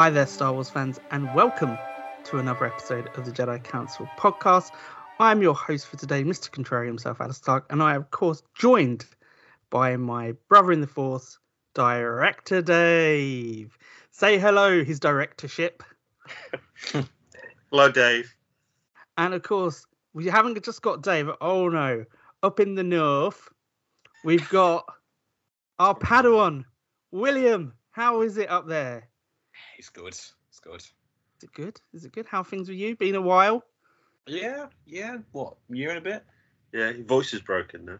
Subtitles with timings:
[0.00, 1.76] Hi there, Star Wars fans, and welcome
[2.24, 4.70] to another episode of the Jedi Council podcast.
[5.18, 6.48] I'm your host for today, Mr.
[6.48, 9.04] Contrarian himself, Ali Stark, and I am, of course, joined
[9.68, 11.38] by my brother in the Force,
[11.74, 13.76] Director Dave.
[14.10, 15.82] Say hello, his directorship.
[17.70, 18.34] Hello, Dave.
[19.18, 21.28] And of course, we haven't just got Dave.
[21.42, 22.06] Oh no,
[22.42, 23.50] up in the north,
[24.24, 24.86] we've got
[25.78, 26.64] our Padawan,
[27.10, 27.74] William.
[27.90, 29.09] How is it up there?
[29.78, 30.08] It's good.
[30.08, 30.80] It's good.
[30.80, 31.80] Is it good?
[31.94, 32.26] Is it good?
[32.26, 32.96] How are things with you?
[32.96, 33.64] Been a while.
[34.26, 35.18] Yeah, yeah.
[35.32, 36.24] What year and a bit?
[36.72, 37.98] Yeah, your voice is broken now.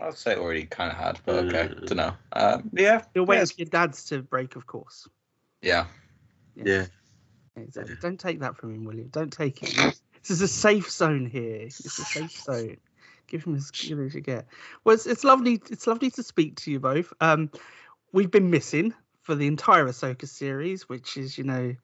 [0.00, 1.86] I'd say already kind of had, but okay, Mm.
[1.86, 2.14] don't know.
[2.32, 5.08] Um, yeah, You're waiting yeah, for your dad's to break, of course.
[5.62, 5.86] yeah.
[6.54, 6.86] Yeah.
[7.56, 7.96] Exactly.
[8.00, 9.08] Don't take that from him, William.
[9.08, 9.74] Don't take it.
[9.74, 11.56] This is a safe zone here.
[11.56, 12.76] It's a safe zone.
[13.26, 14.46] Give him as good as you get.
[14.84, 15.60] Well, it's, it's lovely.
[15.70, 17.12] It's lovely to speak to you both.
[17.20, 17.50] Um,
[18.12, 18.94] we've been missing
[19.26, 21.74] for the entire Ahsoka series, which is, you know,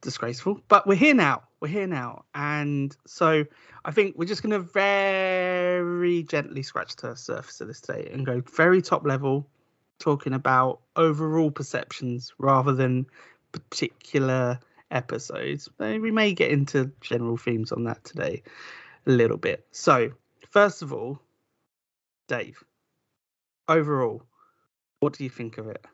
[0.00, 0.60] disgraceful.
[0.66, 1.44] But we're here now.
[1.60, 3.44] We're here now, and so
[3.84, 8.26] I think we're just going to very gently scratch the surface of this today and
[8.26, 9.46] go very top level,
[10.00, 13.06] talking about overall perceptions rather than
[13.52, 14.58] particular
[14.90, 15.68] episodes.
[15.78, 18.42] We may get into general themes on that today
[19.06, 19.66] a little bit.
[19.70, 20.10] So,
[20.50, 21.20] first of all,
[22.26, 22.62] Dave,
[23.68, 24.24] overall,
[24.98, 25.86] what do you think of it?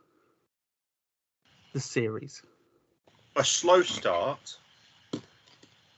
[1.72, 2.42] The series.
[3.36, 4.56] A slow start,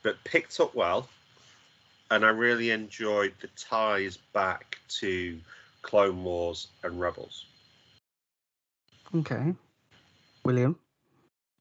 [0.03, 1.09] but picked up well.
[2.11, 5.39] And I really enjoyed the ties back to
[5.83, 7.47] Clone Wars and Rebels.
[9.17, 9.55] Okay.
[10.45, 10.79] William.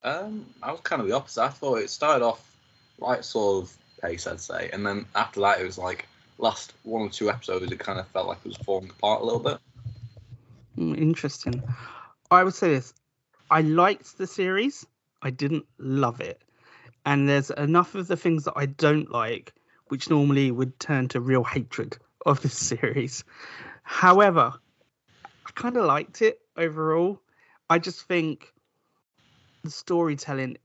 [0.04, 1.42] Um, I was kind of the opposite.
[1.42, 2.56] I thought it started off
[3.00, 6.06] right sort of pace, I'd say, and then after that, it was like
[6.38, 9.24] last one or two episodes, it kind of felt like it was falling apart a
[9.24, 9.58] little bit.
[10.78, 11.62] Mm, Interesting.
[12.30, 12.92] I would say this.
[13.54, 14.84] I liked the series.
[15.22, 16.42] I didn't love it.
[17.06, 19.54] And there's enough of the things that I don't like,
[19.90, 23.22] which normally would turn to real hatred of this series.
[23.84, 24.54] However,
[25.24, 27.20] I kind of liked it overall.
[27.70, 28.52] I just think
[29.62, 30.56] the storytelling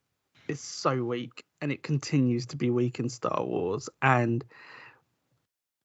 [0.48, 3.88] is so weak and it continues to be weak in Star Wars.
[4.02, 4.44] And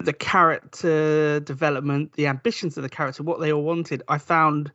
[0.02, 4.72] the character development, the ambitions of the character, what they all wanted, I found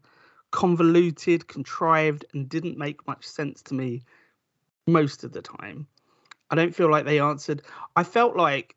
[0.51, 4.03] convoluted, contrived, and didn't make much sense to me
[4.87, 5.87] most of the time.
[6.49, 7.61] I don't feel like they answered.
[7.95, 8.75] I felt like,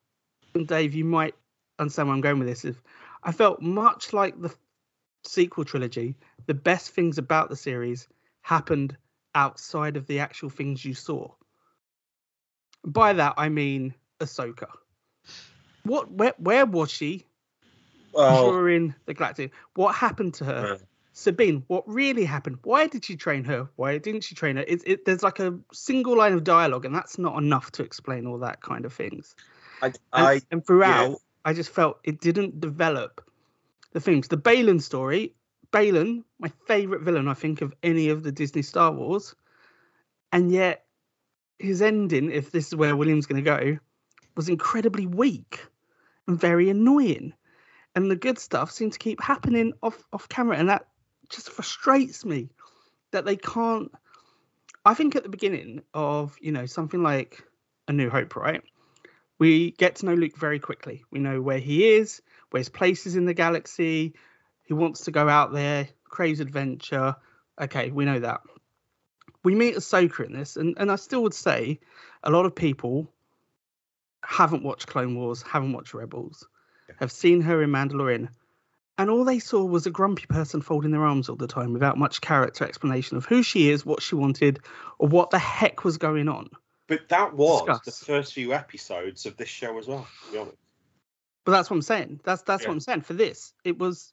[0.54, 1.34] and Dave, you might
[1.78, 2.64] understand where I'm going with this.
[2.64, 2.82] If
[3.22, 4.54] I felt much like the
[5.24, 6.16] sequel trilogy,
[6.46, 8.08] the best things about the series
[8.42, 8.96] happened
[9.34, 11.30] outside of the actual things you saw.
[12.84, 14.68] By that I mean Ahsoka.
[15.84, 17.26] What where where was she
[18.12, 19.52] Well, during the Galactic?
[19.74, 20.78] What happened to her?
[21.12, 22.58] Sabine, what really happened?
[22.62, 23.68] Why did she train her?
[23.76, 24.64] Why didn't she train her?
[24.66, 28.26] It, it, there's like a single line of dialogue, and that's not enough to explain
[28.26, 29.36] all that kind of things.
[29.82, 33.22] I, And, I and throughout, I just felt it didn't develop
[33.92, 34.28] the things.
[34.28, 35.34] The Baylan story,
[35.70, 39.34] Baylan, my favorite villain, I think, of any of the Disney Star Wars,
[40.32, 40.86] and yet
[41.58, 43.78] his ending, if this is where William's going to go,
[44.34, 45.66] was incredibly weak
[46.26, 47.34] and very annoying.
[47.94, 50.86] And the good stuff seemed to keep happening off off camera, and that
[51.32, 52.50] just frustrates me
[53.10, 53.90] that they can't.
[54.84, 57.42] I think at the beginning of you know something like
[57.88, 58.62] A New Hope, right?
[59.38, 61.04] We get to know Luke very quickly.
[61.10, 64.14] We know where he is, where his place is in the galaxy.
[64.64, 67.16] He wants to go out there, craves adventure.
[67.60, 68.42] Okay, we know that.
[69.42, 71.80] We meet Ahsoka in this, and, and I still would say
[72.22, 73.08] a lot of people
[74.24, 76.46] haven't watched Clone Wars, haven't watched Rebels,
[77.00, 78.28] have seen her in Mandalorian,
[78.98, 81.96] and all they saw was a grumpy person folding their arms all the time without
[81.98, 84.60] much character explanation of who she is, what she wanted,
[84.98, 86.48] or what the heck was going on.
[86.88, 87.98] but that was Discuss.
[87.98, 90.06] the first few episodes of this show as well.
[90.26, 90.56] To be honest.
[91.44, 92.20] But that's what I'm saying.
[92.24, 92.68] That's that's Yeah.
[92.68, 93.00] what I'm saying.
[93.02, 94.12] For this, it was.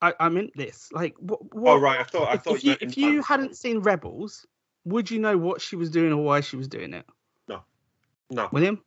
[0.00, 0.90] I, I meant this.
[0.92, 1.52] Like, what?
[1.52, 4.46] what Oh right, I thought I if, thought if you if you hadn't seen Rebels,
[4.84, 7.04] would you know what she was doing or why she was doing it?
[7.48, 7.62] No.
[8.30, 8.48] No.
[8.52, 8.80] William,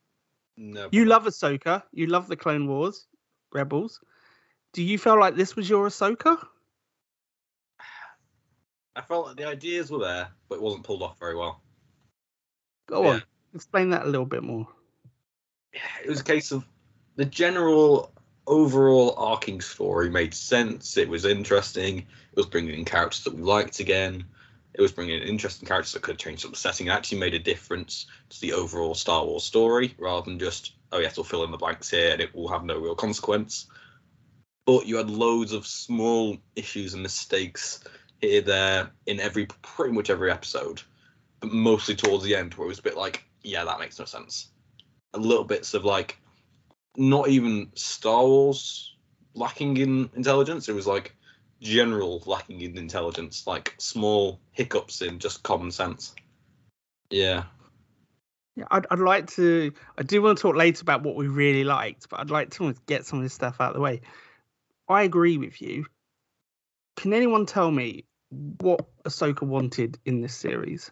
[0.56, 1.84] No, you love Ahsoka.
[1.92, 3.08] You love the Clone Wars,
[3.52, 4.00] Rebels.
[4.74, 6.38] Do you feel like this was your Ahsoka?
[8.96, 11.62] I felt like the ideas were there, but it wasn't pulled off very well.
[12.88, 13.10] Go Yeah.
[13.10, 13.24] on,
[13.54, 14.68] explain that a little bit more.
[15.74, 16.66] Yeah, it was a case of
[17.16, 18.14] the general
[18.48, 20.98] overall arcing story made sense.
[20.98, 22.00] It was interesting.
[22.00, 24.26] It was bringing in characters that we liked again.
[24.74, 26.88] It was bringing in interesting characters that could change some setting.
[26.88, 31.00] It actually made a difference to the overall Star Wars story rather than just, oh,
[31.00, 33.68] yes, we'll fill in the blanks here and it will have no real consequence.
[34.66, 37.84] But you had loads of small issues and mistakes
[38.22, 40.82] here, there, in every pretty much every episode
[41.42, 44.06] but mostly towards the end, where it was a bit like, yeah, that makes no
[44.06, 44.52] sense.
[45.14, 46.18] A little bits of like,
[46.96, 48.96] not even Star Wars
[49.34, 50.70] lacking in intelligence.
[50.70, 51.16] It was like
[51.60, 56.14] general lacking in intelligence, like small hiccups in just common sense.
[57.10, 57.46] Yeah.
[58.56, 59.72] Yeah, I'd, I'd like to.
[59.98, 62.76] I do want to talk later about what we really liked, but I'd like to
[62.86, 64.02] get some of this stuff out of the way.
[64.88, 65.86] I agree with you.
[66.98, 70.92] Can anyone tell me what Ahsoka wanted in this series?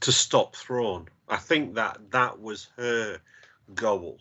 [0.00, 1.08] To stop Thrawn.
[1.28, 3.18] I think that that was her
[3.74, 4.18] goal.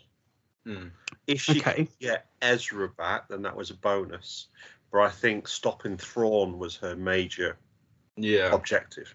[0.66, 0.88] Hmm.
[1.28, 1.86] If she Okay.
[1.86, 4.48] could get Ezra back, then that was a bonus.
[4.92, 7.58] But I think stopping Thrawn was her major
[8.16, 8.54] Yeah.
[8.54, 9.14] objective.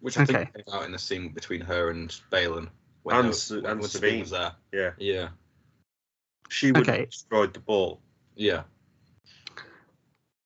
[0.00, 2.68] Which I think came out in the scene between her and Baylan.
[3.04, 3.88] When, And her- when, and when Sabine.
[3.88, 4.54] Sabine was there.
[4.72, 4.92] Yeah.
[4.98, 5.28] Yeah.
[6.52, 7.00] She would Okay.
[7.00, 8.00] have destroyed the ball.
[8.36, 8.64] Yeah.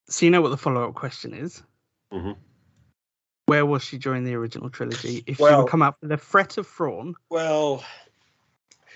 [0.09, 1.65] So you know what the follow-up question is?
[2.13, 2.37] Mhm.
[3.47, 5.25] Where was she during the original trilogy?
[5.27, 7.85] If she Well- would come up with the threat of Thrawn, Well,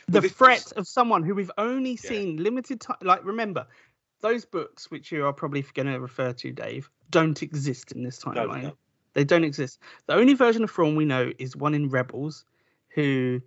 [0.07, 1.97] the threat was- of someone who we've only Yeah.
[2.11, 2.99] seen limited time.
[3.03, 3.67] Like, remember,
[4.21, 8.21] those books which you are probably going to refer to, Dave, don't exist in this
[8.23, 8.62] timeline.
[8.62, 8.77] no.
[9.15, 9.81] They don't exist.
[10.07, 12.45] The only version of Thrawn we know is one in Rebels,
[12.91, 13.43] who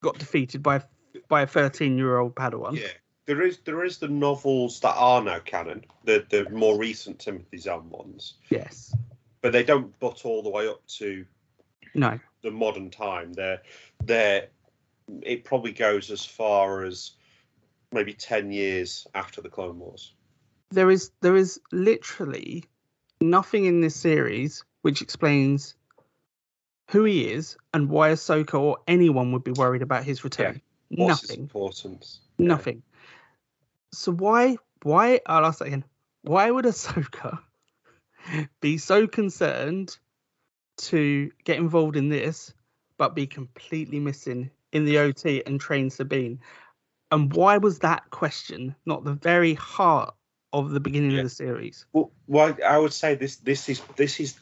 [0.00, 0.82] got defeated by
[1.28, 2.76] by a 13 year old Padawan.
[2.78, 2.88] yeah,
[3.26, 7.58] there is there is the novels that are now canon, the the more recent Timothy
[7.58, 8.94] Zahn ones, Yes.
[9.40, 11.24] but they don't butt all the way up to
[11.94, 12.18] No.
[12.42, 13.32] the modern time.
[13.32, 13.62] They're
[14.04, 14.48] they're
[15.22, 17.12] it probably goes as far as
[17.92, 20.12] maybe ten years after the Clone Wars.
[20.70, 22.64] There is there is literally
[23.20, 25.76] nothing in this series which explains
[26.90, 30.60] who he is and why Ahsoka or anyone would be worried about his return.
[30.96, 31.40] What's Nothing.
[31.40, 32.20] importance?
[32.38, 32.82] Nothing.
[33.92, 35.84] So why why I'll ask that again.
[36.22, 37.40] Why would Ahsoka
[38.60, 39.96] be so concerned
[40.78, 42.52] to get involved in this,
[42.98, 46.40] but be completely missing in the OT and train Sabine?
[47.10, 50.14] And why was that question not the very heart
[50.52, 51.18] of the beginning Yeah.
[51.18, 51.86] of the series?
[51.92, 54.38] Well, well, I would say this this is this is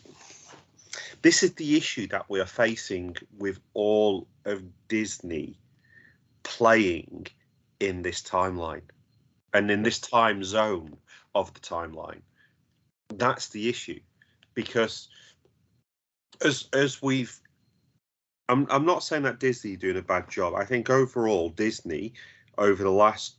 [1.23, 5.59] this is the issue that we are facing with all of Disney
[6.43, 7.27] playing
[7.79, 8.83] in this timeline
[9.53, 10.97] and in this time zone
[11.35, 12.23] of the timeline.
[13.09, 14.01] That's the issue
[14.55, 15.09] because
[16.45, 17.41] as as we've
[18.49, 20.55] I'm I'm not saying that Disney doing a bad job.
[20.55, 22.15] I think overall Disney
[22.59, 23.37] over the last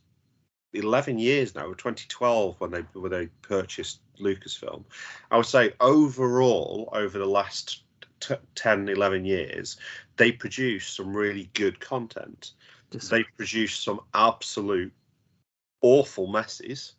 [0.74, 4.84] 11 years now, 2012 when they when they purchased Lucasfilm.
[5.30, 7.82] I would say overall over the last
[8.20, 9.76] t- 10 11 years
[10.16, 12.52] they produced some really good content.
[12.92, 14.92] They produced some absolute
[15.80, 16.94] awful messes,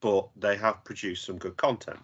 [0.00, 1.98] but they have produced some good content.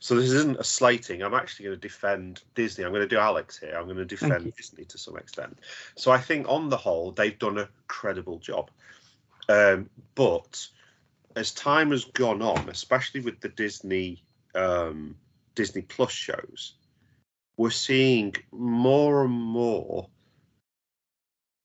[0.00, 1.22] So this isn't a slating.
[1.22, 2.84] I'm actually going to defend Disney.
[2.84, 3.74] I'm going to do Alex here.
[3.76, 5.58] I'm going to defend Disney to some extent.
[5.96, 8.70] So I think on the whole they've done a credible job.
[9.48, 10.68] Um, but
[11.36, 14.22] as time has gone on, especially with the Disney
[14.54, 15.16] um,
[15.54, 16.74] Disney Plus shows,
[17.56, 20.08] we're seeing more and more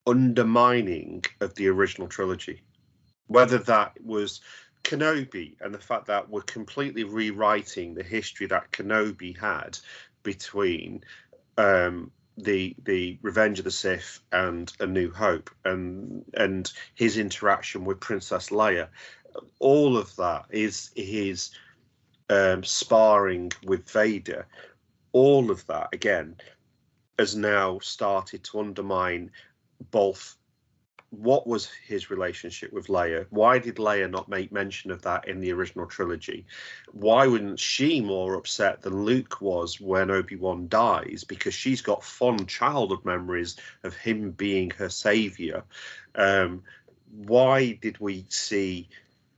[0.05, 2.61] undermining of the original trilogy.
[3.27, 4.41] Whether that was
[4.83, 9.77] Kenobi and the fact that we're completely rewriting the history that Kenobi had
[10.23, 11.03] between
[11.57, 17.85] um, the the Revenge of the Sith and A New Hope and and his interaction
[17.85, 18.89] with Princess Leia,
[19.59, 21.51] all of that is his
[22.29, 24.47] um, sparring with Vader.
[25.11, 26.37] All of that again
[27.19, 29.31] has now started to undermine
[29.91, 30.37] both
[31.13, 33.27] what was his relationship with Leia?
[33.29, 36.47] Why did Leia not make mention of that in the original trilogy?
[36.91, 41.23] Why wasn't she more upset than Luke was when Obi Wan dies?
[41.23, 45.63] Because she's got fond childhood memories of him being her savior.
[46.15, 46.63] Um,
[47.11, 48.89] why did we see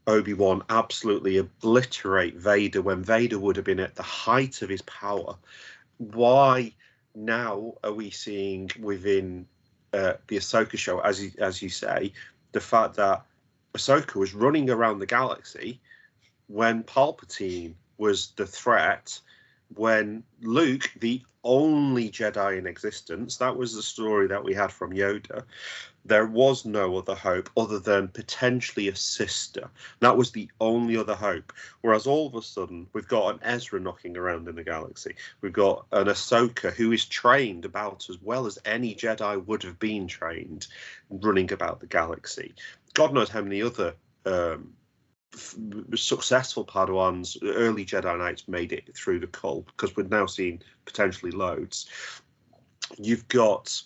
[0.08, 4.82] Obi Wan absolutely obliterate Vader when Vader would have been at the height of his
[4.84, 5.36] power?
[5.98, 6.74] Why
[7.14, 9.48] now are we seeing within
[9.96, 12.12] uh, the Ahsoka show, as you, as you say,
[12.52, 13.24] the fact that
[13.74, 15.80] Ahsoka was running around the galaxy
[16.48, 19.20] when Palpatine was the threat,
[19.74, 24.92] when Luke, the only Jedi in existence, that was the story that we had from
[24.92, 25.44] Yoda.
[26.04, 29.70] There was no other hope other than potentially a sister.
[30.02, 31.52] That was the only other hope.
[31.82, 35.16] Whereas all of a sudden, we've got an Ezra knocking around in the galaxy.
[35.42, 39.80] We've got an Ahsoka who is trained about as well as any Jedi would have
[39.80, 40.68] been trained,
[41.10, 42.54] running about the galaxy.
[42.94, 43.96] God knows how many other
[44.26, 44.74] um,
[45.96, 51.32] successful Padawans, early Jedi Knights made it through the cult because we've now seen potentially
[51.32, 51.88] loads.
[52.98, 53.82] You've got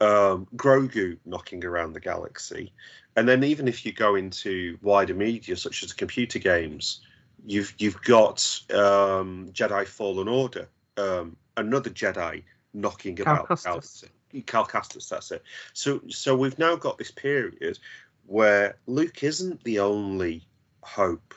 [0.00, 2.72] um, Grogu knocking around the galaxy,
[3.16, 7.00] and then even if you go into wider media such as computer games,
[7.44, 12.42] you've you've got um, Jedi Fallen Order, um, another Jedi
[12.74, 13.64] knocking Cal about the Kestis.
[13.64, 14.08] galaxy.
[14.46, 15.42] Cal Kestis, that's it.
[15.72, 17.78] So so we've now got this period
[18.26, 20.46] where Luke isn't the only
[20.82, 21.34] hope.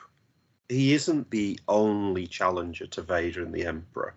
[0.68, 4.14] He isn't the only challenger to Vader and the Emperor.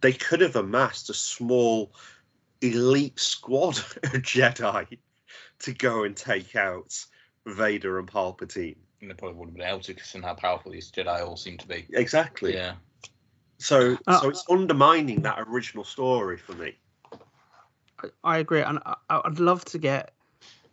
[0.00, 1.92] They could have amassed a small
[2.60, 4.98] elite squad of Jedi
[5.60, 7.04] to go and take out
[7.46, 8.76] Vader and Palpatine.
[9.00, 11.58] And they probably wouldn't have been able to considering how powerful these Jedi all seem
[11.58, 11.86] to be.
[11.92, 12.54] Exactly.
[12.54, 12.74] Yeah.
[13.58, 16.76] So Uh, so it's undermining that original story for me.
[18.02, 20.12] I, I agree, and I, I'd love to get,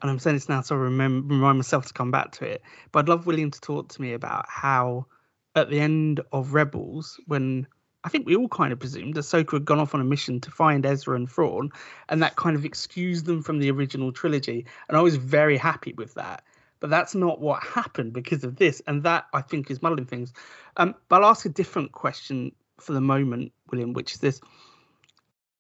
[0.02, 2.62] and I'm saying this now so I remember, remind myself to come back to it.
[2.92, 5.08] But I'd love William to talk to me about how,
[5.56, 7.68] at the end of Rebels, when
[8.04, 10.40] I think we all kind of presumed that Ahsoka had gone off on a mission
[10.42, 11.72] to find Ezra and Thrawn,
[12.08, 15.94] and that kind of excused them from the original trilogy, and I was very happy
[15.94, 16.44] with that.
[16.80, 20.32] But that's not what happened because of this, and that I think is muddling things.
[20.78, 24.40] Um, but I'll ask a different question for the moment, William, which is this.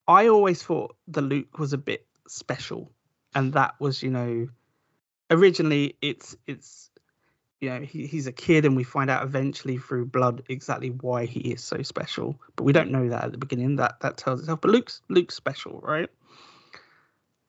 [0.07, 2.91] I always thought that Luke was a bit special,
[3.33, 4.47] and that was, you know,
[5.29, 6.89] originally it's it's,
[7.59, 11.25] you know, he, he's a kid, and we find out eventually through blood exactly why
[11.25, 13.77] he is so special, but we don't know that at the beginning.
[13.77, 14.61] That that tells itself.
[14.61, 16.09] But Luke's Luke's special, right?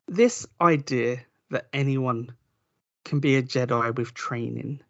[0.09, 2.35] This idea that anyone
[3.05, 4.81] can be a Jedi with training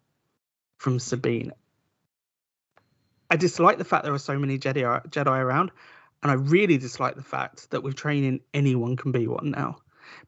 [0.77, 1.53] from Sabine.
[3.29, 5.71] I dislike the fact there are so many Jedi Jedi around,
[6.21, 9.77] and I really dislike the fact that with training anyone can be one now,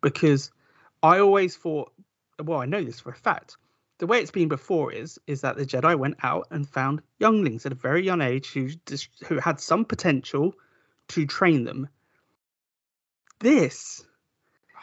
[0.01, 0.51] because
[1.01, 1.91] I always thought,
[2.41, 3.57] well, I know this for a fact.
[3.99, 7.65] The way it's been before is is that the Jedi went out and found younglings
[7.65, 10.55] at a very young age who dis- who had some potential
[11.09, 11.87] to train them.
[13.39, 14.03] This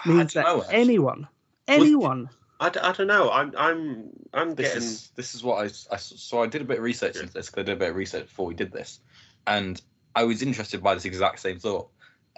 [0.07, 0.80] means that don't know, actually.
[0.80, 1.28] anyone,
[1.66, 2.30] anyone,
[2.61, 3.30] I, d- I don't know.
[3.30, 6.64] I'm I'm I'm this getting is this is what I, I so I did a
[6.64, 8.73] bit of research into this 'cause I did a bit of research before we did
[8.73, 9.00] this,
[9.47, 9.80] and
[10.14, 11.88] I was interested by this exact same thought.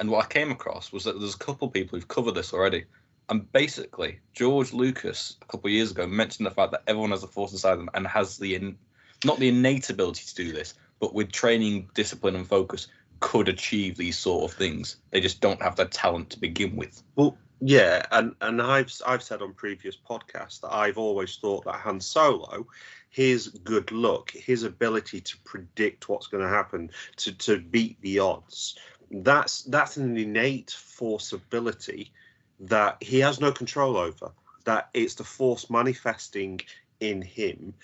[0.02, 2.52] And what I came across was that there's a couple of people who've covered this
[2.52, 2.86] already.
[3.28, 7.22] And basically, George Lucas a couple of years ago mentioned the fact that everyone has
[7.22, 8.76] a force inside them and has the in,
[9.24, 12.88] not the innate ability to do this, but with training, discipline, and focus,
[13.20, 14.96] could achieve these sort of things.
[15.12, 17.00] They just don't have the talent to begin with.
[17.14, 21.76] Well, yeah, and and I've I've said on previous podcasts that I've always thought that
[21.76, 22.66] Han Solo,
[23.08, 28.18] his good luck, his ability to predict what's going to happen, to to beat the
[28.18, 28.76] odds,
[29.12, 32.12] that's that's an innate force ability
[32.60, 34.32] that he has no control over.
[34.64, 36.60] That it's the force manifesting
[37.00, 37.74] in him.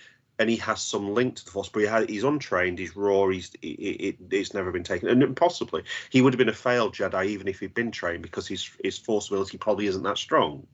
[0.41, 2.79] And he has some link to the force, but he ha he's untrained.
[2.79, 3.27] He's raw.
[3.27, 6.95] He's it, it, it's never been taken, and possibly he would have been a failed
[6.95, 10.65] Jedi even if he'd been trained because his his force ability probably isn't that strong.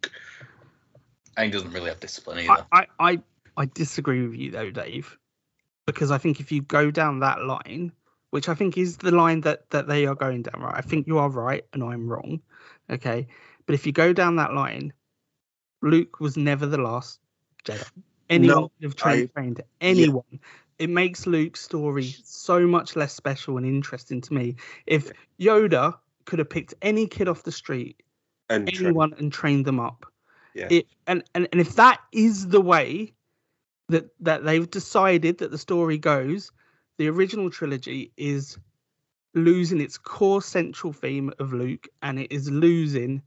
[1.39, 2.67] And he doesn't really have discipline I, either.
[2.71, 3.21] I, I,
[3.57, 5.17] I disagree with you though, Dave,
[5.87, 7.93] because I think if you go down that line,
[8.35, 10.75] which I think is the line that that they are going down, right?
[10.77, 12.41] I think you are right and I'm wrong,
[12.91, 13.29] okay.
[13.65, 14.93] But if you go down that line,
[15.83, 17.21] Luke was never the last
[17.65, 17.89] Jedi.
[18.29, 20.41] Anyone No, could have trained, trained anyone.
[20.81, 24.57] It makes Luke's story so much less special and interesting to me.
[24.85, 28.03] If Yoda could have picked any kid off the street
[28.51, 30.07] And anyone and trained them up.
[30.55, 30.67] Yeah.
[30.71, 33.15] It, and, and and if that is the way
[33.91, 36.51] that that they've decided that the story goes,
[36.99, 38.59] the original trilogy is
[39.35, 43.23] losing its core central theme of Luke, and it is losing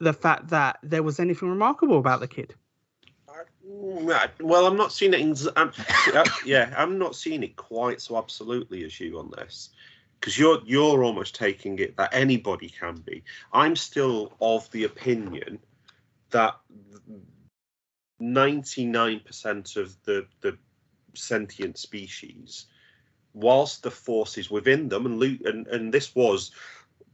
[0.00, 2.54] the fact that there was anything remarkable about the kid.
[3.66, 5.20] Well, I'm not seeing it.
[5.20, 5.72] In, I'm,
[6.44, 9.70] yeah, I'm not seeing it quite so absolutely as you on this,
[10.20, 13.24] because you're you're almost taking it that anybody can be.
[13.52, 15.58] I'm still of the opinion
[16.30, 16.56] that
[18.20, 20.58] 99% of the the
[21.16, 22.66] sentient species,
[23.32, 26.52] whilst the force is within them, and Luke, and, and this was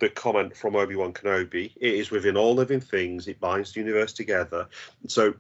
[0.00, 1.73] the comment from Obi Wan Kenobi.
[1.76, 3.28] It is within all living things.
[3.28, 4.69] It binds the universe together.
[5.07, 5.35] So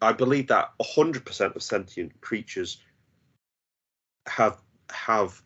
[0.00, 2.78] I believe that 100% of sentient creatures
[4.26, 4.60] have
[4.90, 5.42] have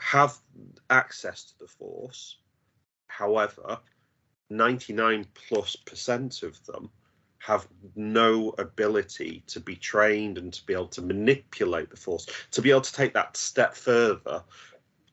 [0.00, 0.38] have
[0.90, 2.38] access to the force.
[3.08, 3.78] However,
[4.50, 6.90] 99 plus percent of them
[7.38, 12.62] have no ability to be trained and to be able to manipulate the force, to
[12.62, 14.42] be able to take that step further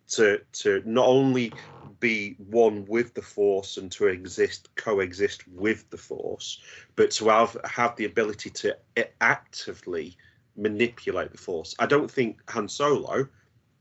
[0.07, 1.51] to to not only
[1.99, 6.61] be one with the Force and to exist, coexist with the Force,
[6.95, 8.77] but to have have the ability to
[9.21, 10.15] actively
[10.55, 11.75] manipulate the Force.
[11.79, 13.27] I don't think Han Solo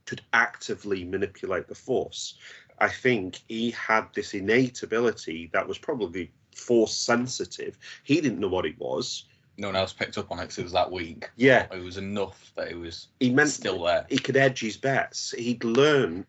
[0.05, 2.37] could actively manipulate the Force.
[2.79, 7.77] I think he had this innate ability that was probably Force sensitive.
[8.03, 9.25] He didn't know what it was.
[9.57, 11.29] No one else picked up on it because it was that weak.
[11.37, 14.05] Yeah, It was enough that it was he meant still there.
[14.09, 15.31] he could edge his bets.
[15.31, 16.25] He'd learned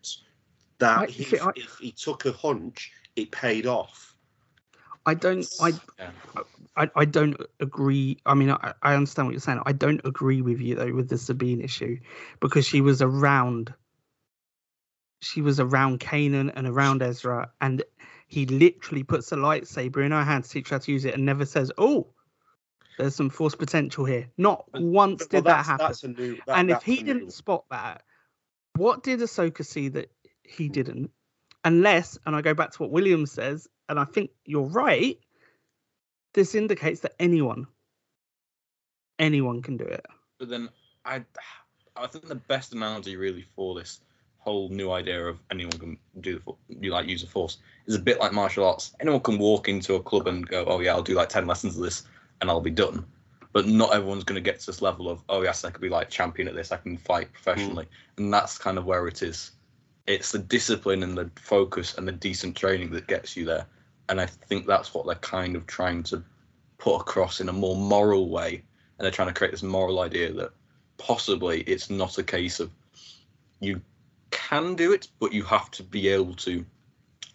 [0.79, 4.15] that I- if, see, I- if he took a hunch, it paid off.
[5.05, 5.45] I don't.
[5.61, 6.11] I Yeah.
[6.75, 8.17] I, I don't agree.
[8.25, 9.61] I mean, I, I understand what you're saying.
[9.65, 11.97] I don't agree with you though with the Sabine issue
[12.39, 13.73] because she was around.
[15.21, 17.83] She was around Kanan and around Ezra, and
[18.27, 21.13] he literally puts a lightsaber in her hand to teach her how to use it,
[21.15, 22.07] and never says, "Oh,
[22.97, 25.85] there's some force potential here." Not once Well, did that that's, happen.
[25.87, 26.37] That's a new.
[26.45, 28.03] That, and if he didn't new- spot that,
[28.75, 30.11] what did Ahsoka see that
[30.43, 31.11] he didn't?
[31.63, 35.19] Unless, and I go back to what William says, and I think you're right.
[36.33, 37.65] This indicates that anyone,
[39.17, 40.05] anyone can do it.
[40.37, 40.69] But then
[41.03, 41.23] I,
[41.95, 43.99] I think the best analogy really for this
[44.47, 48.17] whole new idea of anyone can do you like use a force is a bit
[48.17, 48.95] like martial arts.
[49.01, 51.75] Anyone can walk into a club and go, oh yeah, I'll do like ten lessons
[51.75, 52.03] of this
[52.39, 53.05] and I'll be done.
[53.51, 55.89] But not everyone's going to get to this level of, oh yes, I could be
[55.89, 56.71] like champion at this.
[56.71, 58.23] I can fight professionally, hmm.
[58.23, 59.51] and that's kind of where it is.
[60.05, 63.65] It's the discipline and the focus and the decent training that gets you there.
[64.07, 66.23] And I think that's what they're kind of trying to
[66.77, 68.63] put across in a more moral way
[68.97, 70.51] and they're trying to create this moral idea that
[70.97, 72.71] possibly it's not a case of
[73.59, 73.81] you
[74.31, 76.65] can do it, but you have to be able to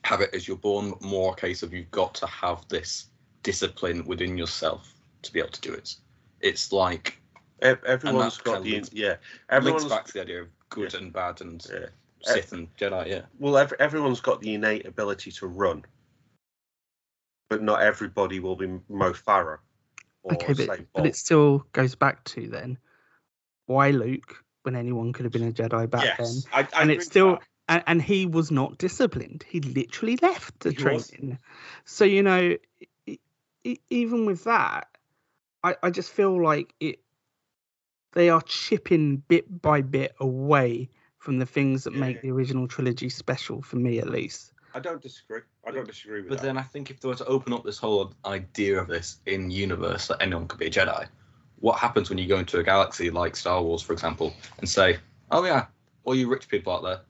[0.05, 0.95] have it as you're born.
[1.01, 3.07] More a case of you've got to have this
[3.43, 5.95] discipline within yourself to be able to do it.
[6.41, 7.21] It's like
[7.61, 9.17] everyone's got the links- yeah.
[9.61, 11.87] links back to the idea of good and bad and yeah.
[12.23, 13.09] Sith and Jedi.
[13.09, 15.85] Yeah, Well, ev- everyone's got the innate ability to run,
[17.49, 19.59] but not everybody will be Mo Farah.
[20.31, 22.79] Okay, but, but it still goes back to then
[23.67, 26.43] why Luke when anyone could have been a Jedi back then.
[26.53, 30.73] I, I and it's still and, and he was not disciplined he literally left the
[30.73, 31.09] He was.
[31.09, 31.39] training
[31.85, 32.57] so you know
[33.07, 33.19] e-
[33.65, 34.89] e- even with that
[35.63, 36.99] I, I just feel like it
[38.15, 42.23] they are chipping bit by bit away from the things that make Yeah.
[42.23, 45.41] the original trilogy special for me at least I don't disagree.
[45.67, 46.43] I don't disagree with but that.
[46.43, 49.19] But then I think if they were to open up this whole idea of this
[49.27, 51.07] in universe that anyone could be a Jedi,
[51.63, 54.99] what happens when you go into a galaxy like Star Wars, for example, and say,
[55.31, 55.67] "Oh yeah,
[56.03, 57.01] all you rich people out there,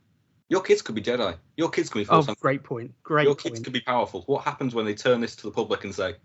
[0.50, 1.34] your kids could be Jedi.
[1.56, 4.22] Your kids could be oh Force great point great your kids could be powerful.
[4.26, 6.16] What happens when they turn this to the public and say,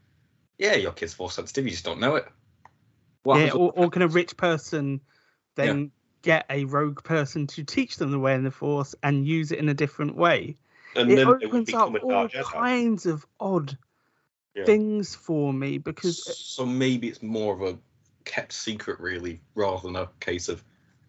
[0.58, 1.64] "Yeah, your kid's force sensitive.
[1.64, 2.28] You just don't know it."
[3.24, 5.00] What yeah or, or can a rich person
[5.56, 9.54] then get a rogue person to teach them the way in the force and use
[9.54, 10.58] it in a different way
[10.98, 12.44] and it then they would opens up all Jedi.
[12.44, 13.78] kinds of odd
[14.54, 14.66] Yeah.
[14.66, 17.78] things for me because so maybe it's more of a
[18.28, 20.64] kept secret, really, rather than a case of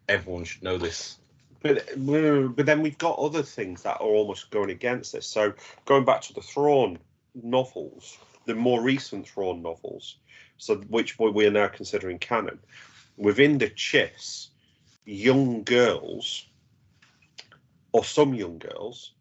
[0.09, 1.19] everyone should know this.
[1.61, 5.27] But mm, but then we've got other things that are almost going against this.
[5.27, 5.53] So
[5.85, 6.99] going back to the Thrawn
[7.35, 10.17] novels, the more recent Thrawn novels,
[10.57, 12.61] so which we are now considering canon,
[13.17, 14.49] within the Chiss,
[15.05, 16.47] young girls,
[17.93, 19.13] or some young girls,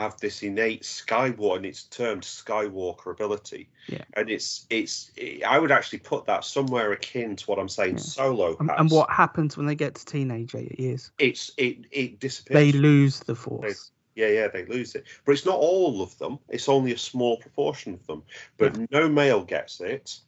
[0.00, 3.68] have this innate Skywalker, and it's termed Skywalker ability.
[3.88, 4.04] Yeah.
[4.14, 5.10] And it's it's
[5.46, 8.02] I would actually put that somewhere akin to what I'm saying Yeah.
[8.02, 12.54] Solo and, and what happens when they get to teenage years it's it it disappears.
[12.54, 15.04] they lose the force Yeah, yeah, they lose it.
[15.24, 16.38] But it's not all of them.
[16.48, 18.22] It's only a small proportion of them.
[18.58, 20.18] But no male gets it,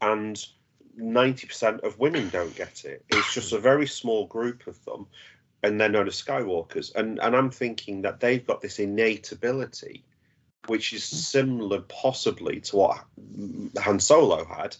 [0.00, 0.36] and
[0.98, 3.04] 90% of women don't get it.
[3.08, 5.06] It's just a very small group of them,
[5.62, 6.94] and they're known as Skywalkers.
[6.94, 10.04] And and I'm thinking that they've got this innate ability,
[10.66, 13.04] which is similar possibly to what
[13.78, 14.76] Han Solo had,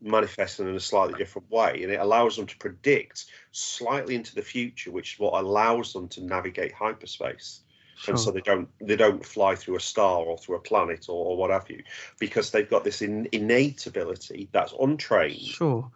[0.00, 4.42] manifesting in a slightly different way, and it allows them to predict slightly into the
[4.42, 7.60] future, which is what allows them to navigate hyperspace
[7.96, 8.14] sure.
[8.14, 11.26] and so they don't they don't fly through a star or through a planet or,
[11.26, 11.82] or what have you
[12.18, 15.90] because they've got this in, innate ability that's untrained sure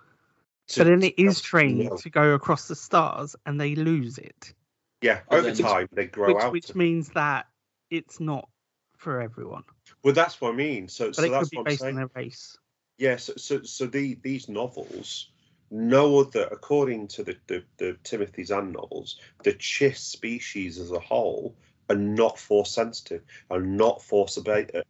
[0.69, 1.97] to- but then it is trained know.
[1.97, 4.55] to go across the stars and they lose it.
[5.03, 7.47] Yeah oh, over then- time they grow which out which means that
[7.91, 8.49] it's not
[8.97, 9.65] for everyone.
[10.03, 10.89] Well that's what i mean.
[10.89, 11.97] So but so it could that's be what i'm based on saying.
[11.97, 12.59] their race.
[12.99, 15.31] Yeah so so, so the, these novels
[15.71, 20.99] no other according to the, the the timothy zahn novels the chiss species as a
[20.99, 21.55] whole
[21.91, 24.39] are not force sensitive are not force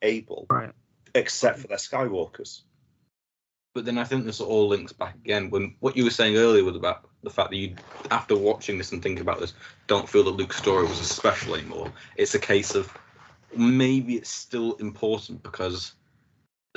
[0.02, 0.70] able right.
[1.14, 2.62] except for their skywalkers
[3.78, 6.64] But then I think this all links back again when what you were saying earlier
[6.64, 7.76] was about the fact that you,
[8.10, 9.54] after watching this and thinking about this,
[9.86, 11.92] don't feel that Luke's story was as special anymore.
[12.16, 12.92] It's a case of
[13.54, 15.92] maybe it's still important because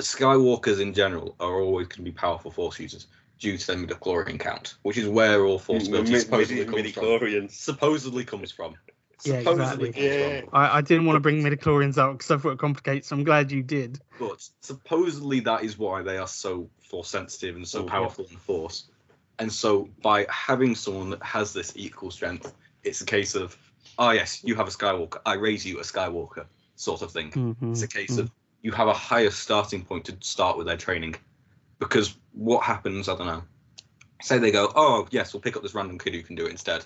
[0.00, 3.08] Skywalkers in general are always going to be powerful Force users
[3.40, 7.48] due to their midichlorian count, which is where all Force abilities supposedly comes from.
[7.48, 8.76] Supposedly comes from.
[9.24, 10.18] Yeah, supposedly exactly.
[10.18, 10.42] Yeah.
[10.52, 13.08] I, I didn't want to bring midichlorians out because I thought it complicates.
[13.08, 14.00] So I'm glad you did.
[14.18, 17.90] But supposedly that is why they are so force sensitive and so Oh, yeah.
[17.90, 18.84] powerful in the force.
[19.38, 22.54] And so by having someone that has this equal strength,
[22.84, 23.56] it's a case of,
[23.98, 27.30] oh yes, you have a Skywalker, I raise you a Skywalker, sort of thing.
[27.32, 28.20] Mhm, It's a case mhm.
[28.20, 28.30] of
[28.62, 31.16] you have a higher starting point to start with their training.
[31.78, 33.42] Because what happens, I don't know.
[34.20, 36.50] Say they go, oh yes, we'll pick up this random kid who can do it
[36.52, 36.84] instead.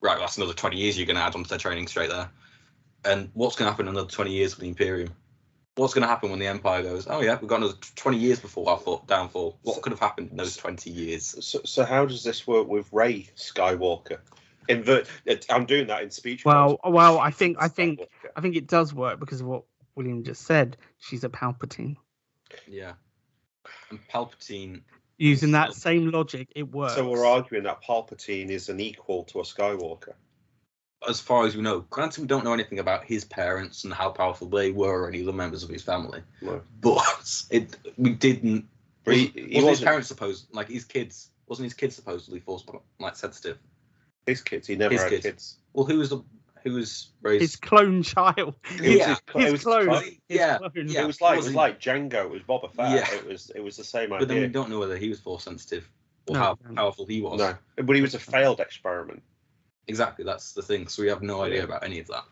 [0.00, 2.30] Right, well, that's another 20 years you're going to add onto their training straight there.
[3.04, 5.10] And what's going to happen in another 20 years with the Imperium?
[5.76, 8.38] What's going to happen when the Empire goes, oh yeah, we've got another 20 years
[8.38, 9.58] before our fall, downfall?
[9.62, 11.34] What could have happened in those 20 years?
[11.44, 14.18] So, so how does this work with Rey Skywalker?
[14.68, 15.08] Invert.
[15.28, 16.44] Uh, I'm doing that in speech.
[16.44, 16.94] Well, bubbles.
[16.94, 18.28] well, I think I think Skywalker.
[18.36, 20.76] I think it does work because of what William just said.
[20.98, 21.96] She's a Palpatine.
[22.66, 22.92] Yeah.
[23.90, 24.82] And Palpatine,
[25.18, 26.94] Using that same logic, it works.
[26.94, 30.14] So we're arguing that Palpatine is an equal to a Skywalker.
[31.08, 34.08] as far as we know, granted we don't know anything about his parents and how
[34.10, 36.62] powerful they were or any other members of his family, No.
[36.80, 38.66] but it we didn't.
[39.04, 41.30] But he- wasn't, he wasn't his parents supposed like his kids?
[41.46, 42.64] Wasn't his kids supposedly force
[42.98, 43.58] like sensitive?
[44.26, 44.66] His kids.
[44.66, 45.26] He never His had kids.
[45.26, 45.56] kids.
[45.74, 46.22] Well, who was the
[46.64, 47.42] who was raised?
[47.42, 48.56] his clone child.
[48.80, 49.08] Yeah.
[49.08, 49.86] his, it His was clone.
[49.86, 50.02] clone.
[50.04, 50.70] His Yeah, clone.
[50.88, 51.02] yeah.
[51.02, 52.24] it was like it was like Jango.
[52.24, 52.90] It was Boba Fett.
[52.90, 53.14] Yeah.
[53.18, 54.18] It was it was the same idea.
[54.20, 55.88] but then we don't know whether he was force sensitive
[56.26, 56.74] or No, how no.
[56.74, 57.38] powerful he was.
[57.38, 59.22] No, but he was a failed experiment.
[59.86, 60.88] Exactly, that's the thing.
[60.88, 62.24] So we have no idea about any of that.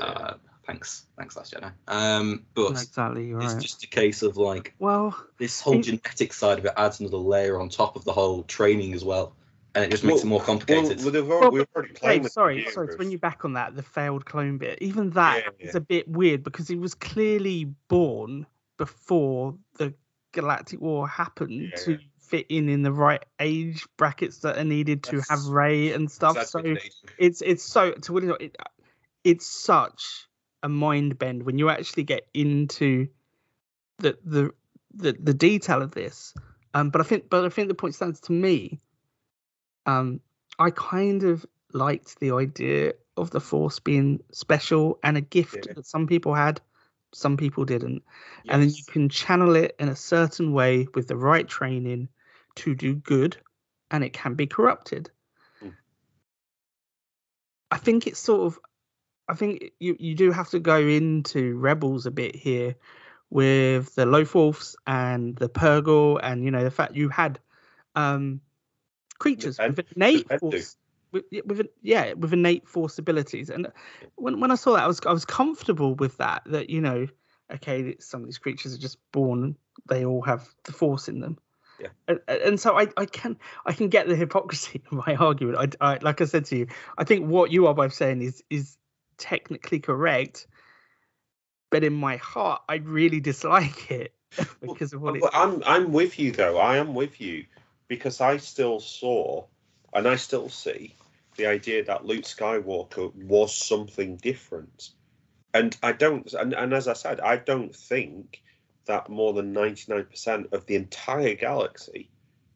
[0.00, 0.06] Yeah.
[0.06, 0.34] Uh,
[0.66, 1.70] thanks, thanks, Last Jedi.
[1.86, 6.32] Um, but exactly, you're it's just a case of like Well, this whole In- genetic
[6.32, 9.36] side of it adds another layer on top of the whole training as well,
[9.76, 10.98] and it just makes Well- it more complicated.
[11.02, 12.88] well, they've Well, we've already played Wait, sorry, the sorry.
[12.88, 14.78] To bring you back on that, the failed clone bit.
[14.80, 15.78] Even that Yeah, is yeah.
[15.78, 18.46] a bit weird because he was clearly born
[18.78, 19.94] before the
[20.32, 21.98] Galactic War happened Yeah, to yeah.
[22.18, 26.46] fit in in the right age brackets that are needed to have Rey and stuff.
[26.46, 26.62] So
[27.18, 28.56] it's it's so to William, it,
[29.24, 30.26] it's such
[30.62, 33.08] a mind bend when you actually get into
[33.98, 34.50] the the
[34.94, 36.32] the, the detail of this.
[36.74, 38.80] Um, but I think but I think the point stands to me.
[39.86, 40.20] Um,
[40.58, 45.74] I kind of liked the idea of the Force being special and a gift Yeah.
[45.74, 46.60] that some people had,
[47.12, 48.02] some people didn't,
[48.48, 52.08] and then you can channel it in a certain way with the right training
[52.56, 53.36] to do good,
[53.90, 55.10] and it can be corrupted.
[55.62, 55.74] Mm.
[57.70, 58.58] I think it's sort of,
[59.28, 62.76] I think you you do have to go into Rebels a bit here,
[63.30, 67.38] with the Lothwolves and the Purrgil, and you know the fact you had
[67.94, 68.40] um
[69.18, 70.76] creatures Pen- with innate force.
[71.12, 73.68] With, yeah, with yeah, with innate force abilities, and
[74.16, 76.42] when when I saw that, I was I was comfortable with that.
[76.46, 77.06] That you know,
[77.52, 79.56] okay, some of these creatures are just born;
[79.88, 81.38] they all have the force in them.
[81.80, 81.88] Yeah.
[82.08, 85.76] And, and so I, I can I can get the hypocrisy of my argument.
[85.80, 86.66] I, I like I said to you,
[86.98, 88.76] I think what you are both saying is is
[89.18, 90.46] technically correct,
[91.70, 94.14] but in my heart, I really dislike it
[94.60, 95.22] because of what it.
[95.32, 96.58] I'm I'm with you though.
[96.58, 97.44] I am with you
[97.88, 99.44] because I still saw
[99.92, 100.94] and I still see
[101.36, 104.90] the idea that Luke Skywalker was something different.
[105.54, 108.42] And I don't and, and as I said, I don't think
[108.86, 112.08] that more than 99% of the entire galaxy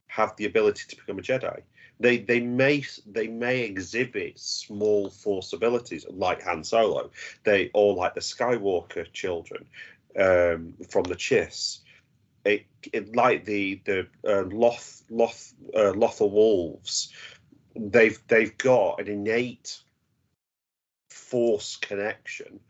[0.06, 1.62] have the ability to become a Jedi.
[1.98, 7.10] They they may they may exhibit small force abilities like Han Solo.
[7.44, 9.66] They or like the Skywalker children
[10.18, 11.80] um, from the Chiss
[12.44, 17.12] it, it like the the uh, Loth Loth uh, Lothal wolves,
[17.76, 19.78] they've they've got an innate
[21.10, 22.60] force connection,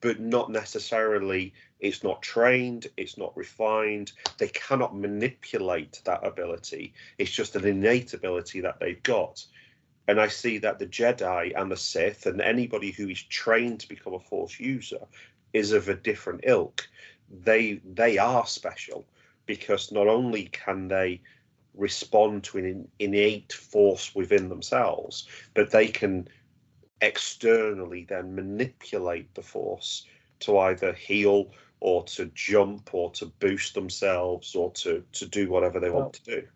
[0.00, 1.54] but not necessarily.
[1.78, 2.88] It's not trained.
[2.98, 4.12] It's not refined.
[4.36, 6.92] They cannot manipulate that ability.
[7.16, 9.46] It's just an innate ability that they've got.
[10.06, 13.88] And I see that the Jedi and the Sith and anybody who is trained to
[13.88, 15.06] become a Force user
[15.52, 16.86] is of a different ilk.
[17.30, 19.06] They they are special
[19.50, 21.20] because not only can they
[21.74, 26.28] respond to an innate force within themselves, but they can
[27.00, 30.06] externally then manipulate the force
[30.38, 35.80] to either heal or to jump or to boost themselves or to, to do whatever
[35.80, 36.46] they want to do.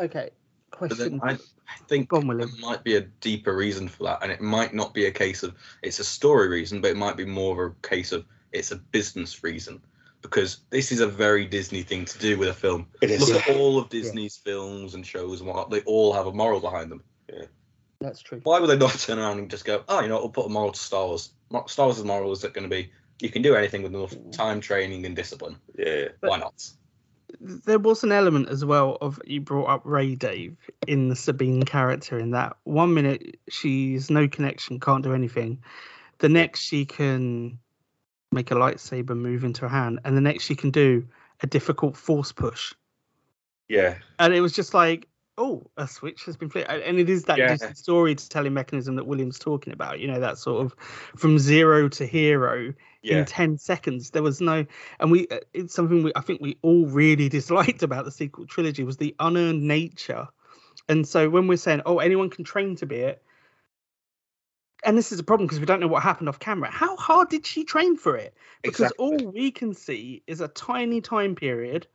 [0.00, 0.30] Okay,
[0.72, 1.20] question.
[1.22, 2.50] I, I think Go on, William.
[2.50, 5.44] there might be a deeper reason for that, and it might not be a case
[5.44, 8.72] of it's a story reason, but it might be more of a case of it's
[8.72, 9.80] a business reason.
[10.22, 12.86] Because this is a very Disney thing to do with a film.
[13.02, 13.28] It is.
[13.28, 16.60] Look at all of Disney's films and shows and whatnot; they all have a moral
[16.60, 17.02] behind them.
[17.28, 17.46] Yeah,
[18.00, 18.40] that's true.
[18.44, 20.48] Why would they not turn around and just go, "Oh, you know, we'll put a
[20.48, 21.30] moral to Star Wars.
[21.66, 25.04] Star Wars' moral is going to be You can do anything with enough time, training,
[25.04, 25.56] and discipline.
[25.76, 26.08] Yeah.
[26.20, 26.70] Why not?
[27.40, 30.56] there was an element as well of you brought up Rey Dave
[30.86, 35.62] in the Sabine character in that one minute she's no connection, can't do anything.
[36.18, 37.58] The next she can
[38.32, 41.06] make a lightsaber move into her hand, and the next she can do
[41.40, 42.72] a difficult force push.
[43.68, 43.96] Yeah.
[44.18, 46.70] And it was just like, oh, a switch has been flipped.
[46.70, 47.56] And it is that Yeah.
[47.74, 50.74] storytelling mechanism that William's talking about, you know, that sort of
[51.16, 53.18] from zero to hero Yeah.
[53.18, 54.64] in 10 seconds there was no
[55.00, 58.46] and we uh, it's something we i think we all really disliked about the sequel
[58.46, 60.28] trilogy was the unearned nature
[60.88, 63.20] and so when we're saying oh anyone can train to be it
[64.84, 67.28] and this is a problem because we don't know what happened off camera how hard
[67.28, 69.06] did she train for it because Exactly.
[69.06, 71.86] all we can see is a tiny time period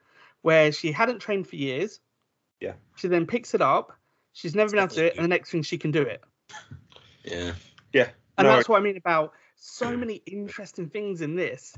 [0.42, 2.00] where she hadn't trained for years
[2.60, 2.74] Yeah.
[2.96, 3.94] she then picks it up
[4.34, 6.24] she's never been able to do it and the next thing she can do it
[7.24, 7.54] Yeah.
[7.94, 8.10] Yeah.
[8.38, 10.00] And No, that's what I mean about so mm.
[10.00, 11.76] many interesting things in this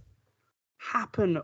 [0.77, 1.41] happen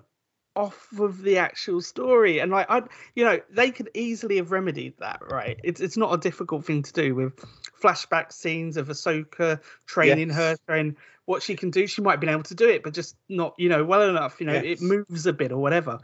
[0.56, 2.39] off of the actual story.
[2.39, 2.84] And like I
[3.15, 5.60] you know, they could easily have remedied that, right?
[5.63, 7.43] It's it's not a difficult thing to do with
[7.86, 10.38] flashback scenes of Ahsoka training Yes.
[10.38, 10.95] her, training
[11.26, 11.88] what she can do.
[11.88, 14.39] She might have been able to do it, but just not, you know, well enough,
[14.39, 14.63] you know, Yes.
[14.65, 16.00] it moves a bit or whatever.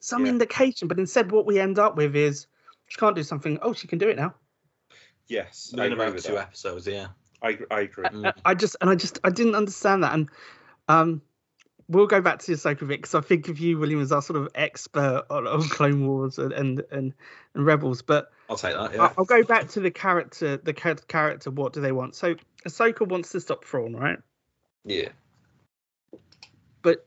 [0.00, 0.32] Some Yeah.
[0.32, 2.46] indication, but instead what we end up with is
[2.88, 4.34] she can't do something, oh she can do it now.
[5.28, 5.72] Yes.
[5.74, 6.42] I Within agree about two that.
[6.48, 7.08] episodes, yeah.
[7.42, 8.04] I, I agree.
[8.04, 8.26] Mm.
[8.26, 10.28] I- I just and I just I didn't understand that, and
[10.88, 11.20] um,
[11.88, 14.40] we'll go back to Ahsoka Vic because I think of you, William, as our sort
[14.40, 17.12] of expert on, on Clone Wars and, and and
[17.54, 18.02] and Rebels.
[18.02, 19.12] But I'll take that, yeah.
[19.18, 20.56] I'll go back to the character.
[20.56, 21.50] The character.
[21.50, 22.14] What do they want?
[22.14, 24.18] So Ahsoka wants to stop Thrawn, right?
[24.84, 25.08] Yeah.
[26.82, 27.06] But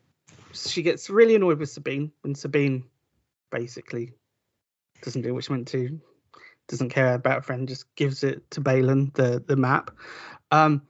[0.54, 2.84] she gets really annoyed with Sabine when Sabine
[3.52, 4.14] basically
[5.02, 6.02] doesn't do what she meant to.
[6.68, 9.92] Doesn't care about a friend, just gives it to Baylan, the the map.
[10.52, 10.84] Um,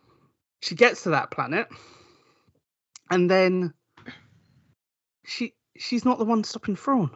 [0.61, 1.67] she gets to that planet,
[3.09, 3.73] and then
[5.25, 7.11] she she's not the one stopping Thrawn.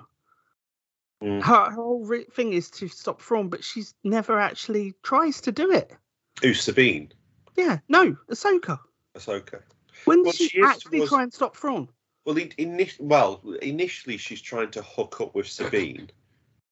[1.24, 1.42] Mm.
[1.42, 5.52] Her, her whole re- thing is to stop Thrawn, but she's never actually tries to
[5.52, 5.96] do it.
[6.44, 7.12] Ooh, Sabine.
[7.56, 8.80] Yeah, no, Ahsoka.
[9.16, 9.62] Ahsoka.
[10.06, 11.88] When Well, she, she actually towards- try and stop Thrawn,
[12.26, 16.10] Well, in, well, initially she's trying to hook up with Sabine,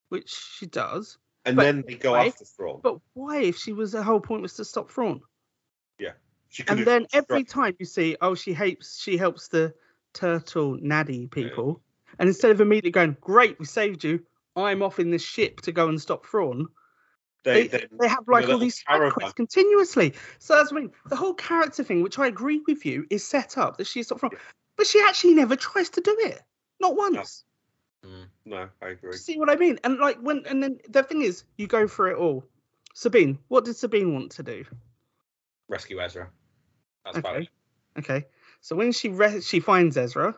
[0.10, 1.18] which she does.
[1.46, 2.28] and But then they go why?
[2.28, 2.82] after Thrawn.
[2.84, 5.22] But why, if she was the whole point was to stop Thrawn?
[6.54, 9.74] She could And then every time you see, oh, she helps, she helps the
[10.14, 11.82] turtle Noti people,
[12.20, 14.22] and instead of immediately going, great, we saved you,
[14.56, 16.68] I'm off in this ship to go and stop Thrawn.
[17.44, 20.14] they, They, they, they have like all these side quests continuously.
[20.40, 20.92] So that's what I mean.
[21.08, 24.22] The whole character thing, which I agree with you, is set up that she's stopped
[24.22, 24.34] Thrawn,
[24.78, 26.42] but she actually never tries to do it,
[26.80, 27.44] not once.
[28.06, 28.26] Mm.
[28.46, 29.14] no, I agree.
[29.14, 29.80] See what I mean?
[29.84, 32.44] And like when, and then the thing is, you go for it all.
[32.94, 34.66] Sabine, what did Sabine want to do?
[35.70, 36.30] Rescue Ezra.
[37.06, 37.28] That's Okay.
[37.28, 37.50] valid.
[37.98, 38.26] Okay.
[38.62, 40.36] So when she re- she finds Ezra,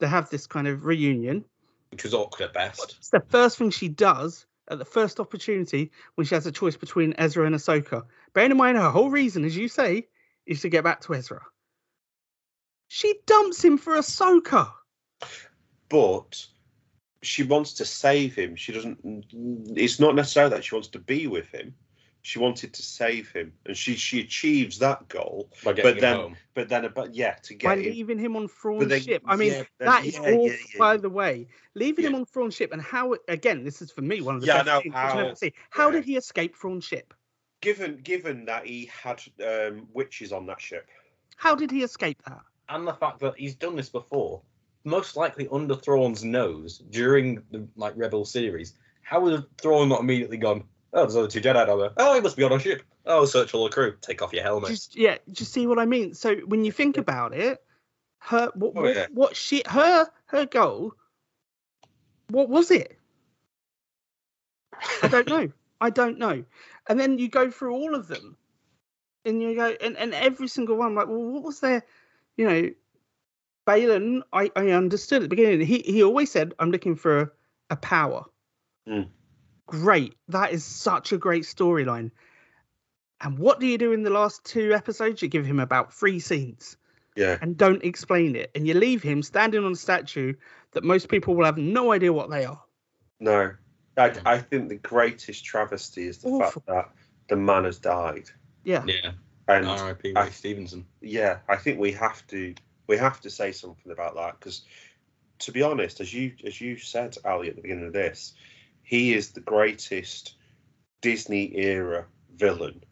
[0.00, 1.44] they have this kind of reunion.
[1.90, 2.96] Which was awkward at best.
[2.98, 6.76] It's the first thing she does at the first opportunity when she has a choice
[6.76, 8.04] between Ezra and Ahsoka.
[8.34, 10.06] Bearing in mind her whole reason, as you say,
[10.46, 11.42] is to get back to Ezra.
[12.88, 14.72] She dumps him for Ahsoka.
[15.88, 16.46] But
[17.22, 18.56] she wants to save him.
[18.56, 18.98] She doesn't.
[19.76, 21.74] It's not necessarily that she wants to be with him.
[22.28, 25.48] She wanted to save him, and she she achieves that goal.
[25.64, 26.36] By getting But him then, home.
[26.52, 27.92] but then, about yeah, to by get him.
[27.94, 29.22] leaving him on Thrawn's then- ship.
[29.24, 30.46] I mean, yeah, then- that is yeah, all.
[30.46, 33.90] yeah, yeah, by the way, leaving him on Thrawn's ship and how again, this is
[33.90, 35.54] for me one of the Yeah, I best know things which I never how- see.
[35.70, 35.92] How yeah.
[35.94, 37.14] did he escape Thrawn's ship?
[37.62, 40.86] Given given that he had um, witches on that ship.
[41.36, 42.42] How did he escape that?
[42.68, 44.42] and the fact that he's done this before,
[44.84, 48.74] most likely under Thrawn's nose during the like Rebel series.
[49.00, 50.64] How would Thrawn not immediately gone?
[50.92, 51.92] Oh, there's other two Jedi down there.
[51.96, 52.82] Oh, he must be on a ship.
[53.04, 53.94] Oh, search all the crew.
[54.00, 54.70] Take off your helmet.
[54.70, 56.14] Just yeah, just see what I mean.
[56.14, 57.62] So when you think about it,
[58.20, 59.06] her what Oh, what, yeah.
[59.12, 60.94] what she her her goal,
[62.28, 62.98] what was it?
[65.02, 65.52] I don't know.
[65.80, 66.44] I don't know.
[66.88, 68.36] And then you go through all of them,
[69.24, 70.94] and you go and, and every single one.
[70.94, 71.84] Like, well, what was there?
[72.36, 72.70] You know,
[73.66, 74.22] Baylan.
[74.32, 75.60] I I understood at the beginning.
[75.66, 77.30] He he always said, "I'm looking for a,
[77.70, 78.24] a power."
[78.88, 79.08] Mm.
[79.68, 80.14] Great.
[80.28, 82.10] That is such a great storyline.
[83.20, 85.20] And what do you do in the last two episodes?
[85.22, 86.76] You give him about three scenes
[87.16, 88.50] Yeah, and don't explain it.
[88.54, 90.34] And you leave him standing on a statue
[90.72, 92.62] that most people will have no idea what they are.
[93.20, 93.52] no.
[93.96, 96.62] I, I think the greatest travesty is the Awful.
[96.64, 96.90] fact that
[97.28, 98.30] the man has died,
[98.62, 98.84] Yeah.
[98.86, 99.10] yeah.
[99.48, 100.12] and R.I.P.
[100.14, 100.86] Ray Stevenson.
[101.00, 102.54] yeah, I think we have to
[102.86, 104.62] we have to say something about that because,
[105.40, 108.34] to be honest, as you as you said, Ali, at the beginning of this,
[108.88, 110.34] he is the greatest
[111.02, 112.82] Disney era villain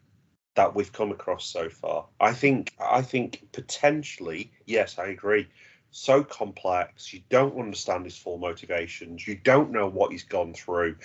[0.53, 2.05] that we've come across so far.
[2.19, 5.47] I think I think potentially, yes, I agree.
[5.89, 10.97] So complex, you don't understand his full motivations, you don't know what he's gone through,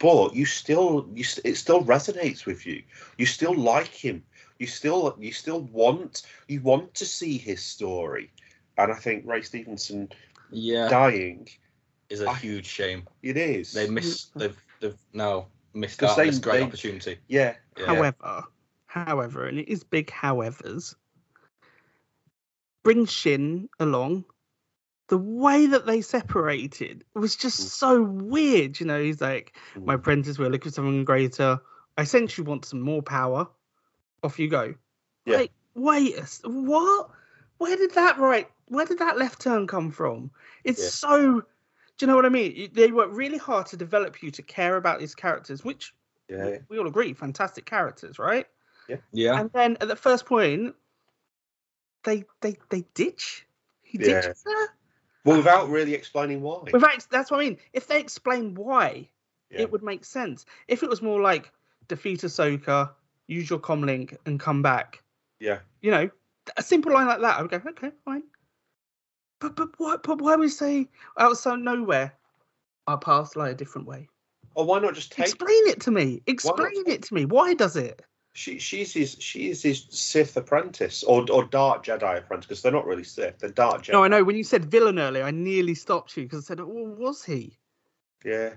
[0.00, 2.82] but you still you st- it still resonates with you.
[3.18, 4.24] You still like him.
[4.58, 8.32] You still you still want you want to see his story.
[8.76, 10.08] And I think Ray Stevenson
[10.50, 11.46] Yeah, dying,
[12.10, 13.06] is a I- huge shame.
[13.22, 13.72] it is.
[13.72, 14.26] They miss.
[14.36, 17.18] They've they've now missed out they- on this great they- opportunity.
[17.28, 17.86] yeah, Yeah.
[17.86, 18.44] However,
[18.86, 20.94] however, and it is big howevers,
[22.82, 24.24] bring Shin along.
[25.08, 28.78] The way that they separated was just so weird.
[28.78, 31.60] You know, he's like, my apprentice, we're looking for something greater.
[31.98, 33.48] I essentially want some more power.
[34.22, 34.74] Off you go.
[35.24, 35.38] Yeah.
[35.38, 37.10] Like, wait, a s- what?
[37.58, 38.48] Where did that right?
[38.66, 40.30] Where did that left turn come from?
[40.62, 40.88] It's Yeah.
[40.90, 41.42] so.
[42.00, 42.70] Do you know what I mean?
[42.72, 45.94] They work really hard to develop you to care about these characters, which
[46.30, 48.46] yeah, we all agree, fantastic characters, right?
[48.88, 48.96] Yeah.
[49.12, 50.74] Yeah, And then at the first point,
[52.04, 53.46] they they they ditch.
[53.82, 54.22] He Yeah.
[54.22, 54.68] ditches her.
[55.26, 56.70] well, without really explaining why.
[56.72, 57.58] Without, that's what I mean.
[57.74, 59.10] If they explain why,
[59.50, 59.60] Yeah.
[59.60, 60.46] it would make sense.
[60.68, 61.52] If it was more like
[61.86, 62.92] defeat Ahsoka,
[63.26, 65.02] use your comlink, and come back,
[65.38, 66.08] Yeah, you know,
[66.56, 68.22] a simple line like that, I would go, okay, fine.
[69.40, 70.02] But but what?
[70.02, 72.14] But why would we say outside nowhere?
[72.86, 74.08] Our paths lie a different way.
[74.54, 75.26] or why not just take?
[75.26, 76.22] Explain it to me.
[76.26, 77.24] Explain it to me.
[77.24, 78.02] Why does it?
[78.32, 82.70] She she's his she is his Sith apprentice or or Dark Jedi apprentice because they're
[82.72, 83.38] not really Sith.
[83.38, 83.92] They're Dark Jedi.
[83.92, 84.22] No, I know.
[84.22, 87.58] When you said villain earlier, I nearly stopped you because I said, "Oh, was he?"
[88.24, 88.50] Yeah,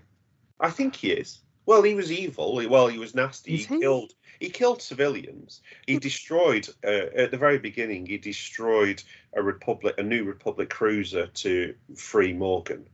[0.60, 1.40] I think he is.
[1.66, 2.56] Well, he was evil.
[2.70, 3.52] Well, he was nasty.
[3.52, 3.80] He he?
[3.80, 4.14] killed.
[4.40, 5.62] He killed civilians.
[5.88, 8.06] He destroyed uh, at the very beginning.
[8.06, 9.02] He destroyed
[9.34, 12.86] a republic, a new republic cruiser to free Morgan.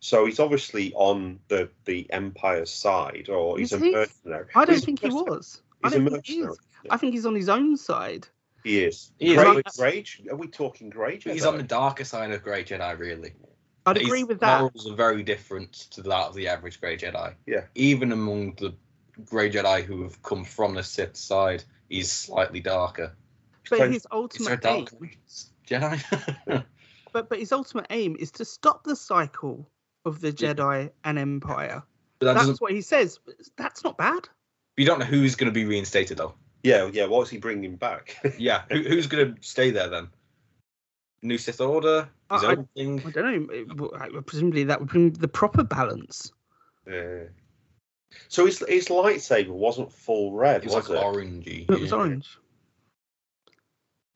[0.00, 3.92] So he's obviously on the the Empire's side, or he's Is a he?
[3.92, 4.46] mercenary.
[4.54, 5.60] I don't He's think he was.
[5.82, 6.58] I He's a don't think he is.
[6.90, 8.26] I think he's on his own side.
[8.64, 9.12] He is.
[9.18, 9.42] He is.
[9.42, 12.98] Grey, Grey- are we talking Grey But he's on the darker side of Grey Jedi,
[12.98, 13.32] really.
[13.90, 14.60] I'd His agree with that.
[14.60, 17.34] Morals are very different to that of the average Grey Jedi.
[17.46, 17.64] Yeah.
[17.74, 18.74] Even among the
[19.24, 23.14] Grey Jedi who have come from the Sith side, he's slightly darker.
[23.70, 24.86] But So- his Is there a ultimate aim,
[25.68, 26.64] Jedi?
[27.12, 29.68] but but his ultimate aim is to stop the cycle
[30.04, 30.54] of the Yeah.
[30.54, 31.82] Jedi and Empire.
[32.18, 33.18] but that That's what he says.
[33.56, 34.28] That's not bad.
[34.76, 36.34] you don't know who's going to be reinstated, though.
[36.62, 37.06] Yeah, yeah.
[37.06, 38.16] What's he bringing back?
[38.38, 40.08] Yeah, who, who's going to stay there then?
[41.22, 43.02] New Sith Order, his I- own thing.
[43.06, 43.52] I don't know.
[43.54, 46.32] it- well, I- Presumably that would bring the proper balance.
[46.86, 47.24] Yeah.
[48.28, 51.04] So his his lightsaber wasn't full red, It was was like it?
[51.04, 51.70] orangey.
[51.70, 52.38] It was orange.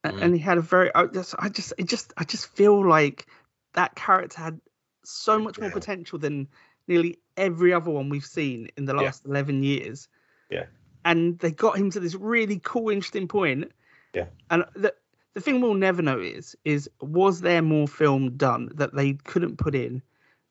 [0.04, 0.22] Mm.
[0.22, 0.90] And he had a very.
[0.94, 3.26] I just, I just, it just, I just feel like
[3.74, 4.60] that character had
[5.04, 5.74] so much more Yeah.
[5.74, 6.48] potential than
[6.88, 9.02] nearly every other one we've seen in the Yeah.
[9.02, 10.08] last eleven years.
[10.50, 10.66] Yeah.
[11.04, 13.70] And they got him to this really cool, interesting point.
[14.14, 14.26] Yeah.
[14.50, 14.94] And the
[15.34, 19.56] the thing we'll never know is is was there more film done that they couldn't
[19.56, 20.02] put in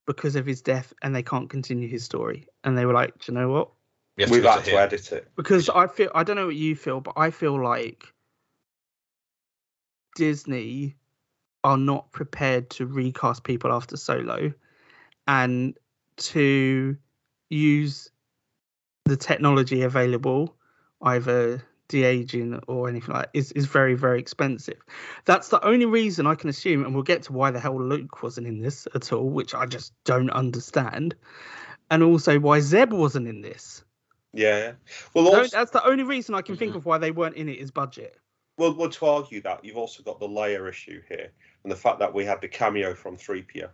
[0.08, 3.32] because of his death and they can't continue his story and they were like, Do
[3.32, 3.70] you know what?
[4.18, 5.28] We have to We've go had to edit it.
[5.36, 8.06] because I feel I don't know what you feel, but I feel like
[10.16, 10.96] Disney
[11.64, 14.52] are not prepared to recast people after Solo
[15.28, 15.78] and
[16.18, 16.98] to
[17.50, 18.10] use
[19.06, 20.56] the technology available,
[21.02, 24.80] either de-aging or anything like that, is, is very, very expensive.
[25.26, 28.24] That's the only reason I can assume, and we'll get to why the hell Luke
[28.24, 31.14] wasn't in this at all, which I just don't understand.
[31.92, 33.84] And also why Zeb wasn't in this.
[34.34, 34.72] Yeah.
[35.14, 36.78] Well, also, that's the only reason I can think Mhm.
[36.78, 38.18] of why they weren't in it is budget.
[38.58, 41.32] well, well, to argue that you've also got the Leia issue here,
[41.64, 43.70] and the fact that we had the cameo from 3PO,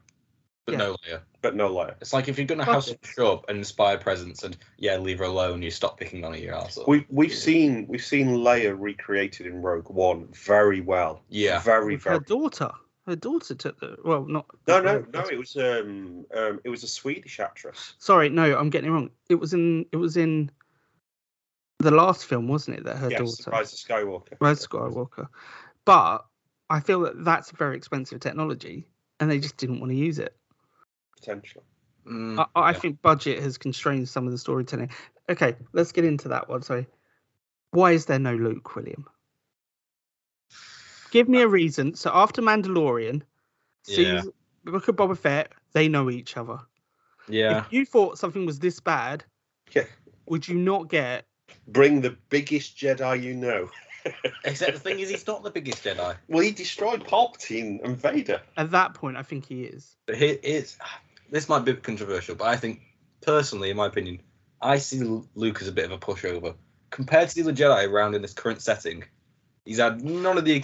[0.68, 0.78] but Yeah.
[0.80, 1.22] no Leia.
[1.42, 1.96] but no Leia.
[2.02, 4.56] It's like if you're going to have some someone show up and inspire presence and
[4.78, 6.88] yeah, leave her alone, you stop picking on her, your arsehole.
[6.88, 11.22] We we've seen we've seen Leia recreated in Rogue One very well.
[11.30, 11.62] Yeah.
[11.62, 12.18] Very With very.
[12.18, 12.72] her daughter.
[13.08, 15.22] Her daughter took the well, not No, no, no.
[15.22, 17.94] It was um um it was a Swedish actress.
[17.98, 19.10] Sorry, no, I'm getting it wrong.
[19.30, 20.52] It was in it was in
[21.80, 22.84] the last film, wasn't it?
[22.84, 24.34] That her yes, daughter, Rise of Skywalker.
[24.42, 25.28] Rise of Skywalker.
[25.86, 26.26] But
[26.70, 28.90] I feel that that's very expensive technology,
[29.22, 30.37] and they just didn't want to use it.
[31.20, 31.64] Potentially.
[32.08, 32.80] Mm, I, I yeah.
[32.80, 34.92] think budget has constrained some of the storytelling.
[35.30, 36.62] Okay, let's get into that one.
[36.62, 36.88] Sorry,
[37.72, 39.06] why is there no Luke, William?
[41.12, 41.96] Give me a reason.
[41.96, 43.22] So after Mandalorian,
[43.88, 44.22] Yeah.
[44.22, 44.32] sees
[44.64, 46.60] Book of Boba Fett, they know each other.
[47.30, 47.60] Yeah.
[47.60, 49.24] If you thought something was this bad,
[49.74, 49.86] Yeah.
[50.28, 51.26] would you not get?
[51.68, 53.70] Bring the biggest Jedi you know.
[54.46, 56.16] Except the thing is, he's not the biggest Jedi.
[56.28, 58.42] Well, he destroyed Palpatine and Vader.
[58.56, 59.96] At that point, I think he is.
[60.06, 60.78] But he is.
[61.30, 62.82] This might be controversial, but I think
[63.22, 64.22] personally, in my opinion,
[64.62, 65.02] I see
[65.36, 66.56] Luke as a bit of a pushover.
[66.90, 69.04] compared to the other Jedi around in this current setting,
[69.66, 70.64] he's had none of the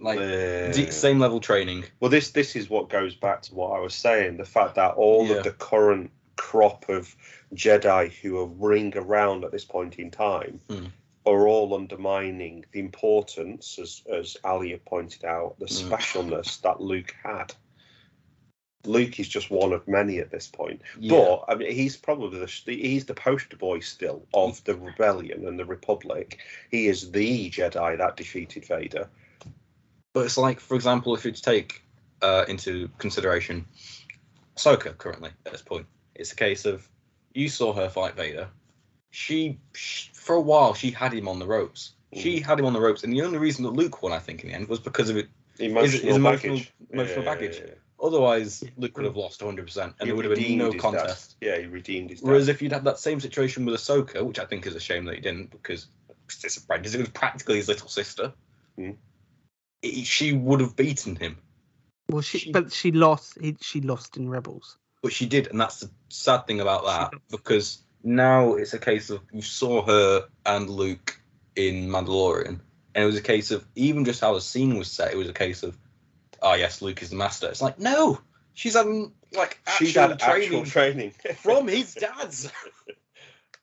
[0.00, 1.84] like same level training.
[2.00, 4.94] Well, this this is what goes back to what I was saying: the fact that
[4.94, 5.34] all Yeah.
[5.36, 7.14] of the current crop of
[7.54, 10.86] Jedi who are ring around at this point in time Hmm.
[11.26, 15.92] are all undermining the importance, as as Ali had pointed out, the Hmm.
[15.92, 17.54] specialness that Luke had.
[18.86, 21.18] Luke is just one of many at this point, Yeah.
[21.18, 25.58] but I mean, he's probably the he's the poster boy still of the rebellion and
[25.58, 26.38] the Republic.
[26.70, 29.08] He is the Jedi that defeated Vader.
[30.12, 31.82] But it's like, for example, if you take
[32.22, 33.66] uh, into consideration
[34.56, 36.88] Ahsoka currently at this point, it's a case of
[37.34, 38.48] you saw her fight Vader.
[39.10, 41.92] She, sh for a while, she had him on the ropes.
[42.12, 44.44] She had him on the ropes, and the only reason that Luke won, I think,
[44.44, 45.26] in the end, was because of it.
[45.58, 46.72] Emotional, his emotional- baggage.
[46.90, 47.62] emotional Yeah, baggage.
[47.64, 47.74] yeah.
[48.04, 51.36] Otherwise, Luke would have lost 100, percent and He there would have been no contest.
[51.40, 51.48] debt.
[51.56, 52.56] Yeah, he redeemed his Whereas debt.
[52.56, 55.14] if you'd had that same situation with Ahsoka, which I think is a shame that
[55.14, 55.86] he didn't, because
[56.42, 58.34] it's apprentice, it was practically his little sister.
[58.76, 58.90] Hmm.
[59.82, 61.38] It- she would have beaten him.
[62.10, 63.38] Well, she, She- but she lost.
[63.40, 64.76] He, she lost in Rebels.
[65.02, 69.08] But she did, and that's the sad thing about that because now it's a case
[69.10, 71.18] of you saw her and Luke
[71.56, 72.60] in Mandalorian,
[72.94, 75.12] and it was a case of even just how the scene was set.
[75.12, 75.76] It was a case of,
[76.44, 77.48] oh yes, Luke is the master.
[77.48, 78.20] It's like no,
[78.54, 82.52] she's having like actual She's had training actual training from his dad's.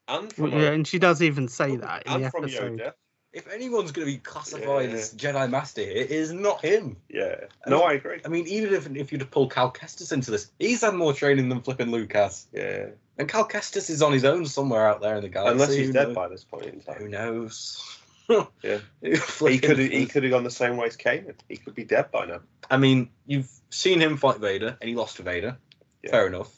[0.07, 2.79] and from, yeah, and she does even say oh, that in and the from episode.
[2.79, 2.93] Yoda.
[3.33, 4.95] If anyone's going to be classified Yeah.
[4.97, 6.97] as Jedi Master here, it is not him.
[7.07, 8.19] Yeah, I no, mean- I agree.
[8.25, 11.13] I mean, even if if you'd have pulled Cal Kestis into this, he's had more
[11.13, 12.45] training than flipping Luke has.
[12.51, 15.53] Yeah, And Cal Kestis is on his own somewhere out there in the galaxy.
[15.53, 16.15] unless he's dead knows?
[16.15, 18.00] by this point in Who knows?
[18.63, 18.79] Yeah.
[19.01, 19.15] he
[19.49, 21.35] He could he could have gone the same way as Kanan.
[21.49, 22.41] He could be dead by now.
[22.69, 25.57] I mean, you've seen him fight Vader, and he lost to Vader.
[26.03, 26.11] Yeah.
[26.11, 26.53] Fair enough.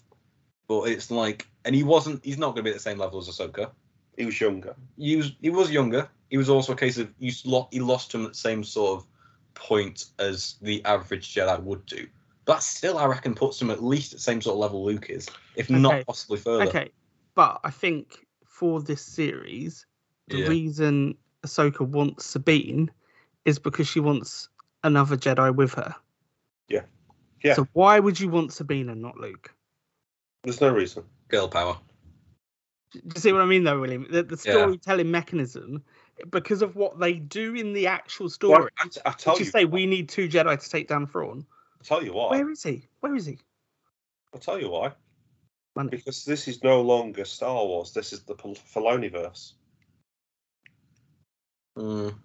[0.68, 2.24] But it's like, and he wasn't.
[2.24, 3.72] He's not going to be at the same level as Ahsoka.
[4.18, 4.76] He was younger.
[4.98, 5.34] He was.
[5.42, 6.10] He was younger.
[6.30, 8.98] He was also a case of you lo- he lost him at the same sort
[9.00, 9.06] of
[9.54, 12.08] point as the average Jedi would do.
[12.46, 15.10] But still, I reckon, puts him at least at the same sort of level Luke
[15.10, 15.80] is, if Okay.
[15.80, 16.68] not possibly further.
[16.68, 16.92] Okay,
[17.36, 19.86] but I think for this series,
[20.28, 20.48] the Yeah.
[20.48, 22.92] reason Ahsoka wants Sabine
[23.46, 24.50] is because she wants
[24.84, 25.96] another Jedi with her.
[26.68, 26.84] Yeah.
[27.44, 27.56] Yeah.
[27.56, 29.54] So why would you want Sabine and not Luke?
[30.44, 31.04] There's no reason.
[31.28, 31.78] Girl power.
[32.92, 34.06] Do you see what I mean, though, William?
[34.10, 34.54] The, the Yeah.
[34.54, 35.84] storytelling mechanism,
[36.30, 38.62] because of what they do in the actual story.
[38.62, 38.70] Well,
[39.06, 41.46] I, I tell Did you you, say we need two Jedi to take down Thrawn?
[41.82, 42.30] I tell you why.
[42.38, 42.88] Where is he?
[43.00, 43.40] Where is he?
[44.34, 44.92] I'll tell you why.
[45.76, 45.90] Money.
[45.90, 47.94] Because this is no longer Star Wars.
[47.94, 49.54] This is the Pal- Filoniverse.
[51.78, 52.16] Mm.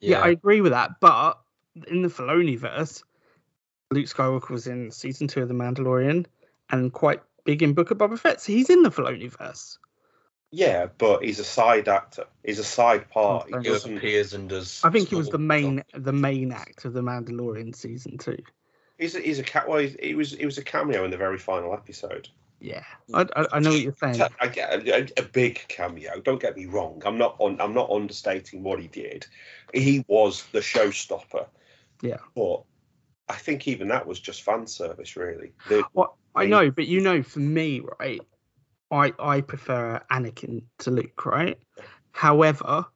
[0.00, 0.20] Yeah.
[0.20, 1.00] I agree with that.
[1.00, 1.38] But
[1.88, 3.02] in the Filoniverse,
[3.90, 6.26] Luke Skywalker was in season two of The Mandalorian
[6.70, 8.40] and quite big in Book of Boba Fett.
[8.40, 9.78] So he's in the Filoniverse.
[10.50, 12.24] Yeah, but he's a side actor.
[12.42, 13.48] He's a side part.
[13.52, 13.96] Oh, He He doesn't.
[13.98, 14.80] appears and does.
[14.82, 16.02] I think he was the main stuff.
[16.04, 18.38] the main act of The Mandalorian season two.
[18.98, 19.68] He's a, he's a cat.
[19.68, 22.28] Well, he was he was a cameo in the very final episode.
[22.60, 23.30] Yeah, mm.
[23.34, 24.20] I, I, I know what you're saying.
[24.40, 26.20] I get a, a, big cameo.
[26.20, 27.02] Don't get me wrong.
[27.06, 27.60] I'm not on.
[27.60, 29.26] I'm not understating what he did.
[29.72, 31.46] He was the showstopper.
[32.02, 32.18] Yeah.
[32.34, 32.64] But
[33.28, 35.52] I think even that was just fan service, really.
[35.68, 38.20] The, What I know, but you know, for me, right,
[38.90, 41.58] I I prefer Anakin to Luke, right?
[42.12, 42.86] However,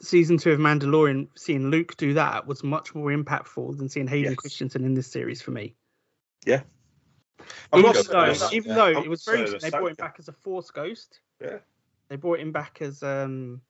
[0.00, 4.32] season two of Mandalorian, seeing Luke do that was much more impactful than seeing Hayden
[4.32, 4.36] Yes.
[4.36, 5.74] Christensen in this series for me.
[6.46, 6.79] I'm
[7.74, 8.74] even not though, saying- even yeah.
[8.74, 11.20] though I'm it was very saying interesting, they brought him back as a Force ghost.
[11.40, 11.58] Yeah.
[12.08, 13.60] They brought him back as um,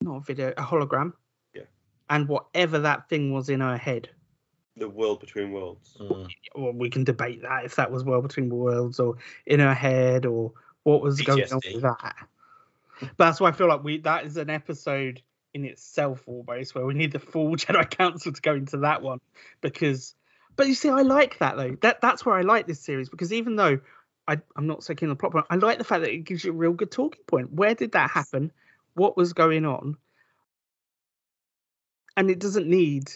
[0.00, 1.12] not a video, a hologram.
[1.54, 1.62] Yeah.
[2.10, 4.10] And whatever that thing was in her head,
[4.76, 5.96] the world between worlds.
[6.00, 6.28] Mm.
[6.56, 9.16] well, we can debate that if that was world between worlds or
[9.46, 12.16] in her head or what was going on with that.
[13.00, 15.22] But that's why I feel like we that is an episode
[15.52, 19.20] in itself almost where we need the full Jedi Council to go into that one
[19.60, 20.14] because.
[20.56, 21.76] But you see, I like that though.
[21.82, 23.80] That that's where I like this series because even though
[24.26, 26.24] I, I'm not so keen on the plot point, I like the fact that it
[26.24, 27.52] gives you a real good talking point.
[27.52, 28.52] Where did that happen?
[28.94, 29.96] What was going on?
[32.16, 33.10] And it doesn't need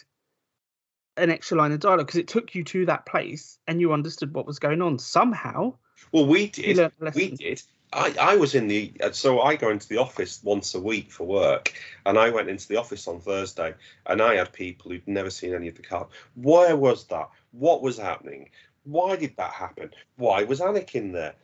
[1.16, 4.34] an extra line of dialogue because it took you to that place and you understood
[4.34, 5.74] what was going on somehow.
[6.12, 6.92] Well, we did.
[7.14, 7.62] We did.
[7.92, 11.10] I, I was in the uh, so I go into the office once a week
[11.10, 11.72] for work,
[12.04, 13.74] and I went into the office on Thursday,
[14.06, 16.08] and I had people who'd never seen any of the cars.
[16.34, 17.30] Where was that?
[17.52, 18.50] What was happening?
[18.84, 19.90] Why did that happen?
[20.16, 21.34] Why was Anakin there?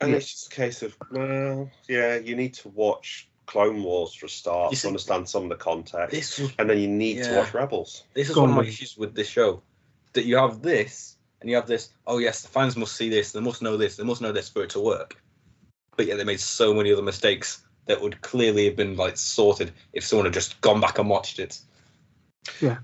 [0.00, 0.16] And Yeah.
[0.16, 4.28] it's just a case of well, yeah, you need to watch Clone Wars for a
[4.28, 7.34] start You to understand some of the context, This was and then you need to
[7.34, 8.04] watch Rebels.
[8.12, 9.62] This is Go one of my issues with this show.
[10.12, 13.32] That you have this and you have this, oh yes, the fans must see this,
[13.32, 15.16] they must know this, they must know this for it to work.
[15.96, 19.72] But yet they made so many other mistakes that would clearly have been like sorted
[19.92, 21.58] if someone had just gone back and watched it.
[22.60, 22.78] Yeah,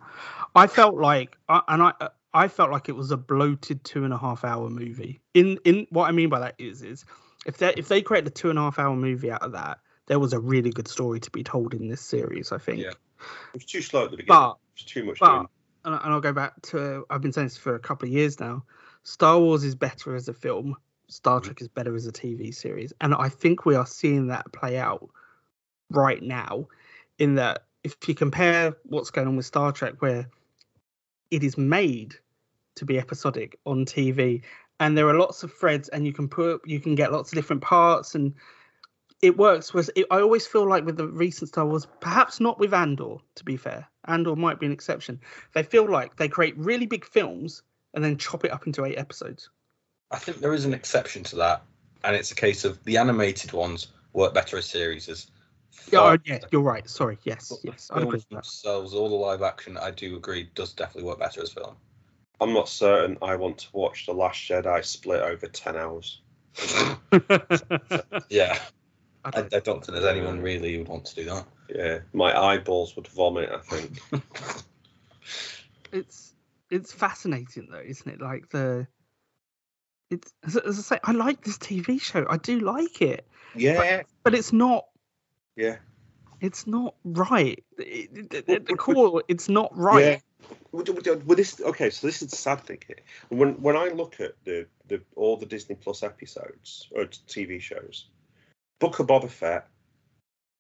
[0.54, 1.92] I felt like, I- and I,
[2.34, 5.20] I felt like it was a bloated two and a half hour movie.
[5.34, 7.04] In in what I mean by that is, is
[7.46, 9.78] if they if they create a two and a half hour movie out of that,
[10.06, 12.52] there was a really good story to be told in this series.
[12.52, 12.80] I think.
[12.80, 12.90] Yeah.
[12.90, 14.40] It was too slow at the beginning.
[14.40, 15.46] But it was too much but
[15.84, 18.40] and, and I'll go back to I've been saying this for a couple of years
[18.40, 18.64] now.
[19.04, 20.76] Star Wars is better as a film.
[21.12, 21.44] Star Mhm.
[21.44, 24.78] Trek is better as a TV series, and I think we are seeing that play
[24.78, 25.10] out
[25.90, 26.68] right now.
[27.18, 30.28] In that, if you compare what's going on with Star Trek, where
[31.30, 32.14] it is made
[32.76, 34.42] to be episodic on TV,
[34.80, 37.36] and there are lots of threads, and you can put you can get lots of
[37.36, 38.34] different parts, and
[39.20, 39.72] it works.
[39.72, 43.18] Whereas it, I always feel like with the recent Star Wars, perhaps not with Andor,
[43.34, 45.20] to be fair, Andor might be an exception.
[45.52, 47.62] They feel like they create really big films
[47.94, 49.50] and then chop it up into eight episodes.
[50.12, 51.62] I think there is an exception to that,
[52.04, 55.08] and it's a case of the animated ones work better as series.
[55.08, 55.26] As
[55.94, 56.88] oh, yeah, you're right.
[56.88, 57.18] Sorry.
[57.24, 58.34] Yes, but yes, I agree films with that.
[58.36, 61.76] themselves, all the live action, I do agree, does definitely work better as film.
[62.40, 66.20] I'm not certain I want to watch The Last Jedi split over 10 hours.
[68.28, 68.58] Yeah,
[69.24, 71.46] I I, don't- I don't think there's anyone really who would want to do that.
[71.68, 74.00] Yeah, my eyeballs would vomit, I think.
[75.92, 76.34] it's
[76.70, 78.20] it's fascinating though, isn't it?
[78.20, 78.86] Like the
[80.12, 82.26] it's as, as I say, I like this TV show.
[82.28, 84.86] I do like it, Yeah, but it's not.
[85.56, 85.76] yeah.
[86.40, 87.62] It's not right.
[87.78, 90.04] At the Would- core, it's not right.
[90.04, 90.18] Yeah.
[90.72, 92.98] Would- would- would this, okay, so this is the sad thing here.
[93.28, 98.08] When when I look at the, the all the Disney Plus episodes or TV shows,
[98.80, 99.68] Book of Boba Fett,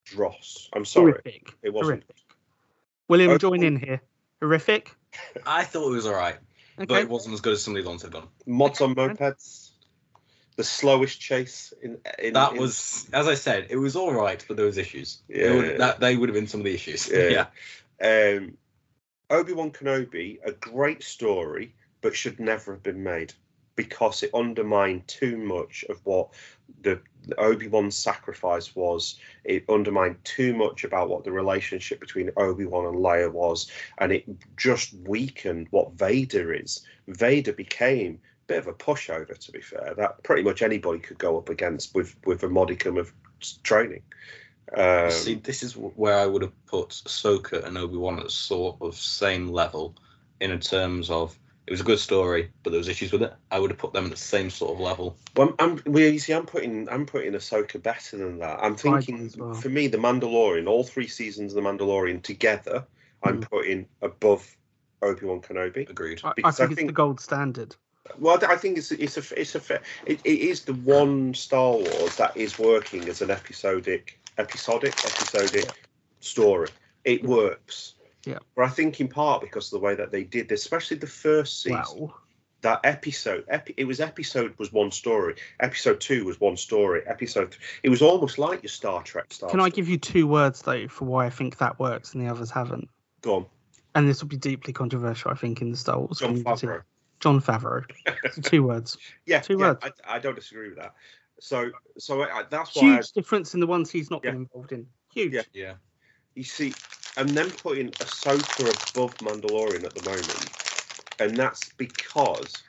[0.04, 0.68] dross.
[0.72, 1.52] I'm sorry, Horrific.
[1.62, 2.04] it wasn't.
[2.04, 2.16] Horrific.
[3.08, 4.00] William, Oh, join in here.
[4.40, 4.94] Horrific.
[5.46, 6.44] I thought it was alright, but
[6.80, 7.00] Okay.
[7.00, 8.28] it wasn't as good as some of the ones have done.
[8.46, 9.70] Mods on mopeds,
[10.56, 11.98] the slowest chase in.
[12.18, 15.22] in That in- was, as I said, it was all right, but there was issues.
[15.28, 15.54] Yeah.
[15.54, 17.08] would- that they would have been some of the issues.
[17.08, 17.46] Yeah.
[18.00, 18.36] yeah.
[18.38, 18.56] um,
[19.30, 23.32] Obi Wan Kenobi, a great story, but should never have been made
[23.76, 26.28] because it undermined too much of what
[26.82, 29.18] the, the Obi Wan's sacrifice was.
[29.44, 34.12] It undermined too much about what the relationship between Obi Wan and Leia was, and
[34.12, 34.24] it
[34.56, 36.84] just weakened what Vader is.
[37.08, 39.94] Vader became a bit of a pushover, to be fair.
[39.96, 43.12] That pretty much anybody could go up against with with a modicum of
[43.62, 44.02] training.
[44.76, 48.76] Um, See, this is where I would have put Ahsoka and Obi Wan at sort
[48.80, 49.94] of same level
[50.40, 53.32] in terms of it was a good story, but there was issues with it.
[53.50, 55.16] I would have put them at the same sort of level.
[55.36, 58.58] Well, I'm, well, you see, I'm putting I'm putting Ahsoka better than that.
[58.62, 59.54] I'm thinking well.
[59.54, 62.84] for me, the Mandalorian, all three seasons of the Mandalorian together,
[63.22, 63.50] I'm Mm.
[63.50, 64.56] putting above
[65.02, 65.88] Obi Wan Kenobi.
[65.88, 66.20] Agreed.
[66.24, 67.76] I, I because think I it's think- the gold standard.
[68.18, 71.74] Well, I think it's it's a it's a fa- it, it is the one Star
[71.74, 75.70] Wars that is working as an episodic episodic episodic
[76.18, 76.68] story.
[77.04, 77.94] It works.
[78.24, 78.38] Yeah.
[78.54, 81.06] But I think in part because of the way that they did, this, especially the
[81.06, 82.14] first season Well,
[82.60, 87.50] that episode epi- it was episode was one story episode two was one story episode
[87.50, 90.62] th- it was almost like your star trek style can I give you two words
[90.62, 92.88] though for why I think that works and the others haven't?
[93.22, 93.46] go on
[93.96, 96.66] And this will be deeply controversial, I think, in the Star Wars john community.
[96.68, 96.82] favreau
[97.18, 97.84] Jon Favreau.
[98.32, 98.96] So two words.
[99.26, 99.84] yeah, Two yeah words.
[100.06, 100.94] I, I don't disagree with that
[101.40, 104.70] so so I, that's why I, Huge difference in the ones he's not been involved
[104.70, 104.86] in.
[105.12, 105.32] Huge.
[105.32, 105.42] Yeah.
[105.52, 105.72] Yeah.
[106.36, 106.72] you see
[107.16, 110.50] and then putting Ahsoka above Mandalorian at the moment
[111.22, 112.62] and that's because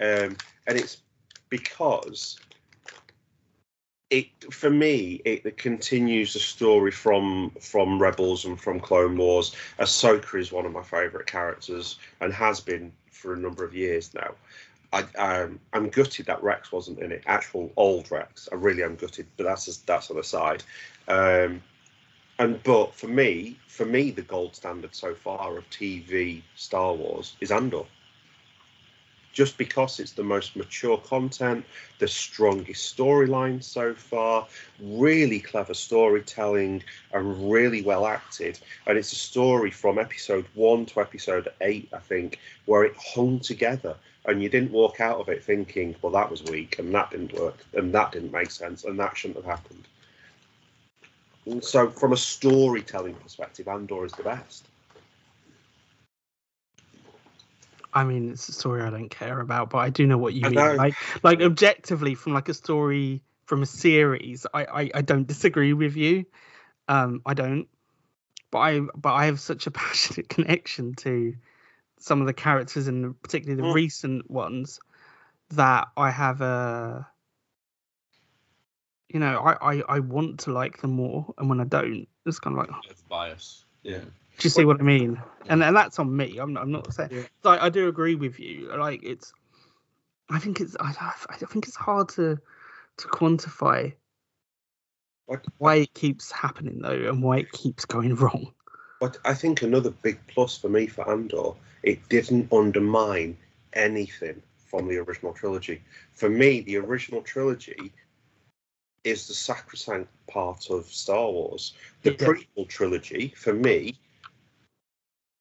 [0.00, 0.98] um and it's
[1.48, 2.38] because
[4.10, 10.38] it for me it continues the story from from rebels and from clone wars ahsoka
[10.38, 14.34] is one of my favorite characters and has been for a number of years now
[14.92, 17.22] I, um, I'm gutted that Rex wasn't in it.
[17.26, 19.26] Actual old Rex, I really am gutted.
[19.36, 20.64] But that's just, that's on the side.
[21.10, 21.60] Um,
[22.38, 27.36] and but for me, for me, the gold standard so far of TV Star Wars
[27.40, 27.82] is Andor.
[29.32, 31.64] Just because it's the most mature content,
[31.98, 34.46] the strongest storyline so far,
[34.80, 38.60] really clever storytelling, and really well acted.
[38.86, 43.40] And it's a story from episode one to episode eight, I think, where it hung
[43.40, 43.96] together
[44.26, 47.32] and you didn't walk out of it thinking, well, that was weak and that didn't
[47.32, 49.88] work and that didn't make sense and that shouldn't have happened.
[51.60, 54.66] So, from a storytelling perspective, Andor is the best.
[57.92, 60.46] I mean, it's a story I don't care about, but I do know what you
[60.46, 60.58] I mean.
[60.58, 60.76] know.
[60.76, 65.72] Like, like objectively, from like a story from a series, I, I, I don't disagree
[65.72, 66.26] with you.
[66.86, 67.66] Um, I don't.
[68.52, 71.34] But I, but I have such a passionate connection to
[71.98, 73.74] some of the characters, and particularly the Mm.
[73.74, 74.78] recent ones,
[75.50, 77.08] that I have a.
[79.12, 82.38] you know, I, I I want to like them more, and when I don't, it's
[82.38, 83.64] kind of like, oh, It's bias.
[83.82, 83.98] Yeah.
[83.98, 84.10] do
[84.42, 85.20] you see what I mean?
[85.48, 86.38] And and that's on me.
[86.38, 87.10] I'm I'm not saying.
[87.12, 87.22] Yeah.
[87.42, 88.70] So I, I do agree with you.
[88.76, 89.32] Like it's,
[90.30, 90.94] I think it's I,
[91.28, 92.38] I think it's hard to
[92.98, 93.92] to quantify
[95.26, 98.52] What- why it keeps happening though, and why it keeps going wrong.
[99.00, 101.52] But I think another big plus for me for Andor,
[101.82, 103.36] it didn't undermine
[103.72, 105.82] anything from the original trilogy.
[106.12, 107.92] For me, the original trilogy
[109.04, 111.74] is the sacrosanct part of Star Wars.
[112.02, 112.28] The Yeah.
[112.28, 113.96] prequel trilogy, for me,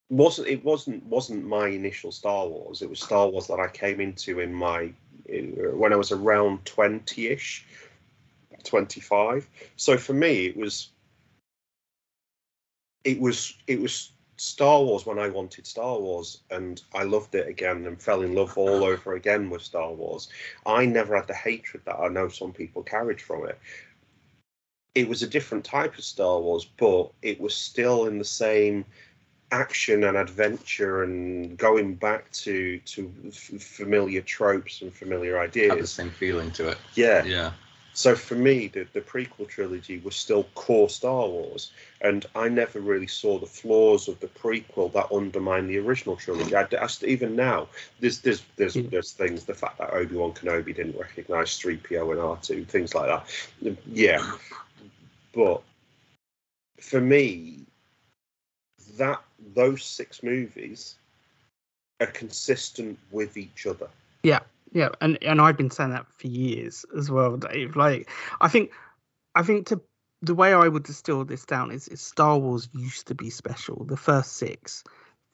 [0.09, 2.81] wasn't it wasn't wasn't my initial Star Wars.
[2.81, 4.93] It was Star Wars that I came into in my
[5.25, 7.65] in, when I was around twenty ish,
[8.63, 9.47] twenty five.
[9.75, 10.89] So for me, it was
[13.03, 17.47] it was it was Star Wars when I wanted Star Wars, and I loved it
[17.47, 20.29] again and fell in love all over again with Star Wars.
[20.65, 23.59] I never had the hatred that I know some people carried from it.
[24.95, 28.85] It was a different type of Star Wars, but it was still in the same
[29.51, 35.71] action and adventure and going back to to f- familiar tropes and familiar ideas.
[35.71, 36.77] Had the same feeling to it.
[36.95, 37.25] Yeah.
[37.25, 37.51] Yeah.
[37.93, 41.71] So for me, the, the prequel trilogy was still core Star Wars,
[42.01, 46.55] and I never really saw the flaws of the prequel that undermine the original trilogy.
[46.55, 47.67] I, I even now,
[47.99, 48.89] there's there's there's Mm.
[48.91, 49.45] there's things.
[49.45, 53.07] The fact that Obi Wan Kenobi didn't recognize three PO and R two, things like
[53.07, 53.77] that.
[53.87, 54.31] Yeah,
[55.33, 55.61] but
[56.79, 57.65] for me,
[58.97, 59.21] that
[59.55, 60.95] those six movies
[61.99, 63.87] are consistent with each other.
[64.23, 64.39] Yeah,
[65.01, 67.75] and and I've been saying that for years as well, Dave.
[67.75, 68.09] Like,
[68.39, 68.71] I think,
[69.35, 69.81] I think to
[70.21, 73.85] the way I would distill this down is, is Star Wars used to be special.
[73.85, 74.83] The first six,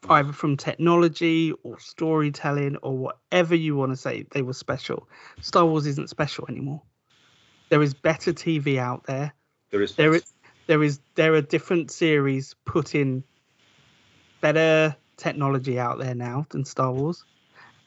[0.09, 5.09] either from technology or storytelling or whatever you want to say, they were special.
[5.41, 6.81] Star Wars isn't special anymore.
[7.69, 9.33] There is better TV out there.
[9.71, 10.23] There is There is
[10.67, 13.23] there is there are different series putting
[14.41, 17.23] better technology out there now than Star Wars,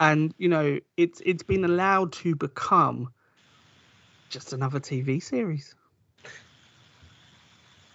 [0.01, 3.13] and you know it's it's been allowed to become
[4.29, 5.75] just another TV series.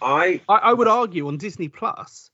[0.01, 2.31] I I, I would argue on Disney Plus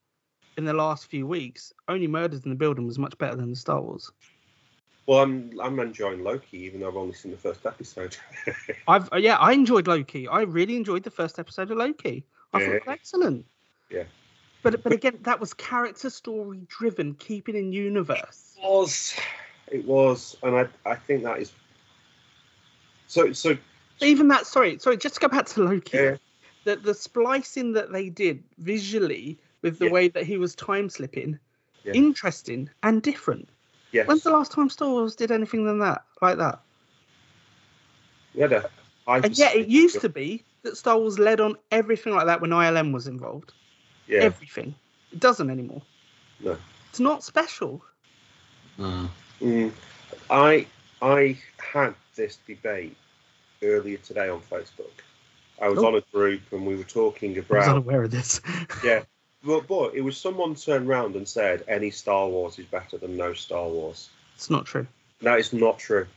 [0.57, 3.55] in the last few weeks, Only Murders in the Building was much better than the
[3.55, 4.11] Star Wars.
[5.07, 8.15] Well, I'm I'm enjoying Loki, even though I've only seen the first episode.
[8.87, 10.27] I've yeah, I enjoyed Loki.
[10.27, 12.25] I really enjoyed the first episode of Loki.
[12.53, 13.45] I thought it was excellent.
[13.89, 14.03] Yeah.
[14.61, 18.55] But but again, that was character story driven, keeping in universe.
[18.61, 19.15] was,
[19.71, 21.51] it was, and I I think that is.
[23.07, 23.57] So so
[24.01, 25.97] Even that, sorry, sorry, just to go back to Loki.
[25.97, 26.17] Yeah.
[26.65, 29.91] The the splicing that they did visually with the Yeah.
[29.91, 31.39] way that he was time slipping,
[31.83, 31.93] Yeah.
[31.93, 33.49] interesting and different.
[33.91, 36.61] yes, When's the last time Star Wars did anything than that, like that?
[38.35, 38.69] Yeah, had a
[39.07, 42.25] high And yeah, it used of- to be that Star Wars led on everything like
[42.27, 43.53] that when ILM was involved.
[44.07, 44.75] Yeah, Everything.
[45.11, 45.81] It doesn't anymore.
[46.39, 46.57] No.
[46.89, 47.83] It's not special.
[48.77, 49.09] Mm.
[49.41, 49.71] Mm,
[50.29, 50.67] I
[51.01, 52.95] I had this debate
[53.63, 54.91] earlier today on Facebook.
[55.61, 55.87] I was Oh.
[55.87, 57.55] on a group and we were talking about.
[57.55, 58.41] I was unaware of this.
[58.83, 59.03] yeah,
[59.43, 63.17] but but it was someone turned round and said any Star Wars is better than
[63.17, 64.09] no Star Wars.
[64.35, 64.87] it's not true.
[65.21, 66.07] That is not true.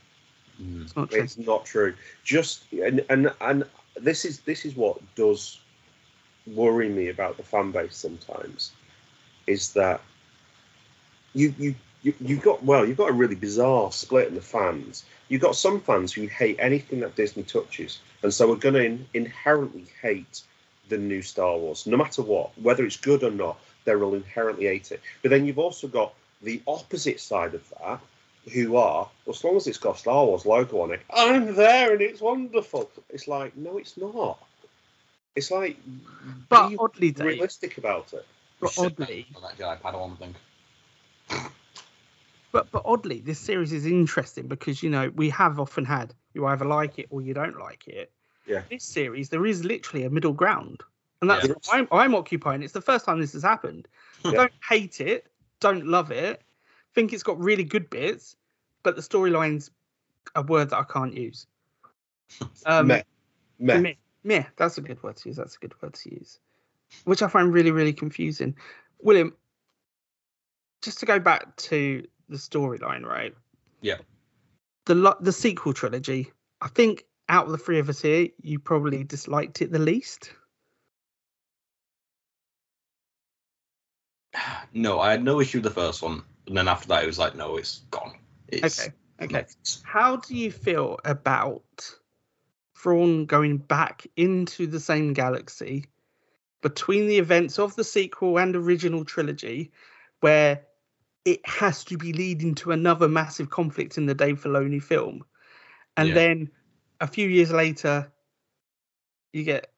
[0.60, 0.84] Mm.
[0.84, 1.22] It's not true.
[1.22, 1.94] It's not true.
[2.24, 3.64] Just and and and
[3.96, 5.60] this is this is what does
[6.46, 8.72] worry me about the fan base sometimes,
[9.46, 10.00] is that
[11.34, 15.04] you you you you got well you've got a really bizarre split in the fans.
[15.28, 18.84] You've got some fans who hate anything that Disney touches, and so are going to
[18.84, 20.42] in, inherently hate
[20.88, 23.58] the new Star Wars, no matter what, whether it's good or not.
[23.84, 25.00] They will inherently hate it.
[25.22, 28.00] But then you've also got the opposite side of that,
[28.52, 31.92] who are, well, as long as it's got Star Wars logo on it, I'm there
[31.92, 32.90] and it's wonderful.
[33.08, 34.38] It's like, no, it's not.
[35.34, 35.78] It's like,
[36.48, 38.26] But be oddly, Dave, realistic about it.
[38.60, 40.34] but Shit, oddly, on that Jedi Padawan thing.
[42.52, 46.46] But but oddly, this series is interesting because you know we have often had you
[46.46, 48.12] either like it or you don't like it.
[48.46, 48.62] Yeah.
[48.70, 50.82] This series, there is literally a middle ground,
[51.20, 51.54] and that's Yeah.
[51.54, 52.62] what I'm, I'm occupying.
[52.62, 53.88] It's the first time this has happened.
[54.24, 54.32] Yeah.
[54.32, 55.26] Don't hate it,
[55.60, 56.42] don't love it.
[56.94, 58.36] Think it's got really good bits,
[58.82, 59.70] but the storyline's
[60.34, 61.46] a word that I can't use.
[62.66, 63.02] Um, meh.
[63.58, 63.78] Meh.
[63.78, 63.94] Meh.
[64.24, 64.44] Meh.
[64.56, 65.36] That's a good word to use.
[65.36, 66.38] That's a good word to use.
[67.04, 68.56] Which I find really, really confusing.
[69.00, 69.34] William,
[70.82, 73.34] just to go back to the storyline, right?
[73.80, 73.98] Yeah.
[74.86, 76.32] The the sequel trilogy.
[76.60, 80.32] I think out of the three of us here, you probably disliked it the least.
[84.74, 87.18] No, I had no issue with the first one, and then after that, it was
[87.18, 88.14] like, no, it's gone.
[88.48, 88.92] It's Okay.
[89.20, 89.44] Okay.
[89.84, 91.62] How do you feel about
[92.74, 95.84] Thrawn going back into the same galaxy
[96.62, 99.72] between the events of the sequel and original trilogy,
[100.20, 100.62] where
[101.24, 105.24] it has to be leading to another massive conflict in the Dave Filoni film.
[105.96, 106.14] And Yeah.
[106.14, 106.50] then
[107.00, 108.12] a few years later,
[109.32, 109.72] you get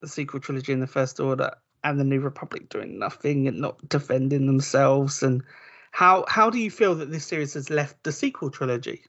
[0.00, 1.52] the sequel trilogy in the First Order
[1.84, 5.22] and the New Republic doing nothing and not defending themselves.
[5.22, 5.42] And
[5.90, 9.04] how how do you feel that this series has left the sequel trilogy?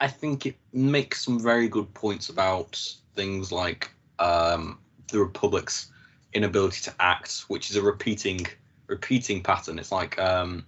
[0.00, 2.82] I think it makes some very good points about
[3.14, 5.90] things like um, the Republic's
[6.32, 8.46] inability to act, which is a repeating
[8.86, 9.78] repeating pattern.
[9.78, 10.66] It's like um,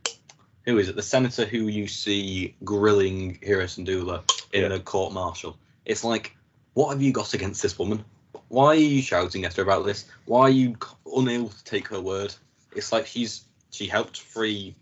[0.64, 0.96] who is it?
[0.96, 4.76] The senator who you see grilling Hera Syndulla in Yeah.
[4.76, 5.58] a court martial.
[5.84, 6.36] It's like,
[6.74, 8.04] what have you got against this woman?
[8.48, 10.04] Why are you shouting at her about this?
[10.24, 10.76] Why are you
[11.14, 12.34] unable to take her word?
[12.74, 14.74] It's like she's she helped free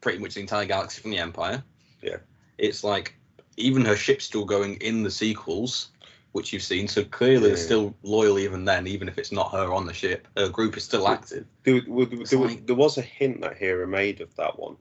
[0.00, 1.62] pretty much the entire galaxy from the Empire.
[2.00, 2.18] Yeah.
[2.58, 3.14] It's like
[3.56, 5.88] even her ship's still going in the sequels,
[6.32, 6.88] which you've seen.
[6.88, 10.26] So clearly, they're still loyal even then, even if it's not her on the ship.
[10.36, 11.46] Her group is still active.
[11.64, 14.76] There, there, there, like- there was a hint that Hera made of that one.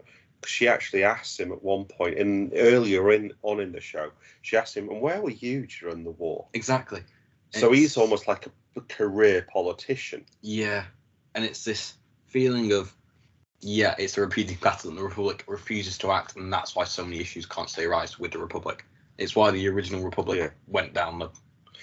[0.46, 4.58] She actually asked him at one point, in earlier in on in the show, she
[4.58, 7.04] asked him, "And where were you during the war?" Exactly.
[7.54, 10.26] So It's- he's almost like a career politician.
[10.42, 10.86] Yeah,
[11.36, 11.94] and it's this
[12.26, 12.92] feeling of,
[13.60, 14.96] yeah, it's a repeating pattern.
[14.96, 18.32] The Republic refuses to act, and that's why so many issues can't stay right with
[18.32, 18.84] the Republic.
[19.22, 21.30] It's why the original Republic went down the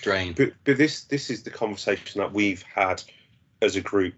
[0.03, 0.33] drain.
[0.33, 3.01] But but this this is the conversation that we've had
[3.63, 4.15] as a group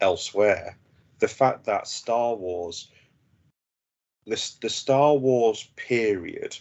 [0.00, 0.78] elsewhere.
[1.18, 2.90] The fact that Star Wars,
[4.24, 6.56] the the Star Wars period,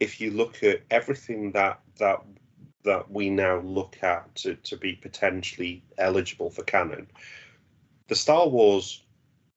[0.00, 2.22] if you look at everything that that
[2.84, 7.08] that we now look at to, to be potentially eligible for canon,
[8.08, 9.01] the Star Wars,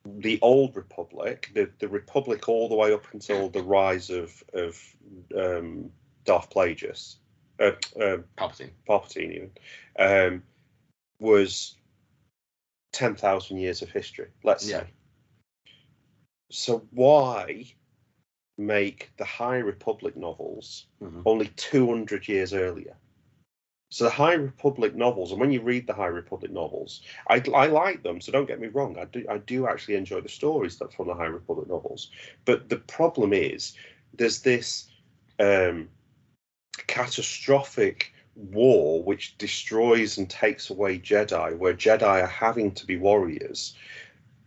[0.06, 4.96] the old Republic, the, the Republic all the way up until the rise of of
[5.36, 5.92] um,
[6.26, 7.16] Darth Plagueis,
[7.60, 8.72] uh, uh, Palpatine.
[8.88, 9.52] Palpatine even,
[9.98, 10.44] um,
[11.20, 11.76] was
[12.92, 14.82] 10,000 years of history, let's Yeah.
[14.82, 14.88] say.
[16.52, 17.66] So why
[18.58, 21.24] make the High Republic novels Mhm.
[21.26, 22.96] only 200 years earlier?
[23.96, 27.68] So the High Republic novels, and when you read the High Republic novels, I, I
[27.68, 28.20] like them.
[28.20, 31.08] So don't get me wrong, I do I do actually enjoy the stories that from
[31.08, 32.12] the High Republic novels.
[32.44, 33.78] But the problem is,
[34.14, 34.90] there's this
[35.40, 35.88] um,
[36.88, 43.78] catastrophic war which destroys and takes away Jedi, where Jedi are having to be warriors,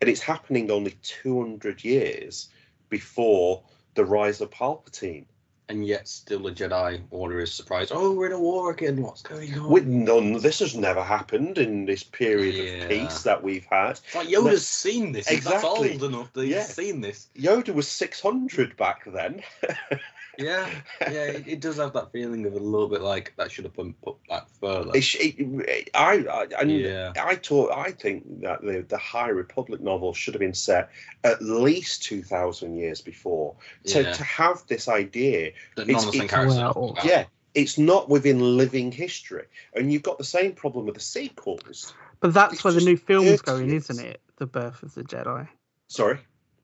[0.03, 2.51] and it's happening only 200 years
[2.91, 3.63] before
[3.95, 5.25] the rise of Palpatine.
[5.71, 7.93] And yet, still, the Jedi Order is surprised.
[7.95, 9.03] Oh, we're in a war again.
[9.03, 9.71] What's going on?
[9.71, 12.85] With none, this has never happened in this period Yeah.
[12.85, 13.91] of peace that we've had.
[13.91, 15.29] It's like Yoda's seen this.
[15.29, 15.93] He's that's Exactly.
[15.93, 16.63] old enough that he's Yeah.
[16.63, 17.27] seen this.
[17.37, 19.43] Yoda was 600 back then.
[20.41, 23.65] Yeah, yeah, it, it does have that feeling of a little bit like that should
[23.65, 24.93] have been put back further.
[24.95, 27.13] It, it, I, I, and Yeah.
[27.17, 30.91] I thought, I think that the, the High Republic novel should have been set
[31.25, 33.57] at least 2,000 years before.
[33.87, 34.13] To, Yeah.
[34.13, 37.05] to have this idea, that none it's- of it's- characters well, about.
[37.05, 39.47] yeah, it's not within living history.
[39.75, 41.95] And you've got the same problem with the sequels.
[42.21, 43.91] But that's It's where the new film's 30 going, years.
[43.91, 44.21] isn't it?
[44.37, 45.49] The Birth of the Jedi.
[45.89, 46.19] Sorry?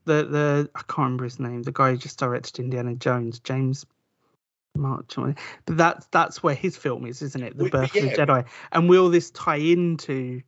[0.05, 1.63] The the I can't remember his name.
[1.63, 3.85] The guy who just directed Indiana Jones, James
[4.75, 5.15] March.
[5.15, 7.57] But that's that's where his film is, isn't it?
[7.57, 8.15] The Well, but Birth of the.
[8.17, 8.45] Jedi.
[8.71, 10.41] And will this tie into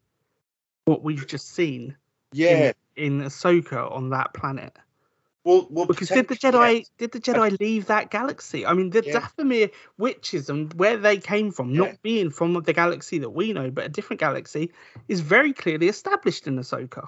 [0.86, 1.96] what we've just seen
[2.34, 2.74] Yeah.
[2.96, 4.76] in Ahsoka on that planet?
[5.48, 8.66] Well, well, Because did the potentially, Jedi did the Jedi leave that galaxy?
[8.66, 9.22] I mean, the Yeah.
[9.22, 11.78] Dathomir witches and where they came from, Yeah.
[11.84, 14.74] not being from the galaxy that we know, but a different galaxy,
[15.08, 17.08] is very clearly established in Ahsoka.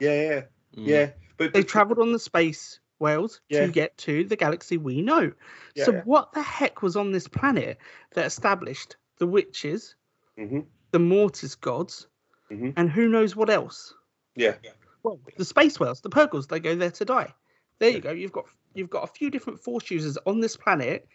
[0.00, 0.40] Yeah, yeah,
[0.76, 0.86] Mm.
[0.86, 1.10] yeah.
[1.38, 3.64] But, They but- travelled on the space whales Yeah.
[3.64, 5.32] to get to the galaxy we know.
[5.74, 6.02] yeah, so yeah.
[6.04, 7.78] what the heck was on this planet
[8.12, 9.94] that established the witches,
[10.36, 12.06] Mhm, the Mortis gods,
[12.50, 12.74] Mhm.
[12.76, 13.94] and who knows what else?
[14.34, 14.56] yeah.
[15.02, 17.32] Well, the space whales, the Purrgil, they go there to die.
[17.78, 18.10] There you go.
[18.12, 21.06] You've got you've got a few different force users on this planet,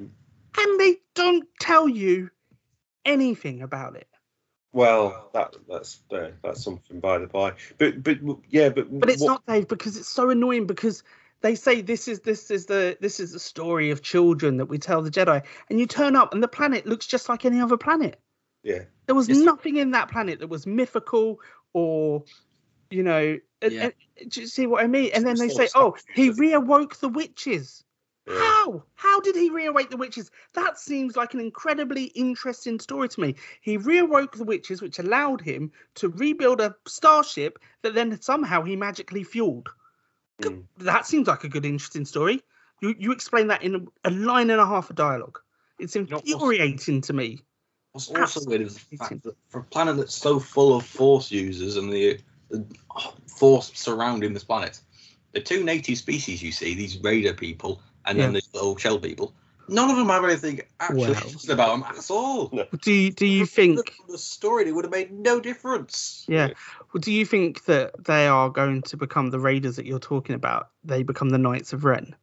[0.00, 0.10] Mm.
[0.58, 2.30] and they don't tell you
[3.04, 4.08] anything about it.
[4.72, 7.52] Well, that that's uh, that's something by the by.
[7.78, 11.02] But but yeah, but But it's what- not Dave because it's so annoying because
[11.42, 14.78] they say this is this is the this is the story of children that we
[14.78, 17.76] tell the Jedi, and you turn up and the planet looks just like any other
[17.76, 18.18] planet.
[18.62, 18.84] Yeah.
[19.06, 21.38] There was nothing in that planet that was mythical
[21.74, 22.24] or,
[22.94, 23.90] you know, and- Yeah.
[24.18, 25.10] and- do you see what I mean?
[25.12, 27.84] And then they say, "Oh, he reawoke the witches."
[28.26, 28.38] Yeah.
[28.38, 28.84] How?
[28.94, 30.30] How did he reawake the witches?
[30.54, 33.34] That seems like an incredibly interesting story to me.
[33.60, 38.76] He reawoke the witches, which allowed him to rebuild a starship that then somehow he
[38.76, 39.68] magically fueled.
[40.40, 40.64] Mm.
[40.78, 42.42] That seems like a good, interesting story.
[42.80, 45.38] You you explain that in a, a line and a half of dialogue.
[45.78, 47.40] It's infuriating to me.
[47.92, 51.30] What's also weird is the fact that for a planet that's so full of Force
[51.30, 52.18] users and the,
[53.26, 54.80] Force surrounding this planet,
[55.32, 58.34] the two native species you see, these Raider people and then Yeah.
[58.40, 59.34] these little shell people,
[59.68, 61.32] none of them have anything actually Well.
[61.50, 62.48] about them at all.
[62.82, 64.68] Do you, do you think the story?
[64.68, 66.24] It would have made no difference.
[66.28, 66.48] Yeah.
[66.92, 70.36] Well, do you think that they are going to become the raiders that you're talking
[70.36, 70.70] about?
[70.84, 72.14] They become the Knights of Ren?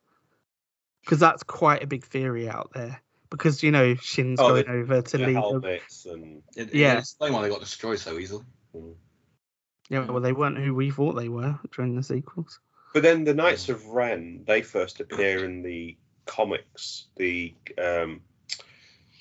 [1.04, 3.02] Because that's quite a big theory out there.
[3.32, 5.36] Because you know Shin's Oh, going the- over to The lead.
[5.36, 5.42] them.
[5.42, 6.94] helmets and It, Yeah.
[6.94, 8.46] yeah, explain why they got destroyed so easily.
[8.74, 8.92] Hmm.
[9.92, 12.62] Yeah, well, they weren't who we thought they were during the sequels.
[12.94, 18.22] But then the Knights of Ren, they first appear in the comics, the um,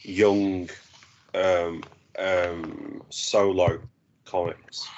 [0.02, 0.70] young
[1.34, 1.82] um,
[2.16, 3.80] um, solo
[4.24, 4.88] comics.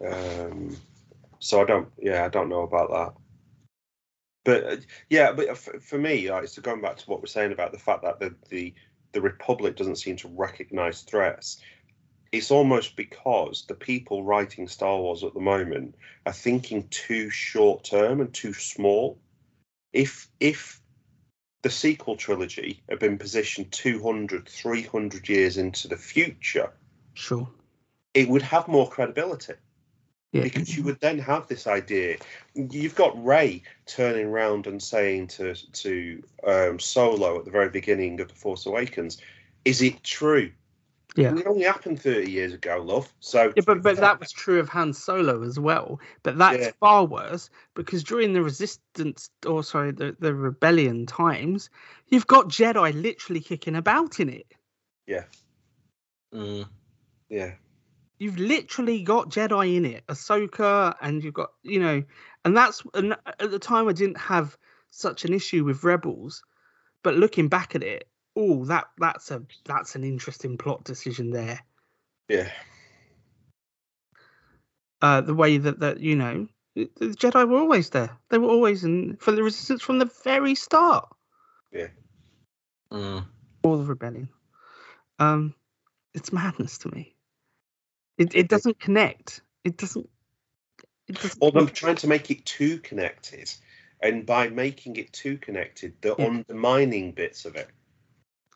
[0.00, 0.76] Um,
[1.40, 3.14] so I don't, yeah, I don't know about that.
[4.44, 4.76] But uh,
[5.10, 7.80] yeah, but for, for me, like, so going back to what we're saying about the
[7.80, 8.74] fact that the, the
[9.10, 11.58] the Republic doesn't seem to recognize threats,
[12.32, 17.84] it's almost because the people writing Star Wars at the moment are thinking too short
[17.84, 19.18] term and too small.
[19.92, 20.80] If if
[21.62, 26.72] the sequel trilogy had been positioned 200, 300 years into the future,
[27.14, 27.48] Sure.
[28.14, 29.54] it would have more credibility
[30.32, 30.42] Yeah.
[30.42, 32.18] because you would then have this idea.
[32.54, 38.20] You've got Rey turning around and saying to to um, Solo at the very beginning
[38.20, 39.18] of the Force Awakens,
[39.64, 40.52] "Is it true?"
[41.16, 41.36] Yeah.
[41.36, 43.12] it only happened thirty years ago, love.
[43.20, 46.00] So Yeah, but but that was true of Han Solo as well.
[46.22, 46.72] But that's Yeah.
[46.80, 51.70] far worse because during the Resistance, or sorry, the the Rebellion times,
[52.08, 54.46] you've got Jedi literally kicking about in it.
[56.34, 56.66] Mm.
[57.28, 57.52] yeah,
[58.18, 62.02] you've literally got Jedi in it, Ahsoka, and you've got you know,
[62.44, 64.56] and that's and at the time I didn't have
[64.90, 66.42] such an issue with Rebels,
[67.02, 71.60] but looking back at it, oh, that that's a that's an interesting plot decision there.
[72.28, 72.50] yeah,
[75.02, 78.16] Uh, the way that that you know, the the Jedi were always there.
[78.30, 81.08] They were always in for the Resistance from the very start,
[82.92, 83.24] Mm.
[83.62, 84.28] or the Rebellion.
[85.18, 85.54] Um,
[86.14, 87.14] it's madness to me.
[88.18, 89.42] It it doesn't connect.
[89.64, 90.08] It doesn't.
[91.08, 91.38] It doesn't.
[91.40, 93.52] Or them trying to make it too connected,
[94.02, 96.26] and by making it too connected, they're Yeah.
[96.26, 97.68] undermining bits of it.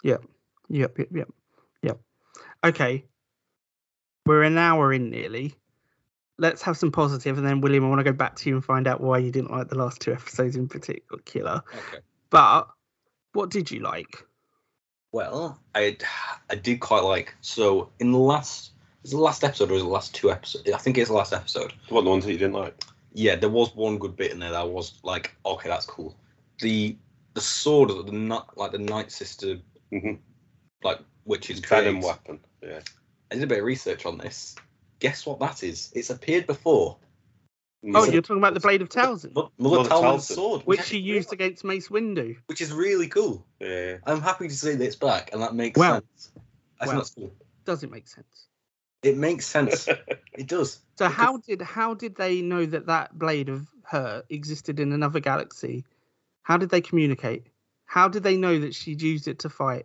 [0.03, 0.25] Yep,
[0.69, 1.29] yep, yep, yep.
[1.83, 2.01] Yep.
[2.65, 3.05] Okay.
[4.27, 5.55] We're an hour in nearly.
[6.39, 8.65] Let's have some positive, and then William, I want to go back to you and
[8.65, 11.63] find out why you didn't like the last two episodes in particular.
[11.75, 11.99] Okay.
[12.31, 12.69] But
[13.33, 14.25] what did you like?
[15.13, 15.97] Well, I
[16.49, 17.35] I did quite like.
[17.41, 18.73] So in the last,
[19.05, 20.71] is it the last episode or was it the last two episodes?
[20.71, 21.73] I think it's the last episode.
[21.89, 22.81] What the ones that you didn't like?
[23.13, 26.15] Yeah, there was one good bit in there that was like, okay, that's cool.
[26.61, 26.97] The
[27.35, 29.59] the sword that the nut like the Night Sister
[29.91, 30.13] hmm
[30.83, 32.07] like witches Venom creates.
[32.07, 32.41] weapon.
[32.63, 32.81] Yeah.
[33.31, 34.55] I did a bit of research on this.
[34.99, 35.91] Guess what that is?
[35.95, 36.97] It's appeared before.
[37.85, 40.21] Oh, Mother- you're talking about the Blade of Talzin, Mother, Mother Mother Talzin.
[40.35, 42.37] sword, which I she used realise, against Mace Windu.
[42.47, 43.47] which is really cool.
[43.59, 43.99] Yeah.
[44.07, 46.33] I'm happy to see that it's back, and that makes Well, sense.
[46.81, 46.97] I well.
[46.97, 47.35] that's not cool.
[47.65, 48.47] Does it make sense?
[49.03, 49.87] It makes sense.
[50.35, 50.75] it does.
[50.99, 54.93] So Because- how did how did they know that that blade of her existed in
[54.93, 55.85] another galaxy?
[56.43, 57.47] How did they communicate?
[57.91, 59.85] How did they know that she'd used it to fight?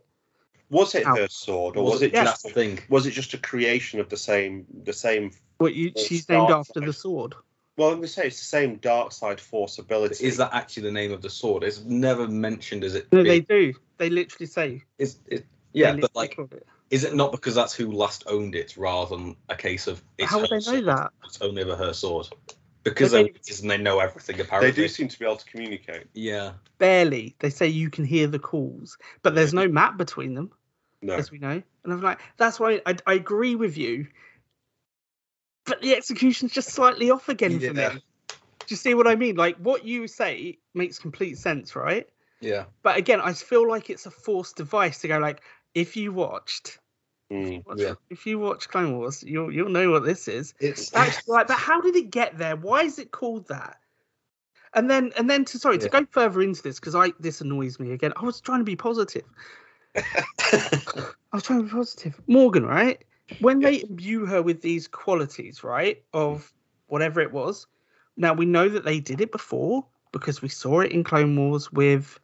[0.69, 1.15] Was it Ow.
[1.15, 2.79] her sword, or Was was it it that's just the thing?
[2.87, 5.31] was it just a creation of the same the same?
[5.57, 7.33] What you, she's named Star after the sword.
[7.77, 10.23] Well, I'm gonna say it's the same dark side force ability.
[10.23, 11.63] Is that actually the name of the sword?
[11.63, 13.07] It's never mentioned as it.
[13.11, 13.73] No, being- they do.
[13.97, 14.83] They literally say.
[14.99, 15.47] Is it?
[15.73, 16.67] Yeah, literally but like, call it.
[16.91, 20.29] is it not because that's who last owned it, rather than a case of it's
[20.29, 21.11] How would they know sword, that?
[21.25, 22.27] It's only ever her sword.
[22.85, 24.71] Because they're they- witches and they know everything apparently.
[24.71, 26.05] they do seem to be able to communicate.
[26.13, 26.53] Yeah.
[26.77, 27.35] Barely.
[27.39, 30.51] They say you can hear the calls, but there's no map between them,
[31.01, 31.15] No.
[31.15, 31.61] as we know.
[31.83, 34.07] And I'm like, that's why I, I agree with you.
[35.65, 37.93] But the execution's just slightly off again for Yeah.
[37.95, 38.03] me.
[38.29, 38.35] Do
[38.69, 39.35] you see what I mean?
[39.35, 42.07] Like what you say makes complete sense, right?
[42.39, 42.65] Yeah.
[42.83, 45.41] But again, I feel like it's a forced device to go like,
[45.73, 46.79] if you watched,
[47.31, 47.65] Mm.
[47.65, 47.93] watch- Yeah.
[48.09, 50.53] if you watch Clone Wars, you'll you'll know what this is.
[50.59, 52.55] It's That's right, but how did it get there?
[52.55, 53.77] Why is it called that?
[54.73, 57.79] And then and then to sorry to go further into this because I this annoys
[57.79, 58.13] me again.
[58.17, 59.23] I was trying to be positive.
[59.95, 62.19] I was trying to be positive.
[62.27, 63.03] Morgan, right?
[63.39, 66.53] When they imbue her with these qualities, right, of
[66.87, 67.65] whatever it was.
[68.17, 71.71] Now we know that they did it before because we saw it in Clone Wars
[71.71, 72.19] with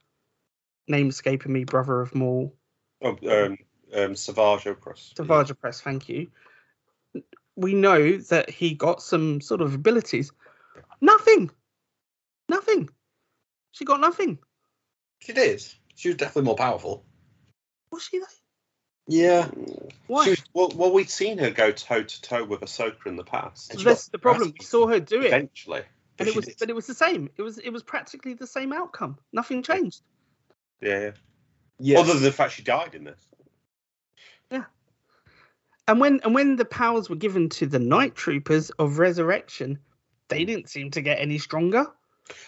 [0.87, 2.53] name escaping me, brother of Maul,
[3.01, 3.57] Oh, um,
[3.93, 5.15] um, Savage Opress.
[5.15, 5.81] Savage Press.
[5.81, 6.27] Thank you.
[7.55, 10.31] We know that he got some sort of abilities.
[11.01, 11.51] Nothing.
[12.49, 12.89] Nothing.
[13.71, 14.39] She got nothing.
[15.19, 15.63] she did.
[15.95, 17.05] She was definitely more powerful.
[17.91, 18.25] Was she though?
[19.07, 19.47] Yeah.
[20.07, 20.23] Why?
[20.23, 23.23] She was- well, well, we'd seen her go toe to toe with Ahsoka in the
[23.23, 23.71] past.
[23.71, 24.53] And So she that's got the problem.
[24.57, 25.83] We saw her do it, Eventually.
[26.19, 26.55] and it was, did.
[26.59, 27.29] but it was the same.
[27.37, 29.17] It was, it was practically the same outcome.
[29.33, 30.01] Nothing changed.
[30.81, 30.99] Yeah.
[30.99, 31.11] yeah.
[31.79, 31.99] Yes.
[31.99, 33.19] Other than the fact she died in this.
[35.87, 39.79] And when, and when the powers were given to the Night Troopers of Resurrection,
[40.29, 41.85] they didn't seem to get any stronger.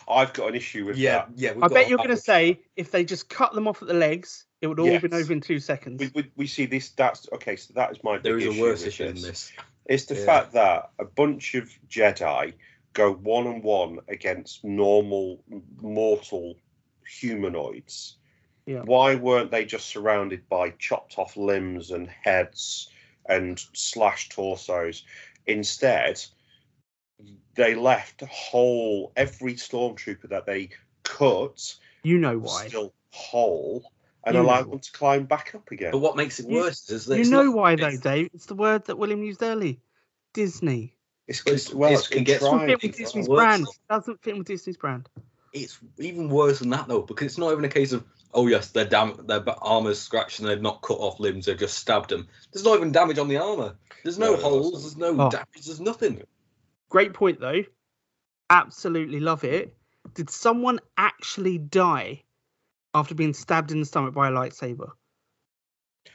[0.07, 1.29] I've got an issue with yeah, that.
[1.35, 1.53] yeah.
[1.61, 4.45] I bet you're going to say if they just cut them off at the legs,
[4.61, 5.01] it would all Yes.
[5.01, 5.99] been over in two seconds.
[5.99, 6.91] We, we, we see this.
[6.91, 7.55] That's okay.
[7.55, 8.17] So that is my.
[8.17, 9.51] there big is a worse with issue than this.
[9.85, 10.25] It's the Yeah.
[10.25, 12.53] fact that a bunch of Jedi
[12.93, 15.43] go one on one against normal
[15.81, 16.55] mortal
[17.05, 18.17] humanoids.
[18.65, 18.81] Yeah.
[18.81, 22.89] Why weren't they just surrounded by chopped off limbs and heads
[23.25, 25.03] and slashed torsos?
[25.45, 26.23] Instead,
[27.55, 30.69] they left whole every stormtrooper that they
[31.03, 32.67] cut you know why.
[32.67, 33.83] still whole
[34.25, 35.91] and You allowed them to climb back up again.
[35.91, 38.29] But what makes it You- worse is that You know not- why though, it's- Dave?
[38.33, 39.81] It's the word that William used early.
[40.33, 40.95] Disney.
[41.27, 43.37] It's, It's- well, it's- it's it gets- Doesn't fit with Disney's worse.
[43.37, 43.67] brand.
[43.89, 45.09] Doesn't fit with Disney's brand.
[45.53, 48.71] It's even worse than that though, because it's not even a case of oh yes,
[48.71, 52.27] their dam- their armor's scratched and they've not cut off limbs, they've just stabbed them.
[52.51, 53.75] There's not even damage on the armor.
[54.03, 54.73] There's no, No, holes.
[54.73, 54.99] wasn't.
[54.99, 55.29] There's no Oh.
[55.29, 55.65] damage.
[55.65, 56.23] There's nothing.
[56.89, 57.63] Great point though.
[58.49, 59.75] Absolutely love it.
[60.15, 62.23] Did someone actually die
[62.93, 64.89] after being stabbed in the stomach by a lightsaber?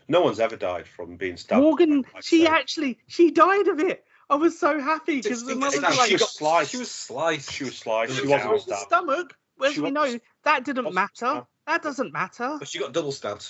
[0.08, 1.62] No one's ever died from being stabbed.
[1.62, 4.04] Morgan, by a she actually she died of it.
[4.30, 6.70] I was so happy because the Distinct mother's like she she, was got, sliced.
[6.72, 7.52] she was sliced.
[7.52, 8.12] She was sliced.
[8.12, 8.54] She She was wasn't out.
[8.56, 8.82] the stabbed.
[8.88, 9.36] stomach.
[9.64, 11.08] As She we wasn't- know, that didn't matter.
[11.14, 11.46] stabbed.
[11.66, 12.56] That doesn't matter.
[12.58, 13.46] But she got double stabbed.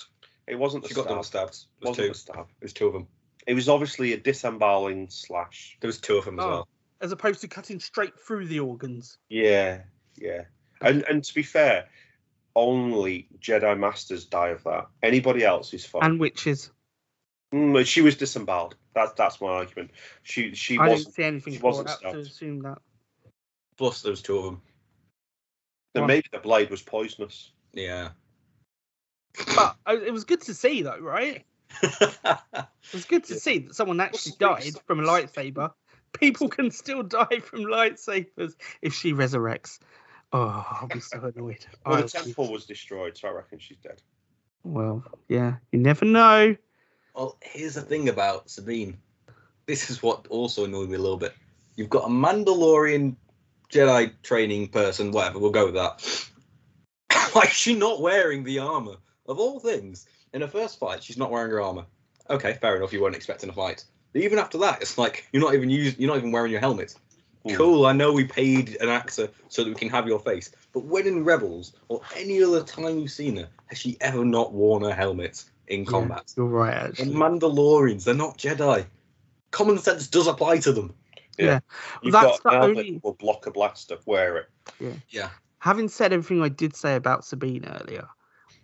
[0.46, 1.10] It wasn't a She got stab.
[1.10, 1.54] double stabbed.
[1.54, 2.10] It was wasn't two.
[2.12, 2.34] a stab.
[2.36, 3.06] There was two of them.
[3.46, 5.76] It was obviously a disemboweling slash.
[5.80, 6.48] There was two of them as Oh.
[6.48, 6.68] well.
[7.00, 9.18] As opposed to cutting straight through the organs.
[9.28, 9.82] Yeah,
[10.16, 10.42] yeah.
[10.80, 11.88] And and to be fair,
[12.56, 14.86] only Jedi Masters die of that.
[15.02, 16.02] Anybody else is fine.
[16.04, 16.70] And witches.
[17.52, 18.76] Mm, but she was disemboweled.
[18.98, 19.92] That's that's my argument.
[20.24, 21.14] She she I didn't wasn't.
[21.14, 22.78] see anything she wasn't that to assume that.
[23.76, 24.62] Plus, there was two of them.
[25.94, 26.06] Then Why?
[26.08, 27.52] maybe the blade was poisonous.
[27.72, 28.08] Yeah.
[29.54, 31.44] But uh, it was good to see though, right?
[32.90, 33.38] It was good to Yeah.
[33.38, 35.72] see that someone actually died from a lightsaber.
[36.14, 39.78] People can still die from lightsabers if she resurrects.
[40.32, 41.66] Oh, I'll be so annoyed.
[41.84, 44.00] Well, I'll the temple was destroyed, so I reckon she's dead.
[44.64, 46.56] Well, yeah, you never know.
[47.18, 48.96] Well, here's the thing about Sabine.
[49.66, 51.34] This is what also annoyed me a little bit.
[51.74, 53.16] You've got a Mandalorian
[53.72, 56.30] Jedi training person, whatever, we'll go with that.
[57.32, 58.94] Why is she not wearing the armor?
[59.26, 61.86] Of all things, in her first fight, she's not wearing her armor.
[62.30, 63.84] Okay, fair enough, you weren't expecting a fight.
[64.12, 66.60] But even after that, it's like you're not even use, you're not even wearing your
[66.60, 66.94] helmet.
[67.44, 67.56] Hmm.
[67.56, 70.84] Cool, I know we paid an actor so that we can have your face, but
[70.84, 74.84] when in Rebels or any other time you've seen her, has she ever not worn
[74.84, 76.32] her helmet in Yeah, combat?
[76.36, 77.06] you're right, They're.
[77.06, 78.86] Mandalorians, they're not Jedi.
[79.50, 80.94] Common sense does apply to them.
[81.38, 81.60] Yeah.
[82.02, 83.96] You've That's got the an only- will block a blaster.
[84.06, 84.46] Wear it.
[84.80, 84.92] Yeah.
[85.08, 85.30] Yeah.
[85.60, 88.08] Having said everything I did say about Sabine earlier,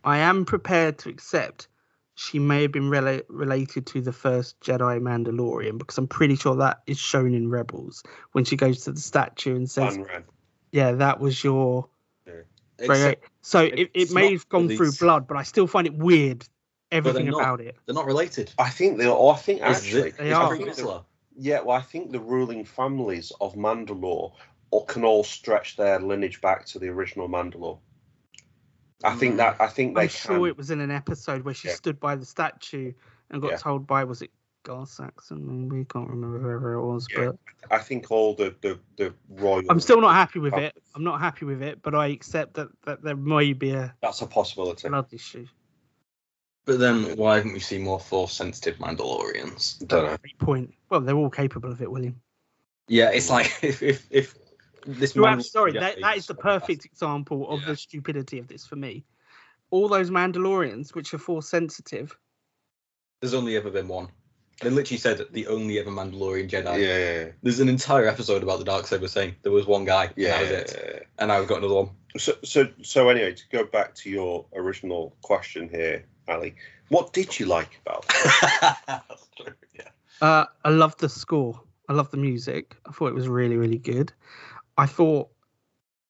[0.04, 1.68] I am prepared to accept
[2.16, 6.54] she may have been rela- related to the first Jedi Mandalorian because I'm pretty sure
[6.56, 8.02] that is shown in Rebels
[8.32, 10.24] when she goes to the statue and says, Ban
[10.72, 11.88] "Yeah, that was your."
[12.26, 13.18] Except Right, right.
[13.42, 16.44] So it, it may have gone through blood, but I still find it weird.
[16.94, 17.40] Everything not.
[17.40, 17.76] about it.
[17.86, 18.52] they're not related.
[18.58, 19.06] I think they.
[19.06, 20.08] Oh, I think Is actually.
[20.10, 20.48] it- They is are.
[20.48, 20.88] Pre I think
[21.36, 21.60] yeah.
[21.60, 24.32] Well, I think the ruling families of Mandalore
[24.70, 27.78] all, can all stretch their lineage back to the original Mandalore.
[29.02, 29.38] I think Mm.
[29.38, 29.60] that.
[29.60, 30.36] I think they I'm can.
[30.36, 31.74] sure it was in an episode where she Yeah.
[31.74, 32.92] stood by the statue
[33.30, 33.56] and got Yeah.
[33.58, 34.30] told by was it
[34.62, 35.68] Gar Saxon?
[35.68, 37.32] We can't remember whoever it was, Yeah.
[37.32, 37.36] but
[37.70, 39.64] I think all the the the royal.
[39.68, 40.74] I'm still not happy with it.
[40.94, 44.22] I'm not happy with it, but I accept that, that there may be a That's
[44.22, 44.88] a possibility.
[44.88, 45.46] blood issue.
[46.66, 49.86] But then why haven't we seen more force sensitive Mandalorians?
[49.86, 50.16] Don't know.
[50.22, 50.74] Great point.
[50.88, 52.20] Well, they're all capable of it, William.
[52.88, 54.34] Yeah, it's like if if, if
[54.86, 57.68] this You have, Mandalorian sorry, that, that is the so perfect example of Yeah.
[57.68, 59.04] the stupidity of this for me.
[59.70, 62.16] All those Mandalorians, which are force sensitive,
[63.20, 64.08] There's only ever been one.
[64.62, 66.78] They literally said the only ever Mandalorian Jedi.
[66.78, 67.32] yeah, yeah.
[67.42, 70.10] There's an entire episode about the dark saber saying there was one guy.
[70.16, 71.08] yeah, and that was it.
[71.18, 71.90] And now we've got another one.
[72.16, 76.54] So, so, so anyway, to go back to your original question here, Ali,
[76.88, 78.04] what did you like about?
[78.08, 78.76] it?
[78.86, 79.88] That's true, yeah.
[80.20, 81.60] uh, I loved the score.
[81.88, 82.76] I loved the music.
[82.86, 84.12] I thought it was really, really good.
[84.76, 85.28] I thought,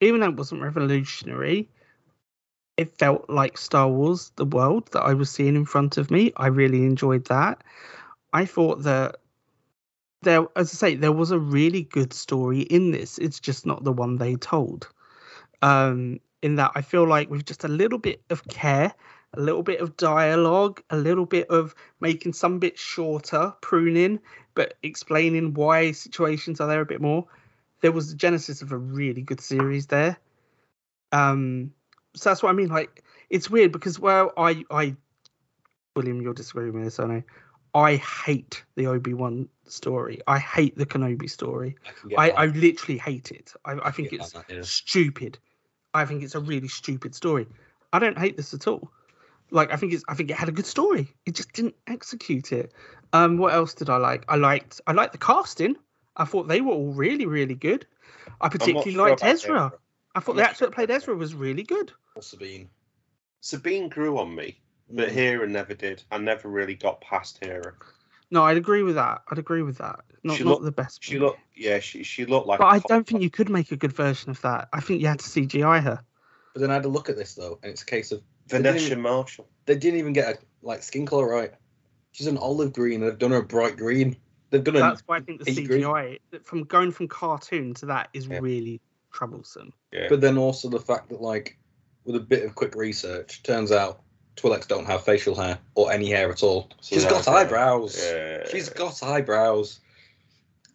[0.01, 1.69] even though it wasn't revolutionary,
[2.77, 6.33] it felt like Star Wars, the world that I was seeing in front of me.
[6.37, 7.63] I really enjoyed that.
[8.33, 9.17] I thought that
[10.23, 13.19] there, as I say, there was a really good story in this.
[13.19, 14.89] It's just not the one they told.
[15.63, 18.93] Um, in that, I feel like with just a little bit of care
[19.37, 24.21] a little bit of dialogue, a little bit of making some bits shorter, pruning,
[24.55, 27.27] but explaining why situations are there a bit more.
[27.81, 30.17] There was the genesis of a really good series there.
[31.13, 31.73] Um,
[32.15, 32.69] so that's what I mean.
[32.69, 34.97] Like, it's weird because well, I, I,
[35.97, 37.23] William, you're disagreeing with this, I know.
[37.75, 40.21] I hate the Obi Wan story.
[40.29, 41.77] I hate the Kenobi story.
[42.17, 43.53] I, I, I literally hate it.
[43.65, 44.61] I, I think it's that, yeah.
[44.63, 45.39] stupid.
[45.93, 47.49] I think it's a really stupid story.
[47.93, 48.93] I don't hate this at all.
[49.51, 51.15] Like I think it's I think it had a good story.
[51.27, 52.73] It just didn't execute it.
[53.13, 54.25] Um, what else did I like?
[54.29, 55.77] I liked I liked the casting.
[56.17, 57.87] I thought they were all really really good.
[58.41, 59.73] I particularly sure liked about Ezra.
[60.15, 61.93] I thought I'm the actor sure that played about Ezra was really good.
[62.21, 62.69] Sabine.
[63.41, 65.13] Sabine grew on me, but Mm.
[65.13, 66.03] Hera never did.
[66.11, 67.75] I never really got past Hera.
[68.31, 69.23] No, I'd agree with that.
[69.31, 70.01] I'd agree with that.
[70.25, 71.05] Not She not looked- the best.
[71.05, 72.59] She looked, yeah, she she looked like.
[72.59, 74.69] But a I cop- don't think you could make a good version of that.
[74.73, 76.03] I think you had to CGI her.
[76.55, 78.23] But then I had to look at this though, and it's a case of they
[78.23, 79.49] didn't Vanessa even- Marshall.
[79.67, 81.53] they didn't even get a like skin color right.
[82.13, 83.01] She's an olive green.
[83.01, 84.17] They've done her bright green.
[84.51, 85.83] They've done That's why I think the Are you agree?
[85.83, 88.39] CGI from going from cartoon to that is Yeah.
[88.41, 88.81] really
[89.13, 89.73] troublesome.
[89.93, 90.07] Yeah.
[90.09, 91.57] but then also the fact that like
[92.05, 94.01] with a bit of quick research, turns out
[94.37, 96.69] Twi'leks don't have facial hair or any hair at all.
[96.81, 97.97] So She's that's got eyebrows.
[98.05, 98.47] Yeah.
[98.51, 99.81] She's got eyebrows.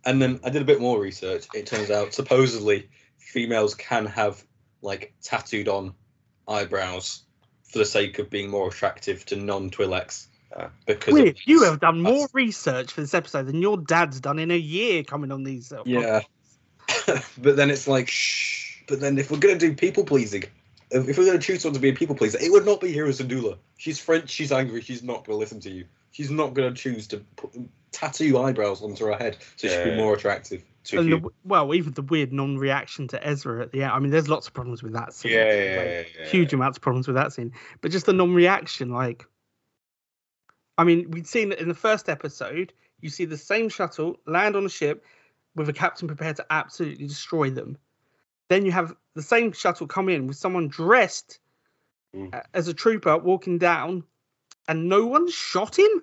[0.05, 1.45] And then I did a bit more research.
[1.53, 4.43] It turns out supposedly females can have
[4.81, 5.93] like tattooed on
[6.47, 7.23] eyebrows
[7.69, 10.25] for the sake of being more attractive to non Twi'leks.
[10.55, 10.69] Ah.
[10.87, 11.29] because Weird.
[11.29, 14.57] of, You have done more research for this episode than your dad's done in a
[14.57, 15.71] year coming on these.
[15.71, 16.21] Uh, Yeah.
[17.37, 18.81] but then it's like, shh.
[18.87, 20.45] But then if we're gonna do people pleasing,
[20.89, 22.91] if if we're gonna choose someone to be a people pleaser, it would not be
[22.91, 23.57] Hera Syndulla.
[23.77, 24.31] She's French.
[24.31, 24.81] She's angry.
[24.81, 25.85] She's not gonna listen to you.
[26.11, 27.51] She's not gonna choose to put,
[27.91, 30.63] tattoo eyebrows onto her head so she'd be more attractive.
[30.89, 33.91] Too And the, well, even the weird non-reaction to Ezra at the end.
[33.91, 35.31] I mean, there's lots of problems with that scene.
[35.31, 36.25] yeah, like, yeah, yeah, yeah.
[36.27, 37.53] huge amounts of problems with that scene.
[37.81, 39.25] But just the non-reaction, like,
[40.77, 42.73] I mean, we'd seen that in the first episode.
[43.01, 45.05] You see the same shuttle land on a ship
[45.55, 47.77] with a captain prepared to absolutely destroy them.
[48.49, 51.39] Then you have the same shuttle come in with someone dressed
[52.15, 52.43] Mm.
[52.55, 54.03] as a trooper walking down,
[54.67, 56.01] and no one shot him.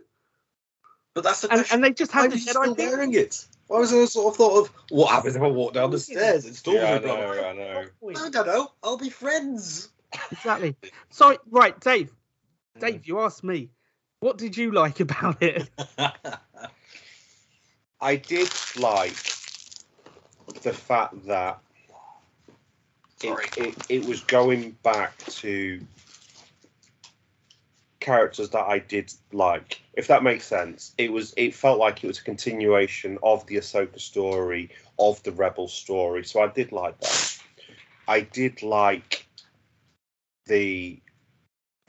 [1.14, 3.44] But that's the And, and they just had was the he Jedi still wearing it?
[3.68, 5.98] Why was there a sort of thought of what happens if I walk down the
[5.98, 6.44] stairs?
[6.44, 7.04] It's Yeah, I Stormtrooper.
[7.04, 7.84] know, I know.
[8.16, 8.70] I don't know.
[8.82, 9.88] I'll be friends.
[10.30, 10.76] Exactly.
[11.10, 12.12] Sorry, right, Dave.
[12.78, 13.70] Dave, you asked me.
[14.20, 15.68] What did you like about it?
[18.00, 19.16] I did like
[20.62, 21.58] the fact that
[23.20, 23.46] Sorry.
[23.56, 25.80] it, it, it was going back to
[28.06, 29.82] characters that I did like.
[29.92, 33.56] If that makes sense, it was it felt like it was a continuation of the
[33.56, 36.24] Ahsoka story, of the Rebel story.
[36.24, 37.38] So I did like that.
[38.06, 39.26] I did like
[40.46, 41.00] the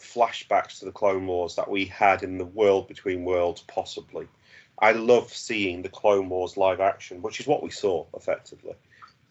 [0.01, 4.27] flashbacks to the Clone Wars that we had in the world between worlds, possibly.
[4.79, 8.73] I love seeing the Clone Wars live action, which is what we saw effectively.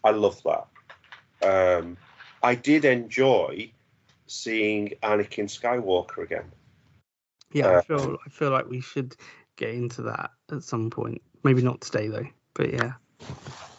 [0.05, 0.67] I love that.
[1.45, 1.97] Um,
[2.41, 3.71] I did enjoy
[4.27, 6.49] seeing Anakin Skywalker again.
[7.51, 9.15] Yeah, Uh, I feel I feel like we should
[9.55, 11.21] get into that at some point.
[11.43, 12.27] Maybe not today though.
[12.53, 12.93] But yeah.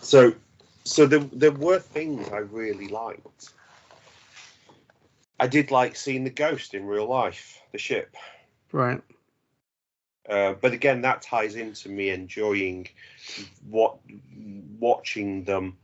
[0.00, 0.34] So,
[0.84, 3.50] so there, there were things I really liked.
[5.40, 8.16] I did like seeing the ghost in real life, the ship.
[8.72, 9.02] Right.
[10.28, 12.88] Uh, but again, that ties into me enjoying
[13.68, 13.98] what
[14.78, 15.76] watching them,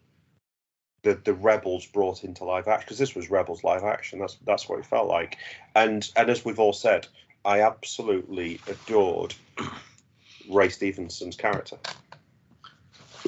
[1.03, 4.19] the the rebels brought into live action because this was rebels live action.
[4.19, 5.39] That's that's what it felt like,
[5.75, 7.07] and and as we've all said,
[7.45, 9.35] I absolutely adored
[10.51, 11.77] Ray Stevenson's character.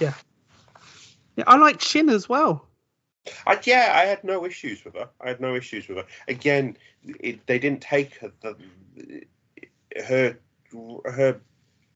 [0.00, 0.14] Yeah,
[1.36, 2.66] yeah I like Shin as well.
[3.46, 5.08] I, yeah, I had no issues with her.
[5.20, 6.04] I had no issues with her.
[6.28, 8.56] Again, it, they didn't take her the,
[10.06, 10.38] her
[11.04, 11.40] her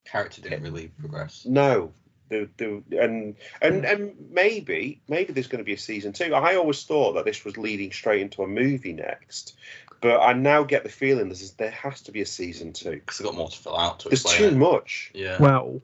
[0.05, 1.47] Character didn't really progress.
[1.47, 1.93] no.
[2.31, 6.33] The, the, and and and maybe maybe there's going to be a season two.
[6.33, 9.57] I always thought that this was leading straight into a movie next,
[10.01, 12.91] but I now get the feeling this is there has to be a season two.
[12.93, 14.57] Because they've got more to fill out to There's too it.
[14.57, 15.11] much.
[15.15, 15.37] Yeah.
[15.39, 15.83] Well,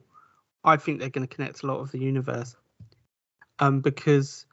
[0.63, 2.55] I think they're going to connect a lot of the universe.
[3.59, 4.45] Um, because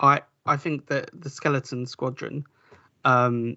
[0.00, 2.44] I I think that the Skeleton Squadron,
[3.04, 3.56] um,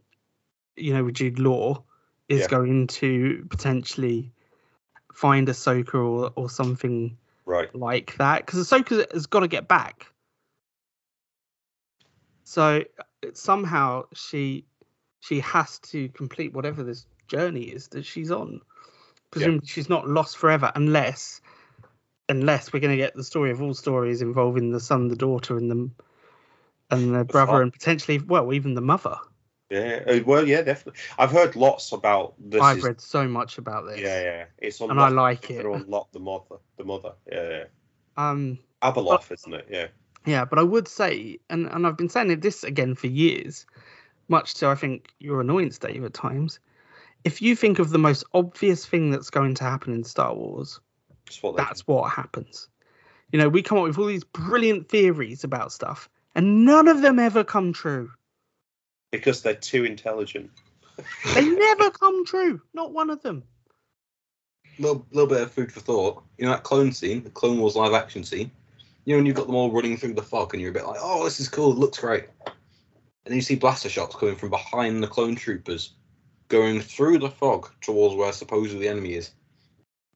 [0.76, 1.84] you know, with Jude Law,
[2.30, 2.48] is Yeah.
[2.48, 4.32] going to potentially
[5.14, 7.74] find Ahsoka or or something Right.
[7.76, 10.12] like that because Ahsoka has got to get back.
[12.44, 12.84] So
[13.34, 14.66] somehow she
[15.26, 18.62] she has to complete whatever this journey is that she's on.
[19.32, 21.42] Presumably she's not lost forever unless
[22.30, 25.58] unless we're going to get the story of all stories involving the son, the daughter,
[25.58, 25.90] and the
[26.92, 27.64] and the brother, father.
[27.64, 29.18] and potentially well even the mother.
[29.70, 30.04] Yeah.
[30.08, 31.02] uh, Well, yeah, definitely.
[31.18, 32.62] I've heard lots about this.
[32.62, 34.00] I've is- read so much about this.
[34.00, 34.46] Yeah, yeah.
[34.60, 35.66] It's And I like it.
[35.66, 36.58] Unlock the mother.
[36.78, 37.14] The mother.
[37.32, 37.64] Yeah, yeah.
[38.16, 39.68] Um, Abeloth, isn't it?
[39.70, 39.88] Yeah.
[40.26, 43.66] yeah, but I would say, and, and I've been saying this again for years,
[44.28, 46.60] much to I think your annoyance, Dave, at times.
[47.24, 50.80] If you think of the most obvious thing that's going to happen in Star Wars,
[51.26, 52.68] That's what they that's what happens.
[53.32, 57.02] You know, we come up with all these brilliant theories about stuff, and none of
[57.02, 58.12] them ever come true.
[59.12, 60.52] because they're too intelligent.
[61.34, 62.62] They never come true.
[62.74, 63.44] Not one of them.
[64.80, 66.24] little little bit of food for thought.
[66.38, 68.52] You know that clone scene, the Clone Wars live action scene.
[69.06, 70.86] You know when you've got them all running through the fog and you're a bit
[70.86, 72.26] like, oh, this is cool, it looks great.
[73.26, 75.94] And then you see blaster shots coming from behind the clone troopers,
[76.48, 79.32] going through the fog towards where supposedly the enemy is.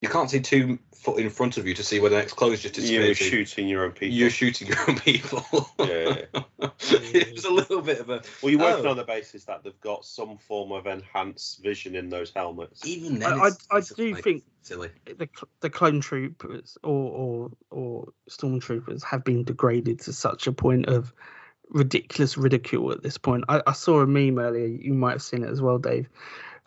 [0.01, 2.53] You can't see two foot in front of you to see where the next clone
[2.53, 4.15] is just You're shooting your own people.
[4.15, 5.43] You're shooting your own people.
[5.79, 6.15] Yeah.
[6.81, 8.21] it was a little bit of a.
[8.41, 8.91] Well, you're working Oh.
[8.91, 12.85] on the basis that they've got some form of enhanced vision in those helmets.
[12.85, 14.89] Even I- then, I- it's- I it's, do like, think- silly.
[15.05, 15.27] the
[15.61, 21.13] the clone troopers or or or stormtroopers have been degraded to such a point of
[21.69, 23.45] ridiculous ridicule at this point.
[23.49, 24.67] I, I saw a meme earlier.
[24.67, 26.09] You might have seen it as well, Dave.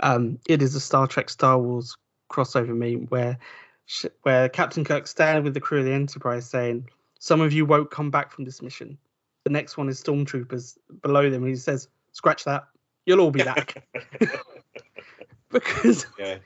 [0.01, 1.97] Um, it is a Star Trek Star Wars
[2.31, 3.39] crossover meme where
[3.87, 6.89] sh- where Captain Kirk standing with the crew of the Enterprise saying,
[7.19, 8.99] "Some of you won't come back from this mission."
[9.45, 11.47] The next one is stormtroopers below them.
[11.47, 12.67] He says, "Scratch that.
[13.07, 13.87] You'll all be back."
[15.51, 16.39] because Yeah.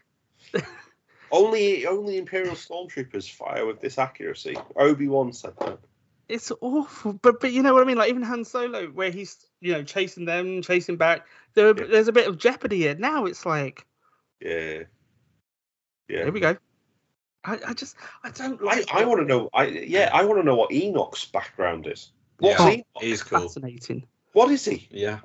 [1.31, 4.57] only only Imperial stormtroopers fire with this accuracy.
[4.77, 5.79] Obi Wan said that.
[6.29, 7.13] It's awful.
[7.15, 7.97] But but you know what I mean?
[7.99, 11.27] Like even Han Solo, where he's you know chasing them, chasing back.
[11.55, 11.87] There, Yeah.
[11.89, 12.95] there's a bit of jeopardy here.
[12.95, 13.87] Now it's like,
[14.41, 14.83] Yeah.
[16.09, 16.25] Yeah.
[16.25, 16.57] here we go.
[17.45, 18.93] I, I just I don't I, like.
[18.93, 19.51] I want to know.
[19.55, 20.11] I yeah.
[20.13, 22.11] I want to know what Enoch's background is.
[22.39, 22.69] What's Yeah.
[22.71, 22.87] Enoch?
[23.03, 23.41] It is cool.
[23.41, 24.07] fascinating.
[24.33, 24.89] What is he?
[24.91, 25.21] Yeah.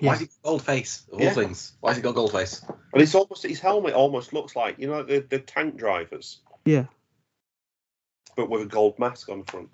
[0.00, 0.10] Yeah.
[0.10, 1.06] Why's he got gold face?
[1.12, 1.32] Of all Yeah.
[1.34, 1.72] things.
[1.84, 2.62] has he got gold face?
[2.92, 6.86] And it's almost his helmet almost looks like you know the the tank drivers, Yeah.
[8.36, 9.68] But with a gold mask on front.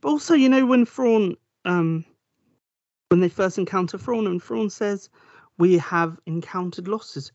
[0.00, 2.04] But also, you know, when Thrawn, um,
[3.08, 5.08] when they first encounter Thrawn, and Thrawn says,
[5.58, 7.30] "We have encountered losses."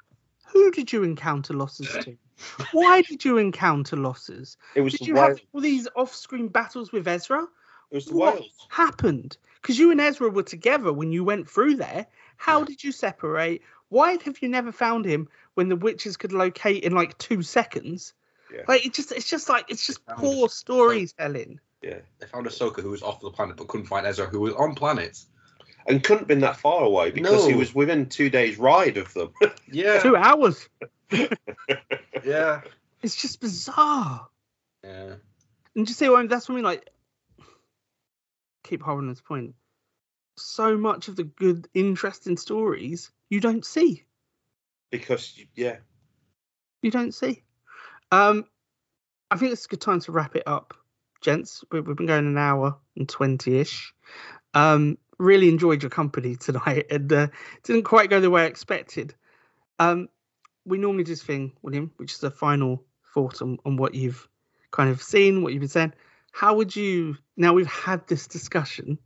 [0.51, 2.17] Who did you encounter losses to?
[2.73, 4.57] Why did you encounter losses?
[4.75, 5.29] It was Did you whale.
[5.29, 7.47] have all these off-screen battles with Ezra?
[7.91, 8.67] It was what whales.
[8.69, 9.37] happened?
[9.61, 12.05] Because you and Ezra were together when you went through there.
[12.37, 13.61] How did you separate?
[13.89, 18.13] Why have you never found him when the witches could locate in like two seconds?
[18.53, 18.61] Yeah.
[18.67, 21.59] Like it just it's just like it's just Found poor storytelling.
[21.81, 21.99] Yeah.
[22.19, 24.75] They found Ahsoka who was off the planet but couldn't find Ezra who was on
[24.75, 25.19] planet.
[25.85, 29.13] And couldn't have been that far away because he was within two days' ride of
[29.13, 29.33] them.
[29.71, 29.99] Yeah.
[29.99, 30.69] Two hours.
[32.23, 32.61] Yeah.
[33.01, 34.27] It's just bizarre.
[34.83, 35.15] Yeah.
[35.75, 36.63] And just see what I mean, that's what I mean.
[36.63, 36.89] Like,
[38.63, 39.55] keep harping on this point.
[40.37, 44.03] So much of the good, interesting stories you don't see.
[44.89, 45.77] because yeah,
[46.81, 47.42] You don't see.
[48.13, 48.45] Um,
[49.31, 50.75] I think it's a good time to wrap it up,
[51.21, 51.63] gents.
[51.71, 53.91] We, we've been going an hour and twenty-ish.
[54.53, 57.27] Um, really enjoyed your company tonight, and uh,
[57.63, 59.15] didn't quite go the way I expected.
[59.79, 60.09] Um,
[60.63, 62.85] we normally do this thing, William, which is a final
[63.15, 64.27] thought on, on what you've
[64.69, 65.93] kind of seen, what you've been saying.
[66.31, 68.99] How would you now we've had this discussion?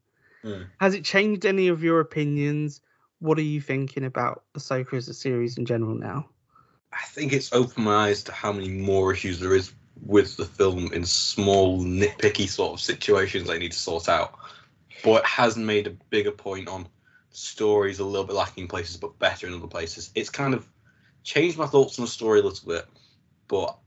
[0.44, 0.64] Hmm.
[0.82, 2.82] Has it changed any of your opinions?
[3.20, 6.28] What are you thinking about Ahsoka as a series in general now?
[6.92, 9.72] I think it's opened my eyes to how many more issues there is
[10.06, 14.38] with the film in small, nitpicky sort of situations they need to sort out.
[15.04, 16.88] But it hasn't made a bigger point on
[17.32, 20.12] stories a little bit lacking in places, but better in other places.
[20.16, 20.68] It's kind of
[21.24, 22.86] changed my thoughts on the story a little bit,
[23.48, 23.78] but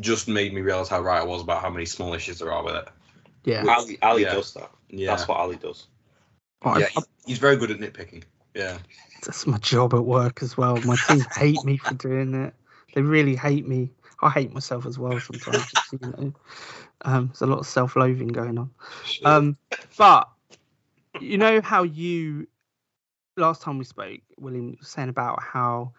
[0.00, 2.64] just made me realize how right I was about how many small issues there are
[2.64, 2.88] with it.
[3.44, 4.34] Yeah, Ali, Ali yeah.
[4.34, 4.70] does that.
[4.88, 5.86] Yeah, That's what Ali does.
[6.62, 8.22] Oh, I- yeah, he's, he's very good at nitpicking.
[8.54, 8.78] Yeah,
[9.24, 10.80] that's my job at work as well.
[10.80, 12.54] My team hate me for doing it.
[12.94, 13.90] They really hate me.
[14.20, 15.74] I hate myself as well sometimes.
[15.92, 16.32] You know,
[17.04, 18.70] um, there's a lot of self-loathing going on.
[19.24, 19.56] Um,
[19.96, 20.28] but
[21.20, 22.46] you know how you
[23.36, 25.92] last time we spoke, William was saying about how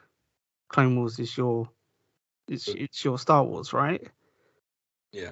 [0.69, 1.69] Clone Wars is your
[2.47, 4.01] it's, it's your Star Wars, right?
[5.11, 5.31] Yeah.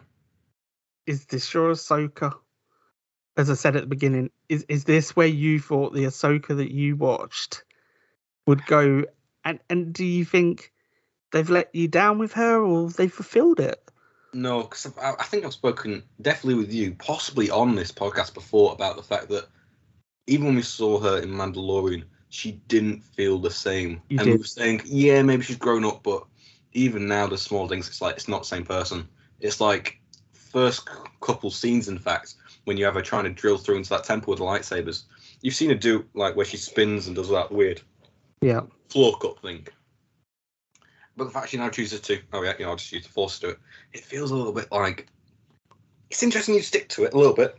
[1.05, 2.33] Is this your Ahsoka?
[3.41, 6.69] As I said at the beginning, is is this where you thought the Ahsoka that
[6.69, 7.63] you watched
[8.45, 9.03] would go?
[9.43, 10.71] And and do you think
[11.31, 13.83] they've let you down with her, or they fulfilled it?
[14.31, 18.73] No, because I, I think I've spoken definitely with you, possibly on this podcast before,
[18.73, 19.47] about the fact that
[20.27, 24.03] even when we saw her in Mandalorian, she didn't feel the same.
[24.09, 24.41] You and we did.
[24.41, 26.25] were saying, yeah, maybe she's grown up, but
[26.73, 29.07] even now, the small things, it's like it's not the same person.
[29.39, 29.99] It's like
[30.31, 32.35] first c- couple scenes, in fact,
[32.65, 35.03] when you have her trying to drill through into that temple with the lightsabers,
[35.43, 37.81] You've seen her do like where she spins and does that weird
[38.41, 38.61] Yeah.
[38.89, 39.67] floor cut thing.
[41.17, 43.09] But the fact she now chooses to, oh yeah, you know, I'll just use the
[43.09, 43.59] force to do it.
[43.93, 45.07] It feels a little bit like
[46.11, 47.57] it's interesting you stick to it a little bit,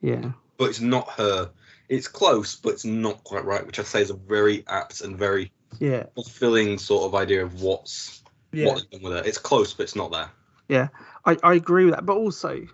[0.00, 0.32] Yeah.
[0.56, 1.50] but it's not her.
[1.90, 5.18] It's close, but it's not quite right, which I'd say is a very apt and
[5.18, 6.06] very Yeah.
[6.14, 8.22] fulfilling sort of idea of what's
[8.52, 8.66] Yeah.
[8.68, 9.26] what they're with it.
[9.26, 10.30] It's close, but it's not there.
[10.68, 10.88] Yeah,
[11.26, 12.66] I, I agree with that, but also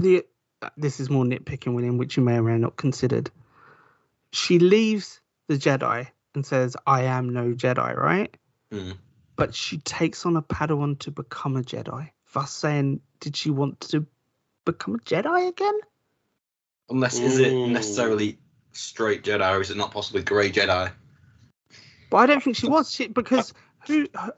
[0.00, 0.24] the
[0.76, 3.30] this is more nitpicking, William, which you may or may not considered.
[4.32, 8.34] She leaves the Jedi and says, "I am no Jedi," right?
[8.72, 8.96] Mm.
[9.36, 12.10] But she takes on a Padawan to become a Jedi.
[12.32, 14.06] Thus saying, did she want to
[14.64, 15.78] become a Jedi again?
[16.88, 18.38] Unless is it necessarily
[18.72, 20.92] straight Jedi or is it not possibly grey Jedi?
[22.10, 22.90] But I don't think she was.
[22.90, 23.52] She, because
[23.86, 24.28] who, Yeah.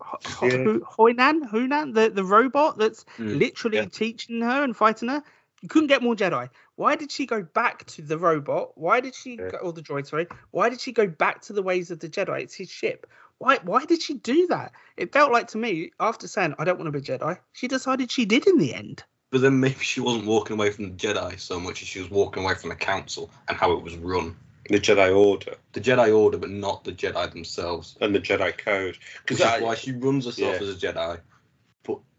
[0.40, 3.86] who, Hoinan, Hunan, the the robot that's Mm, literally yeah.
[3.86, 5.22] teaching her and fighting her.
[5.64, 6.50] You couldn't get more Jedi.
[6.76, 8.76] Why did she go back to the robot?
[8.76, 9.48] Why did she Yeah.
[9.48, 10.06] go, or the droid?
[10.06, 10.26] Sorry.
[10.50, 12.42] Why did she go back to the ways of the Jedi?
[12.42, 13.06] It's his ship.
[13.38, 13.58] Why?
[13.62, 14.72] Why did she do that?
[14.98, 18.10] It felt like to me after saying I don't want to be Jedi, she decided
[18.10, 19.04] she did in the end.
[19.30, 22.10] But then maybe she wasn't walking away from the Jedi so much as she was
[22.10, 24.36] walking away from the Council and how it was run.
[24.68, 27.96] The Jedi Order The Jedi Order, but not the Jedi themselves.
[28.02, 28.98] and the Jedi Code.
[29.22, 30.68] Because that's why she runs herself yeah.
[30.68, 31.33] as a Jedi, but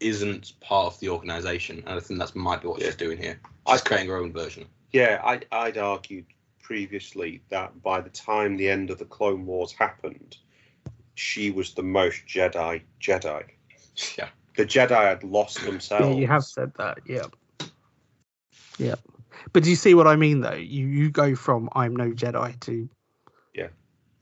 [0.00, 1.82] isn't part of the organization.
[1.86, 2.86] And I think that's might be what Yeah.
[2.86, 3.40] she's doing here.
[3.66, 4.66] I- She's creating her own version.
[4.92, 6.26] Yeah, I, I'd argued
[6.62, 10.36] previously that by the time the end of the Clone Wars happened,
[11.14, 13.44] she was the most Jedi Jedi.
[14.18, 14.28] Yeah.
[14.56, 16.06] The Jedi had lost themselves.
[16.14, 16.98] Yeah, you have said that.
[17.06, 17.26] Yeah.
[18.78, 18.94] Yeah.
[19.52, 20.54] But do you see what I mean though?
[20.54, 22.88] You you go from I'm no Jedi to
[23.54, 23.68] Yeah.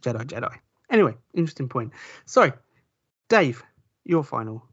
[0.03, 0.57] Jedi Jedi.
[0.91, 1.93] Anyway, interesting point.
[2.25, 2.53] So,
[3.29, 3.62] Dave,
[4.05, 4.65] your final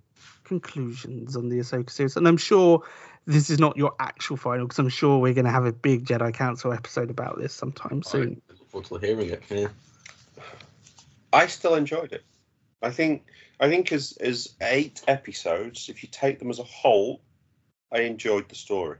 [0.60, 2.84] conclusions on the Ahsoka series, and I'm sure
[3.26, 6.06] this is not your actual final because I'm sure we're going to have a big
[6.06, 8.42] Jedi Council episode about this sometime soon.
[8.50, 9.44] I look forward to hearing it.
[9.50, 9.68] Yeah.
[11.32, 12.26] I still enjoyed it.
[12.82, 13.24] I think
[13.62, 17.22] I think as as eight episodes, if you take them as a whole,
[17.90, 18.98] I enjoyed the story.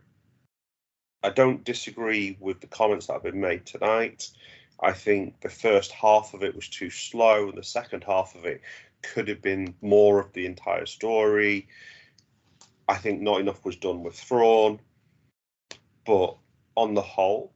[1.22, 4.30] I don't disagree with the comments that have been made tonight.
[4.80, 8.46] I think the first half of it was too slow, and the second half of
[8.46, 8.62] it
[9.02, 11.68] could have been more of the entire story.
[12.88, 14.80] I think not enough was done with Thrawn,
[16.06, 16.38] but
[16.76, 17.54] on the whole,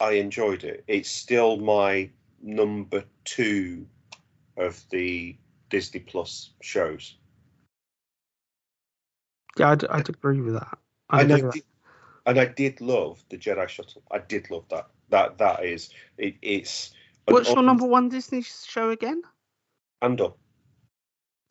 [0.00, 0.84] I enjoyed it.
[0.86, 2.10] It's still my
[2.42, 3.86] number two
[4.56, 5.36] of the
[5.70, 7.16] Disney Plus shows.
[9.58, 10.78] Yeah, I'd, I'd agree with that.
[11.10, 11.64] I'd And I, did,
[12.26, 14.02] and I did love the Jedi shuttle.
[14.10, 14.88] I did love that.
[15.10, 16.92] That that is it, it's.
[17.26, 19.22] What's your number one Disney show again?
[20.02, 20.32] Andor.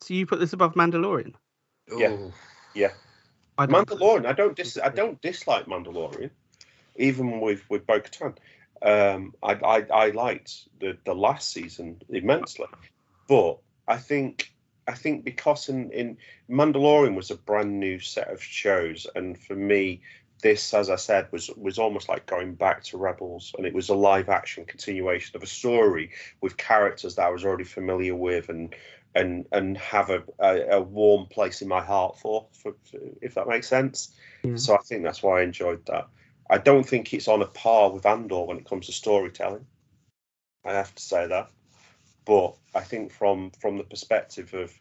[0.02, 1.34] So you put this above Mandalorian?
[1.96, 2.12] Yeah.
[2.12, 2.32] Ooh.
[3.58, 4.26] I don't- Mandalorian.
[4.26, 4.78] I don't dis.
[4.78, 6.30] I don't dislike Mandalorian,
[6.96, 8.36] even with with Bo Katan.
[8.80, 12.66] Um, I, I I liked the the last season immensely,
[13.28, 14.50] but I think
[14.88, 16.16] I think because in in
[16.50, 20.00] Mandalorian was a brand new set of shows, and for me,
[20.42, 23.88] this, as I said, was was almost like going back to Rebels, and it was
[23.88, 26.10] a live action continuation of a story
[26.40, 28.74] with characters that I was already familiar with, and
[29.14, 32.74] and and have a, a, a warm place in my heart for, for,
[33.22, 34.12] if that makes sense.
[34.58, 36.08] So I think that's why I enjoyed that.
[36.50, 39.64] I don't think it's on a par with Andor when it comes to storytelling.
[40.64, 41.50] I have to say that,
[42.24, 44.72] but I think from from the perspective of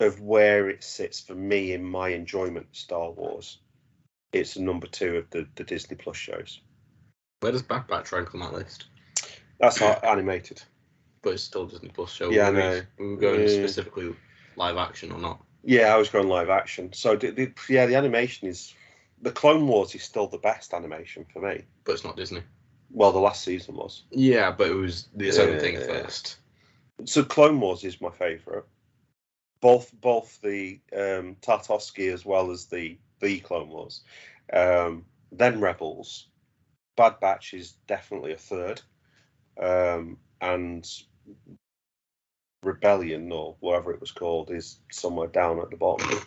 [0.00, 3.58] of where it sits for me in my enjoyment of Star Wars,
[4.34, 6.60] it's number two of the, the Disney Plus shows.
[7.40, 8.86] Where does Bad Batch rank on that list?
[9.60, 10.62] That's how animated.
[11.22, 12.30] But it's still Disney Plus show.
[12.30, 12.82] Yeah, I Were we- know.
[12.98, 13.48] were we going Yeah.
[13.48, 14.14] specifically
[14.56, 15.40] live action or not?
[15.62, 16.92] Yeah, I was going live action.
[16.92, 18.74] So the, the, yeah, the animation is
[19.22, 21.62] the Clone Wars is still the best animation for me.
[21.84, 22.42] But it's not Disney.
[22.90, 24.04] Well, the last season was.
[24.10, 25.58] Yeah, but it was its own Yeah.
[25.60, 26.36] thing first.
[27.06, 28.64] So Clone Wars is my favourite.
[29.60, 34.02] Both both the um, Tartovsky as well as the the Clone Wars.
[34.52, 36.28] Um, then Rebels.
[36.96, 38.80] Bad Batch is definitely a third.
[39.60, 40.86] Um, and
[42.62, 46.20] Rebellion or whatever it was called is somewhere down at the bottom.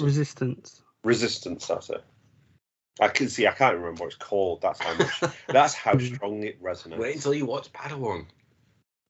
[0.00, 0.82] Resistance.
[1.04, 2.04] Resistance, that's it.
[3.00, 3.46] I can see.
[3.46, 4.62] I can't remember what it's called.
[4.62, 5.34] That's how much.
[5.48, 6.98] that's how strong it resonates.
[6.98, 8.26] Wait until you watch Padawan.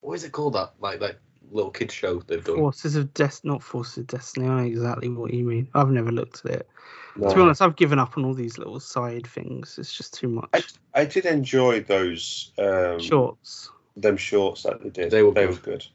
[0.01, 0.55] What is it called?
[0.55, 1.19] That like that
[1.51, 2.57] little kid show they've done.
[2.57, 4.47] Forces of Destiny, not Forces of Destiny.
[4.47, 5.69] I know exactly what you mean.
[5.75, 6.69] I've never looked at it.
[7.17, 7.29] No.
[7.29, 9.77] To be honest, I've given up on all these little side things.
[9.79, 10.75] It's just too much.
[10.95, 13.71] I did enjoy those um, Shorts.
[13.97, 15.11] them shorts that they did.
[15.11, 15.55] They were they good.
[15.55, 15.87] were good.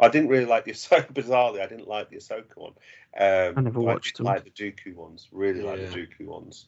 [0.00, 1.12] I didn't really like the Ahsoka.
[1.12, 2.72] Bizarrely, I didn't like the Ahsoka one.
[3.18, 4.26] Um, I never but watched did them.
[4.26, 6.66] Like the Dooku ones, really like the Dooku ones.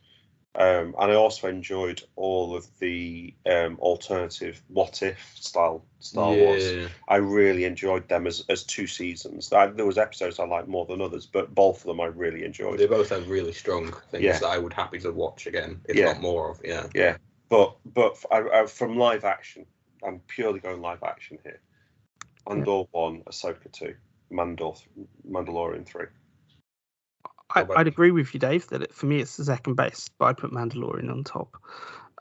[0.57, 6.89] Um, and I also enjoyed all of the um, alternative what if style Star Wars.
[7.09, 9.53] I really enjoyed them as, as two seasons.
[9.53, 12.45] I, there was episodes I liked more than others, but both of them I really
[12.45, 12.81] enjoyed.
[12.81, 14.39] They both have really strong things Yeah.
[14.41, 16.07] that I would happy to watch again, if Yeah.
[16.07, 16.61] not more of.
[16.65, 16.87] Yeah.
[16.95, 17.17] Yeah,
[17.49, 19.67] but but f- I, I, from live action,
[20.03, 21.61] I'm purely going live action here.
[22.49, 23.95] Andor one, Ahsoka two,
[24.33, 24.81] Mandal
[25.31, 26.07] Mandalorian three.
[27.55, 30.27] I, I'd agree with you, Dave, that it, for me it's the second best, but
[30.27, 31.57] I'd put Mandalorian on top.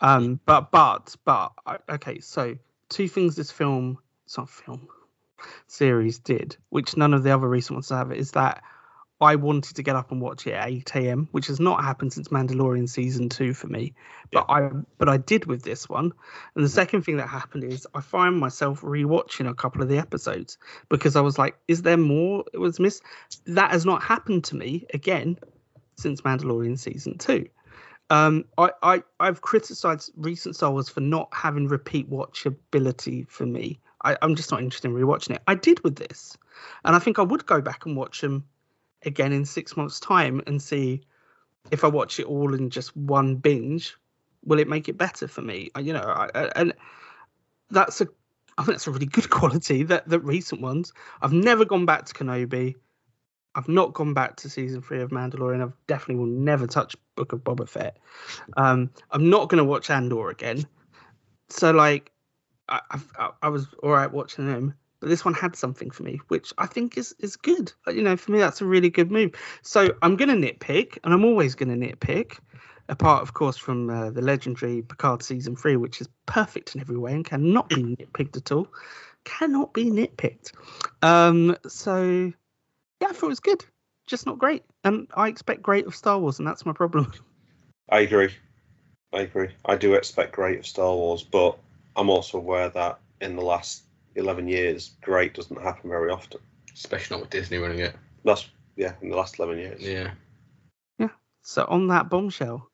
[0.02, 1.52] Um, but but but
[1.90, 2.58] okay, so
[2.90, 4.88] two things this film, it's not film,
[5.68, 8.64] series did, which none of the other recent ones have, is that
[9.22, 12.14] I wanted to get up and watch it at 8 a.m., which has not happened
[12.14, 13.94] since Mandalorian season two for me.
[14.32, 16.14] But I but I did with this one.
[16.56, 19.98] And the second thing that happened is I find myself rewatching a couple of the
[19.98, 22.46] episodes because I was like, is there more?
[22.54, 23.04] It was missed.
[23.46, 25.38] That has not happened to me again
[25.98, 27.50] since Mandalorian season two.
[28.10, 33.82] Um, I, I I've criticised recent Star Wars for not having repeat watchability for me.
[34.02, 35.42] I, I'm just not interested in rewatching it.
[35.46, 36.38] I did with this,
[36.86, 38.46] and I think I would go back and watch them
[39.04, 41.02] again in six months' time and see
[41.72, 43.96] if I watch it all in just one binge,
[44.44, 45.70] will it make it better for me?
[45.80, 46.74] You know, I, and
[47.70, 48.08] that's a
[48.58, 49.84] I think that's a really good quality.
[49.84, 50.94] That the recent ones.
[51.22, 52.76] I've never gone back to Kenobi.
[53.56, 55.62] I've not gone back to season three of Mandalorian.
[55.62, 57.98] I've definitely will never touch Book of Boba Fett.
[58.58, 60.66] Um, I'm not going to watch Andor again.
[61.50, 62.12] So like,
[62.68, 62.82] I,
[63.18, 66.54] I, I was all right watching them, but this one had something for me, which
[66.58, 67.72] I think is is good.
[67.88, 69.32] Uh, You know, for me that's a really good move.
[69.62, 72.40] So I'm going to nitpick, and I'm always going to nitpick.
[72.90, 76.98] Apart, of course, from uh, the legendary Picard season three, which is perfect in every
[76.98, 78.68] way and cannot be nitpicked at all,
[79.26, 80.54] cannot be nitpicked.
[81.04, 82.34] Um, so
[83.00, 83.64] yeah, I thought it was good,
[84.08, 84.64] just not great.
[84.84, 87.14] And I expect great of Star Wars, and that's my problem.
[87.90, 88.32] I agree.
[89.14, 89.50] I agree.
[89.66, 91.58] I do expect great of Star Wars, but
[91.96, 93.84] I'm also aware that in the last
[94.20, 96.40] 11 years, great doesn't happen very often.
[96.74, 97.96] Especially not with Disney running it.
[98.24, 99.82] That's yeah, in the last 11 years.
[99.82, 100.12] Yeah.
[100.98, 101.10] Yeah.
[101.42, 102.70] So on that bombshell,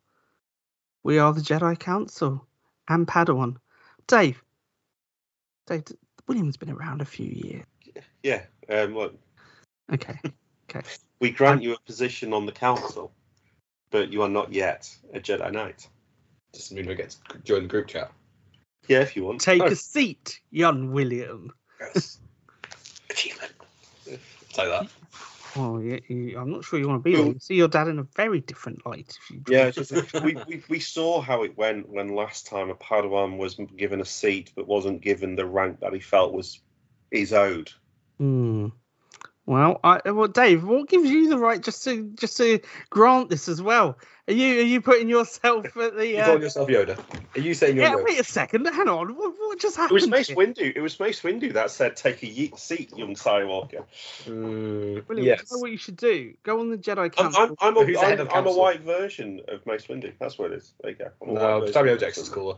[1.04, 2.46] we are the Jedi Council
[2.88, 3.58] and Padawan.
[4.08, 4.44] Dave,
[5.66, 5.84] Dave,
[6.28, 7.66] William's been around a few years.
[8.22, 8.44] Yeah.
[8.70, 9.16] Um, look,
[9.94, 10.20] Okay,
[10.70, 10.82] Okay.
[11.20, 13.12] we grant you a position on the council,
[13.92, 15.88] but you are not yet a Jedi Knight.
[16.54, 18.12] Does it mean we get to join the group chat?
[18.88, 19.41] Yeah, if you want.
[19.41, 19.68] take Oh.
[19.68, 21.53] a seat, young William.
[21.80, 22.20] Yes.
[23.10, 23.52] Achievement.
[24.06, 24.88] Say that.
[25.57, 27.26] Oh, yeah, you, I'm not sure you want to be there.
[27.26, 29.18] You see your dad in a very different light.
[29.22, 29.91] If you Yeah, just,
[30.22, 34.06] we, we we saw how it went when last time a Padawan was given a
[34.06, 36.60] seat but wasn't given the rank that he felt was
[37.12, 37.72] is owed.
[38.18, 38.68] Hmm.
[39.48, 42.60] Well, I well, Dave, what gives you the right just to just to
[42.90, 44.00] grant this as well?
[44.28, 46.08] Are you are you putting yourself at the?
[46.08, 46.98] You Uh, calling yourself Yoda?
[47.36, 48.66] Are you saying you're yeah, wait a second.
[48.66, 49.16] Hang on.
[49.16, 50.00] What, what just happened?
[50.00, 50.36] It was Mace here?
[50.36, 50.76] Windu.
[50.76, 53.86] It was Mace Windu that said, "Take a ye- seat, young Skywalker."
[54.26, 55.44] Mm, William, yes.
[55.52, 56.34] you know what you should do?
[56.42, 57.42] Go on the Jedi I'm, Council.
[57.44, 60.14] I'm, I'm, a, Who's the head I'm, I'm a white version of Mace Windu.
[60.18, 60.74] That's what it is.
[60.82, 61.12] There you go.
[61.22, 62.00] I'm a No, Samuel version.
[62.00, 62.56] Jackson's cooler.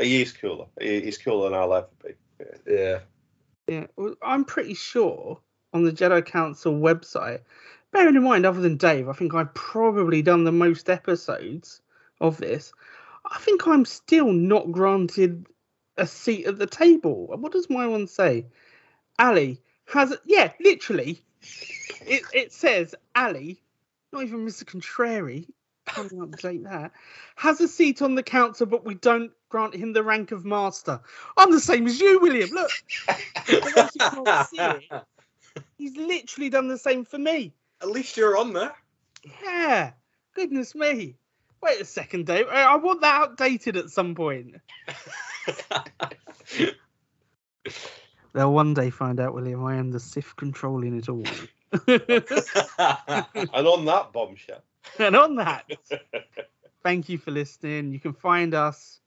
[0.00, 0.64] He is cooler.
[0.80, 2.14] He- He's cooler than I'll ever be.
[2.40, 2.46] Yeah.
[2.74, 2.98] Yeah.
[3.68, 5.38] Yeah, well, I'm pretty sure
[5.72, 7.40] on the Jedi Council website.
[7.92, 11.82] Bearing in mind, other than Dave, I think I've probably done the most episodes
[12.20, 12.72] of this.
[13.30, 15.46] I think I'm still not granted
[15.96, 17.26] a seat at the table.
[17.26, 18.46] What does my one say?
[19.18, 21.22] Ali has, yeah, literally.
[22.06, 23.60] It it says Ali,
[24.12, 24.66] not even Mr.
[24.66, 25.48] Contrary.
[25.86, 26.92] Can't update that.
[27.36, 31.00] Has a seat on the council, but we don't grant him the rank of master.
[31.36, 32.50] I'm the same as you, William.
[32.50, 32.70] Look,
[35.56, 35.94] you can't see it.
[35.94, 37.52] he's literally done the same for me.
[37.80, 38.72] At least you're on there.
[39.42, 39.92] Yeah.
[40.34, 41.16] Goodness me.
[41.62, 42.46] Wait a second, Dave.
[42.50, 44.56] I I want that outdated at some point.
[48.34, 51.24] They'll one day find out, William, I am the Sith controlling it all.
[53.34, 54.62] And on that bombshell,
[54.98, 55.70] and on that,
[56.82, 57.92] thank you for listening.
[57.92, 59.00] You can find us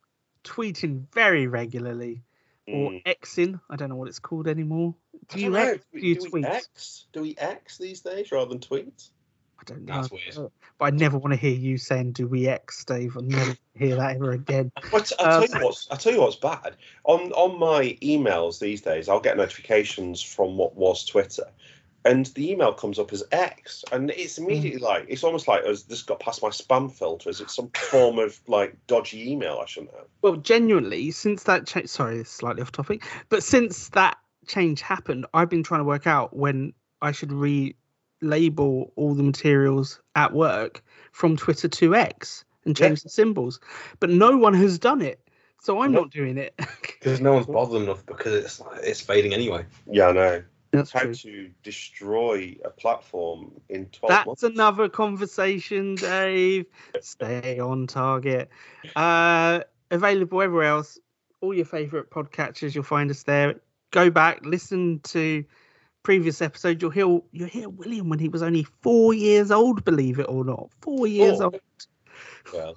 [0.44, 2.24] tweeting very regularly
[2.68, 3.04] or Mm.
[3.06, 3.60] Xing.
[3.70, 4.96] I don't know what it's called anymore.
[5.30, 5.56] Do you don't.
[5.76, 5.86] X?
[5.94, 6.34] Do Do you we- do tweet?
[6.34, 7.06] we X?
[7.14, 9.10] Do we X these days rather than tweet?
[9.58, 9.96] I don't know.
[10.02, 10.52] That's weird.
[10.78, 13.96] But I never want to hear you saying, "Do we X, Dave?" I never hear
[13.96, 14.72] that ever again.
[14.76, 16.76] I t- I Um, tell you what's I tell you what's bad
[17.06, 19.08] on on my emails these days.
[19.10, 21.50] I'll get notifications from what was Twitter,
[22.06, 24.84] and the email comes up as X, and it's immediately mm.
[24.84, 27.30] like it's almost like has this got past my spam filter?
[27.30, 30.06] Is it some form of like dodgy email I shouldn't have?
[30.22, 34.18] Well, genuinely, since that change, sorry, slightly off topic, but since that
[34.48, 40.00] change happened, I've been trying to work out when I should relabel all the materials
[40.16, 42.46] at work from Twitter to X.
[42.66, 43.60] and change the symbols.
[44.00, 45.20] But no one has done it,
[45.62, 46.06] so I'm Nope.
[46.06, 46.54] not doing it.
[47.06, 49.64] Because no one's bothered enough because it's it's fading anyway.
[49.86, 50.44] Yeah, I know.
[50.78, 51.14] That's How true.
[51.14, 54.44] to destroy a platform in 12 That's months.
[54.44, 56.66] another conversation, Dave.
[57.02, 58.50] Stay on target.
[58.96, 59.62] Uh,
[59.92, 61.00] available everywhere else.
[61.42, 63.56] All your favourite podcatchers, you'll find us there.
[63.92, 65.46] Go back, listen to
[66.04, 66.82] previous episodes.
[66.82, 69.84] You'll hear you'll hear William when he was only four years old.
[69.86, 71.46] Believe it or not, four years Four.
[71.46, 71.62] old.
[72.54, 72.76] Well,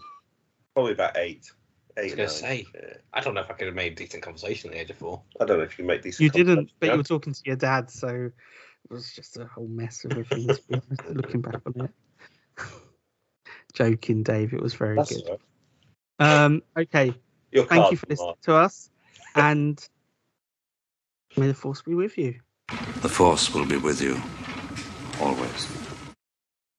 [0.74, 1.50] probably about eight.
[1.98, 2.66] I was gonna say.
[2.74, 2.94] Yeah.
[3.12, 5.22] I don't know if I could have made decent conversation at the age of four.
[5.40, 6.20] I don't know if you can make these.
[6.20, 9.68] You didn't, but you were talking to your dad, so it was just a whole
[9.68, 10.48] mess of everything.
[10.48, 11.90] to be honest, Looking back on it,
[13.74, 14.52] joking, Dave.
[14.52, 15.28] It was very That's good.
[15.28, 15.38] all
[16.26, 16.44] right.
[16.44, 17.14] Um, okay,
[17.52, 18.90] Your thank you for listening to us,
[19.34, 19.88] and
[21.36, 22.40] may the force be with you.
[23.00, 24.20] The Force will be with you
[25.20, 25.87] always.